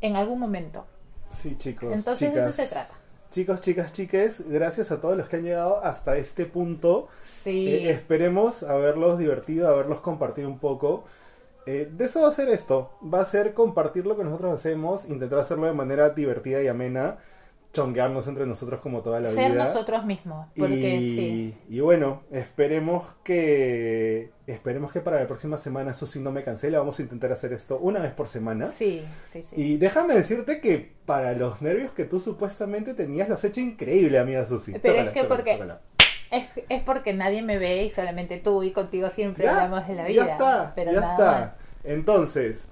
en 0.00 0.16
algún 0.16 0.38
momento. 0.38 0.86
Sí, 1.28 1.56
chicos, 1.56 1.92
Entonces 1.92 2.32
de 2.32 2.40
eso 2.40 2.52
se 2.52 2.66
trata. 2.66 2.94
Chicos, 3.30 3.60
chicas, 3.60 3.92
chiques, 3.92 4.48
gracias 4.48 4.92
a 4.92 5.00
todos 5.00 5.16
los 5.16 5.28
que 5.28 5.36
han 5.36 5.42
llegado 5.42 5.82
hasta 5.82 6.16
este 6.16 6.46
punto. 6.46 7.08
Sí. 7.20 7.68
Eh, 7.68 7.90
esperemos 7.90 8.62
haberlos 8.62 9.18
divertido, 9.18 9.68
haberlos 9.68 10.00
compartido 10.00 10.48
un 10.48 10.58
poco. 10.60 11.04
Eh, 11.66 11.88
de 11.90 12.04
eso 12.04 12.22
va 12.22 12.28
a 12.28 12.32
ser 12.32 12.48
esto. 12.48 12.90
Va 13.02 13.20
a 13.20 13.24
ser 13.26 13.54
compartir 13.54 14.06
lo 14.06 14.16
que 14.16 14.24
nosotros 14.24 14.54
hacemos, 14.54 15.04
intentar 15.06 15.38
hacerlo 15.38 15.66
de 15.66 15.72
manera 15.72 16.10
divertida 16.10 16.62
y 16.62 16.68
amena, 16.68 17.18
chonguearnos 17.72 18.28
entre 18.28 18.46
nosotros 18.46 18.80
como 18.80 19.02
toda 19.02 19.18
la 19.20 19.30
Ser 19.30 19.50
vida. 19.50 19.64
nosotros 19.64 20.04
mismos, 20.06 20.46
porque 20.56 20.94
y, 20.94 21.16
sí. 21.16 21.58
y 21.68 21.80
bueno, 21.80 22.22
esperemos 22.30 23.04
que 23.24 24.30
esperemos 24.46 24.92
que 24.92 25.00
para 25.00 25.18
la 25.20 25.26
próxima 25.26 25.56
semana 25.56 25.90
eso 25.90 26.06
sí 26.06 26.20
no 26.20 26.30
me 26.30 26.44
cancele. 26.44 26.76
Vamos 26.78 26.98
a 27.00 27.02
intentar 27.02 27.32
hacer 27.32 27.52
esto 27.52 27.78
una 27.78 27.98
vez 27.98 28.12
por 28.12 28.28
semana. 28.28 28.68
Sí, 28.68 29.02
sí, 29.28 29.42
sí. 29.42 29.56
Y 29.56 29.76
déjame 29.78 30.14
decirte 30.14 30.60
que 30.60 30.92
para 31.04 31.32
los 31.34 31.62
nervios 31.62 31.90
que 31.92 32.04
tú 32.04 32.20
supuestamente 32.20 32.94
tenías, 32.94 33.28
los 33.28 33.40
has 33.40 33.44
hecho 33.50 33.60
increíble, 33.60 34.18
amiga 34.20 34.46
Susi. 34.46 34.72
Pero 34.72 34.84
Chócala, 34.94 35.04
es 35.10 35.14
que 35.14 35.20
chócala, 35.22 35.36
porque- 35.36 35.52
chócala. 35.54 35.80
Es, 36.36 36.64
es 36.68 36.82
porque 36.82 37.12
nadie 37.12 37.42
me 37.42 37.58
ve 37.58 37.84
y 37.84 37.90
solamente 37.90 38.38
tú 38.38 38.62
y 38.62 38.72
contigo 38.72 39.10
siempre 39.10 39.44
Ya, 39.44 39.52
hablamos 39.64 39.86
de 39.86 39.94
la 39.94 40.04
vida. 40.04 40.24
Ya 40.26 40.32
está, 40.32 40.72
pero 40.74 40.92
ya 40.92 41.00
nada 41.00 41.12
está. 41.12 41.56
Entonces, 41.84 42.68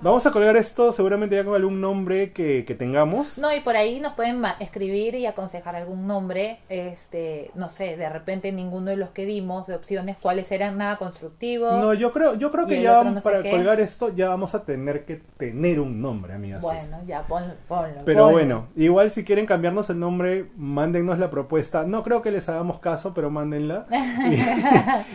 vamos 0.00 0.26
a 0.26 0.30
colgar 0.30 0.56
esto 0.56 0.92
seguramente 0.92 1.36
ya 1.36 1.44
con 1.44 1.54
algún 1.54 1.80
nombre 1.80 2.32
que, 2.32 2.64
que 2.64 2.74
tengamos. 2.74 3.38
No, 3.38 3.54
y 3.54 3.60
por 3.60 3.76
ahí 3.76 4.00
nos 4.00 4.14
pueden 4.14 4.42
escribir 4.60 5.14
y 5.14 5.26
aconsejar 5.26 5.76
algún 5.76 6.06
nombre, 6.06 6.60
este, 6.68 7.50
no 7.54 7.68
sé, 7.68 7.96
de 7.96 8.08
repente 8.08 8.52
ninguno 8.52 8.90
de 8.90 8.96
los 8.96 9.10
que 9.10 9.24
dimos 9.24 9.66
de 9.66 9.74
opciones, 9.74 10.16
cuáles 10.20 10.50
eran 10.52 10.78
nada 10.78 10.96
constructivo. 10.96 11.70
No, 11.70 11.94
yo 11.94 12.12
creo, 12.12 12.34
yo 12.34 12.50
creo 12.50 12.66
que 12.66 12.82
ya 12.82 13.02
no 13.02 13.20
para 13.20 13.42
colgar 13.48 13.80
esto 13.80 14.14
ya 14.14 14.28
vamos 14.28 14.54
a 14.54 14.64
tener 14.64 15.04
que 15.04 15.16
tener 15.36 15.80
un 15.80 16.00
nombre, 16.00 16.34
amigas. 16.34 16.60
bueno, 16.60 16.98
ya 17.06 17.22
ponlo, 17.22 17.54
ponlo. 17.66 18.02
Pero 18.04 18.24
ponlo. 18.24 18.32
bueno, 18.32 18.68
igual 18.76 19.10
si 19.10 19.24
quieren 19.24 19.46
cambiarnos 19.46 19.90
el 19.90 19.98
nombre, 19.98 20.50
mándennos 20.56 21.18
la 21.18 21.30
propuesta. 21.30 21.84
No 21.84 22.02
creo 22.02 22.22
que 22.22 22.30
les 22.30 22.48
hagamos 22.48 22.78
caso, 22.78 23.14
pero 23.14 23.30
mándenla. 23.30 23.86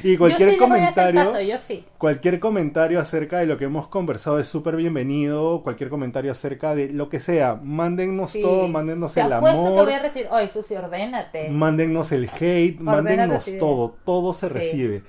Y, 0.03 0.13
y 0.13 0.17
cualquier 0.17 0.49
yo 0.49 0.53
sí 0.53 0.57
comentario, 0.59 1.25
caso, 1.25 1.41
yo 1.41 1.57
sí. 1.57 1.85
cualquier 1.97 2.39
comentario 2.39 2.99
acerca 2.99 3.39
de 3.39 3.45
lo 3.45 3.57
que 3.57 3.65
hemos 3.65 3.87
conversado 3.87 4.39
es 4.39 4.47
súper 4.47 4.70
bienvenido. 4.75 5.61
Cualquier 5.63 5.89
comentario 5.89 6.31
acerca 6.31 6.75
de 6.75 6.89
lo 6.89 7.09
que 7.09 7.19
sea, 7.19 7.59
mándennos 7.61 8.31
Sí. 8.31 8.41
todo, 8.41 8.67
mándennos 8.67 9.13
Te 9.13 9.21
el 9.21 9.33
apuesto 9.33 9.61
que 9.61 9.67
amor, 9.67 9.85
voy 9.85 9.93
a 9.93 9.99
recibir, 9.99 10.27
oye, 10.31 10.47
Susi, 10.49 10.75
ordénate. 10.75 11.49
mándennos 11.49 12.11
el 12.11 12.29
hate, 12.39 12.79
mándennos 12.79 13.43
sí. 13.43 13.57
todo, 13.57 13.95
todo 14.05 14.33
se 14.33 14.47
Sí. 14.47 14.53
recibe. 14.53 15.03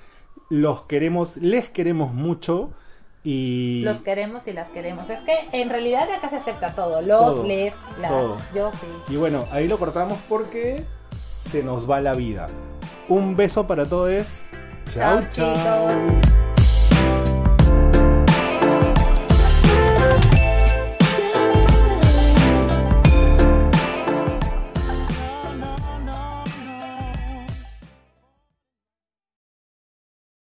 Los 0.49 0.83
queremos, 0.83 1.37
les 1.37 1.69
queremos 1.69 2.13
mucho 2.13 2.71
y 3.23 3.81
Los 3.85 4.01
queremos 4.01 4.47
y 4.47 4.53
las 4.53 4.69
queremos. 4.69 5.09
Es 5.09 5.19
que 5.21 5.33
en 5.53 5.69
realidad 5.69 6.07
acá 6.11 6.29
se 6.29 6.35
acepta 6.35 6.75
todo. 6.75 7.01
Los, 7.01 7.19
Todo, 7.19 7.43
les, 7.47 7.73
las. 8.01 8.11
todo. 8.11 8.37
Yo 8.53 8.71
sí. 8.73 9.13
Y 9.13 9.15
bueno, 9.15 9.45
ahí 9.51 9.67
lo 9.67 9.77
cortamos 9.79 10.19
porque 10.27 10.83
se 11.41 11.63
nos 11.63 11.89
va 11.89 12.01
la 12.01 12.13
vida. 12.15 12.47
Un 13.07 13.35
beso 13.35 13.65
para 13.65 13.85
todos. 13.85 14.43
Chao, 14.85 15.19
Chao, 15.31 15.55
chao. 15.55 16.62